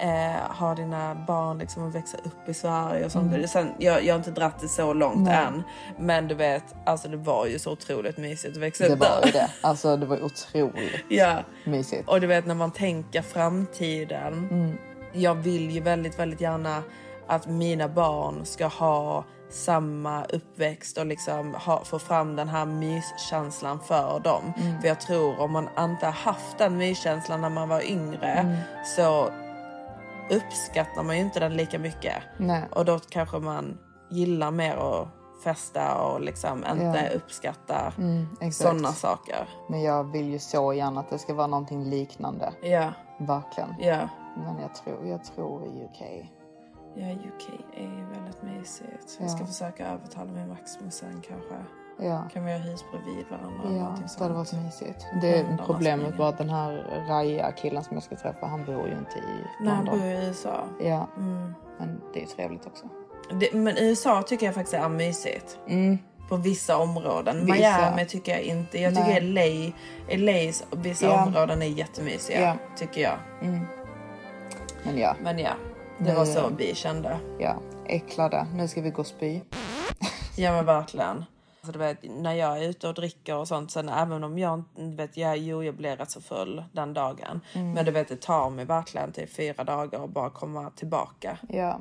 eh, 0.00 0.56
ha 0.58 0.74
dina 0.74 1.14
barn 1.26 1.58
liksom 1.58 1.82
och 1.82 1.94
växa 1.94 2.16
upp 2.24 2.48
i 2.48 2.54
Sverige 2.54 3.04
och 3.04 3.12
sånt. 3.12 3.50
Sen, 3.50 3.68
jag, 3.78 4.04
jag 4.04 4.14
har 4.14 4.18
inte 4.18 4.30
dratt 4.30 4.60
det 4.60 4.68
så 4.68 4.92
långt 4.92 5.24
Nej. 5.28 5.36
än. 5.46 5.62
Men 5.98 6.28
du 6.28 6.34
vet, 6.34 6.64
alltså 6.86 7.08
det 7.08 7.16
var 7.16 7.46
ju 7.46 7.58
så 7.58 7.72
otroligt 7.72 8.16
mysigt 8.18 8.56
att 8.56 8.62
växa 8.62 8.84
Det 8.84 8.92
upp 8.94 9.00
var 9.00 9.22
ju 9.26 9.32
där. 9.32 9.38
det. 9.40 9.50
Alltså 9.60 9.96
det 9.96 10.06
var 10.06 10.24
otroligt 10.24 11.04
Ja. 11.08 11.38
mysigt. 11.64 12.08
Och 12.08 12.20
du 12.20 12.26
vet 12.26 12.46
när 12.46 12.54
man 12.54 12.70
tänker 12.70 13.22
framtiden. 13.22 14.78
Jag 15.12 15.34
vill 15.34 15.70
ju 15.70 15.80
väldigt, 15.80 16.18
väldigt 16.18 16.40
gärna 16.40 16.82
att 17.26 17.46
mina 17.46 17.88
barn 17.88 18.44
ska 18.44 18.66
ha 18.66 19.24
samma 19.50 20.24
uppväxt 20.24 20.98
och 20.98 21.06
liksom 21.06 21.54
ha, 21.54 21.84
få 21.84 21.98
fram 21.98 22.36
den 22.36 22.48
här 22.48 22.66
myskänslan 22.66 23.80
för 23.80 24.20
dem. 24.20 24.52
För 24.80 24.88
jag 24.88 25.00
tror 25.00 25.40
om 25.40 25.52
man 25.52 25.68
inte 25.78 26.06
har 26.06 26.12
haft 26.12 26.58
den 26.58 26.76
myskänslan 26.76 27.40
när 27.40 27.50
man 27.50 27.68
var 27.68 27.90
yngre 27.90 28.56
så 28.96 29.28
uppskattar 30.30 31.02
man 31.02 31.16
ju 31.16 31.22
inte 31.22 31.40
den 31.40 31.56
lika 31.56 31.78
mycket. 31.78 32.14
Nej. 32.38 32.62
Och 32.70 32.84
då 32.84 32.98
kanske 32.98 33.38
man 33.38 33.78
gillar 34.10 34.50
mer 34.50 34.76
att 34.76 35.08
festa 35.44 35.94
och 36.02 36.20
liksom 36.20 36.64
inte 36.72 37.08
Ja. 37.12 37.16
uppskatta 37.16 37.92
Mm, 37.98 38.52
sådana 38.52 38.92
saker. 38.92 39.48
Men 39.68 39.82
jag 39.82 40.04
vill 40.12 40.28
ju 40.32 40.38
så 40.38 40.72
gärna 40.72 41.00
att 41.00 41.10
det 41.10 41.18
ska 41.18 41.34
vara 41.34 41.46
någonting 41.46 41.84
liknande. 41.84 42.52
Ja, 42.62 42.92
Verkligen. 43.18 43.74
ja. 43.78 44.08
Men 44.36 44.58
jag 44.60 44.74
tror, 44.74 45.06
jag 45.06 45.24
tror 45.24 45.64
i 45.66 45.84
UK. 45.84 46.30
Ja, 46.98 47.06
UK 47.12 47.50
är 47.76 48.06
väldigt 48.14 48.42
mysigt. 48.42 49.18
Jag 49.20 49.30
ska 49.30 49.46
försöka 49.46 49.86
övertala 49.88 50.32
min 50.32 50.48
Maximus 50.48 50.94
sen 50.94 51.22
kanske. 51.28 51.54
Ja. 51.98 52.22
Kan 52.32 52.44
vi 52.44 52.52
ha 52.52 52.58
hus 52.58 52.84
bredvid 52.92 53.24
varandra? 53.30 53.62
Ja, 53.64 53.96
det 54.18 54.22
hade 54.24 54.34
varit 54.34 54.52
mysigt. 54.52 55.06
Det 55.22 55.36
Hundarna 55.36 55.62
problemet 55.66 56.16
var 56.18 56.28
att 56.28 56.38
den 56.38 56.50
här 56.50 57.04
Raja 57.08 57.52
killen 57.52 57.84
som 57.84 57.96
jag 57.96 58.02
ska 58.02 58.16
träffa, 58.16 58.46
han 58.46 58.64
bor 58.64 58.86
ju 58.88 58.92
inte 58.98 59.18
i 59.18 59.44
Nej, 59.60 59.74
han 59.74 59.84
bor 59.84 60.04
i 60.04 60.26
USA. 60.26 60.64
Ja, 60.80 61.08
Mm. 61.16 61.54
men 61.78 62.00
det 62.14 62.22
är 62.22 62.26
trevligt 62.26 62.66
också. 62.66 62.86
Det, 63.40 63.52
men 63.54 63.76
USA 63.78 64.22
tycker 64.22 64.46
jag 64.46 64.54
faktiskt 64.54 64.74
är 64.74 64.88
mysigt. 64.88 65.58
Mm. 65.68 65.98
På 66.28 66.36
vissa 66.36 66.76
områden. 66.78 67.46
Vissa. 67.46 67.54
Miami 67.54 68.06
tycker 68.06 68.32
jag 68.32 68.40
inte. 68.42 68.80
Jag 68.80 68.94
tycker 68.94 69.20
LA, 69.20 69.72
LAs 70.16 70.64
vissa 70.70 71.06
Ja. 71.06 71.24
områden 71.26 71.62
är 71.62 71.66
jättemysiga. 71.66 72.40
Ja. 72.40 72.54
Tycker 72.76 73.00
jag. 73.00 73.16
Men 74.82 74.98
ja, 74.98 75.16
Men 75.22 75.38
ja, 75.38 75.52
det 75.98 76.14
var 76.14 76.24
så 76.24 76.48
vi 76.58 76.74
kände. 76.74 77.18
ja, 77.38 77.56
äcklade. 77.86 78.46
Nu 78.54 78.68
ska 78.68 78.80
vi 78.80 78.90
gå 78.90 79.00
och 79.00 79.06
spy. 79.06 79.40
Ja 80.36 80.52
men 80.52 80.66
verkligen. 80.66 81.24
Alltså, 81.60 81.72
du 81.72 81.78
vet, 81.78 81.98
när 82.22 82.32
jag 82.34 82.58
är 82.64 82.68
ute 82.68 82.88
och 82.88 82.94
dricker 82.94 83.36
och 83.36 83.48
sånt, 83.48 83.70
sen 83.70 83.88
även 83.88 84.24
om 84.24 84.38
jag 84.38 84.62
vet, 84.96 85.16
jag, 85.16 85.38
jo, 85.38 85.62
jag 85.64 85.76
blir 85.76 85.96
rätt 85.96 86.10
så 86.10 86.20
full 86.20 86.64
den 86.72 86.94
dagen. 86.94 87.40
Mm. 87.54 87.72
Men 87.72 87.84
du 87.84 87.90
vet, 87.90 88.08
det 88.08 88.20
tar 88.20 88.50
mig 88.50 88.64
verkligen 88.64 89.12
till 89.12 89.28
fyra 89.28 89.64
dagar 89.64 90.00
och 90.00 90.08
bara 90.08 90.30
komma 90.30 90.70
tillbaka. 90.70 91.38
Ja, 91.48 91.80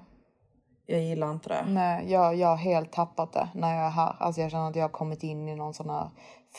Jag 0.85 1.01
gillar 1.01 1.31
inte 1.31 1.49
det. 1.49 1.65
nej, 1.67 2.11
jag, 2.11 2.35
jag 2.35 2.47
har 2.47 2.55
helt 2.57 2.91
tappat 2.91 3.33
det 3.33 3.49
när 3.53 3.75
jag 3.77 3.85
är 3.85 3.89
här. 3.89 4.15
Alltså 4.19 4.41
jag 4.41 4.51
känner 4.51 4.69
att 4.69 4.75
jag 4.75 4.83
har 4.83 4.89
kommit 4.89 5.23
in 5.23 5.49
i 5.49 5.55
någon 5.55 5.73
sån 5.73 5.89
här 5.89 6.09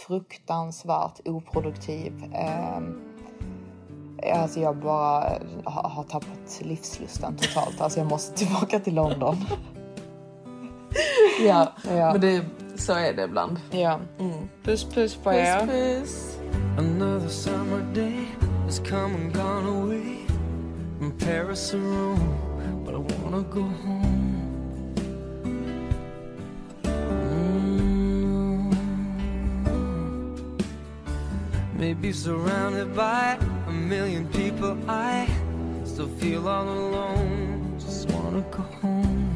fruktansvärt 0.06 1.20
oproduktiv... 1.24 2.30
ehm, 2.34 3.05
Alltså 4.34 4.60
jag 4.60 4.76
bara 4.76 5.32
har, 5.64 6.02
tappat 6.02 6.60
livslusten 6.60 7.36
totalt. 7.36 7.80
Alltså 7.80 7.98
jag 7.98 8.08
måste 8.08 8.36
tillbaka 8.38 8.80
till 8.80 8.94
London. 8.94 9.36
Ja, 11.46 11.72
Ja. 11.96 12.12
men 12.12 12.20
det, 12.20 12.44
så 12.76 12.92
är 12.92 13.12
det 13.12 13.22
ibland. 13.24 13.60
Ja. 13.70 14.00
Puss 14.64 14.84
puss 14.84 15.14
på 15.16 15.32
er. 15.32 15.60
Puss 15.60 15.70
puss. 15.70 16.38
Another 16.78 17.28
summer 17.28 17.94
day 17.94 18.26
has 18.64 18.78
come 18.78 19.14
and 19.14 19.34
gone 19.34 19.68
away 19.68 20.16
from 20.98 21.12
Paris 21.18 21.74
or 21.74 21.78
Rome, 21.78 22.34
but 22.84 22.94
I 22.94 23.22
wanna 23.24 23.44
go 23.52 23.60
home. 23.60 24.32
Mm. 28.06 28.76
Maybe 31.78 32.12
surrounded 32.12 32.94
by 32.96 33.38
million 33.76 34.28
people, 34.28 34.76
I 34.88 35.28
still 35.84 36.08
feel 36.08 36.48
all 36.48 36.68
alone. 36.68 37.76
Just 37.78 38.10
wanna 38.10 38.42
go 38.50 38.62
home. 38.82 39.28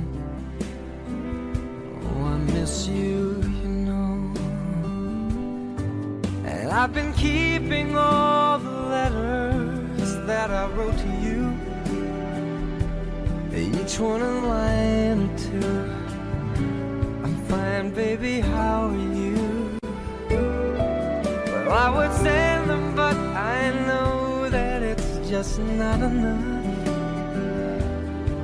Oh, 2.04 2.24
I 2.24 2.36
miss 2.52 2.86
you, 2.88 3.42
you 3.62 3.68
know. 3.88 4.32
And 6.44 6.70
I've 6.70 6.92
been 6.92 7.12
keeping 7.14 7.96
all 7.96 8.58
the 8.58 8.70
letters 8.96 10.10
that 10.26 10.50
I 10.50 10.66
wrote 10.74 10.98
to 10.98 11.12
you. 11.26 11.40
Each 13.90 13.98
one 13.98 14.22
a 14.22 14.46
line 14.46 15.18
or 15.26 15.38
two. 15.38 15.84
I'm 17.24 17.36
fine, 17.46 17.90
baby, 17.92 18.40
how 18.40 18.88
are 18.88 18.96
you? 18.96 19.78
Well, 20.30 21.72
I 21.72 21.90
would 21.90 22.12
send 22.22 22.49
just 25.30 25.60
not 25.60 26.00
enough. 26.00 26.44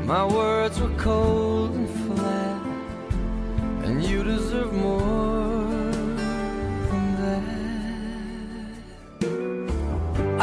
My 0.05 0.25
words 0.25 0.81
were 0.81 0.97
cold 0.97 1.75
and 1.75 1.91
flat, 2.07 2.63
and 3.83 4.05
you 4.05 4.23
deserve 4.23 4.73
more 4.73 5.65
than 6.89 7.07
that. 7.23 7.43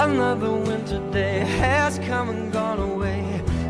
Another 0.06 0.52
winter 0.52 1.00
day 1.12 1.40
has 1.62 1.98
come 2.00 2.28
and 2.28 2.52
gone 2.52 2.80
away 2.92 3.20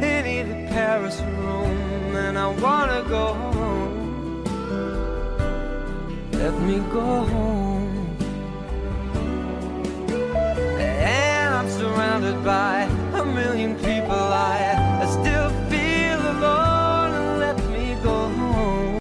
in 0.01 0.25
either 0.25 0.67
Paris 0.73 1.21
or 1.21 1.29
Rome, 1.45 2.15
and 2.15 2.39
I 2.39 2.47
wanna 2.65 3.03
go 3.07 3.25
home. 3.51 4.43
Let 6.31 6.59
me 6.67 6.77
go 6.91 7.23
home. 7.33 7.72
Surrounded 12.23 12.45
by 12.45 12.83
a 13.19 13.25
million 13.25 13.75
people. 13.75 14.11
I, 14.11 14.99
I 15.01 15.05
still 15.05 15.49
feel 15.69 16.19
alone. 16.37 17.11
And 17.13 17.39
let 17.39 17.57
me 17.69 17.97
go 18.03 18.27
home. 18.29 18.99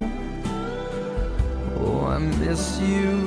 Oh, 1.79 2.07
I 2.07 2.19
miss 2.19 2.81
you, 2.81 3.27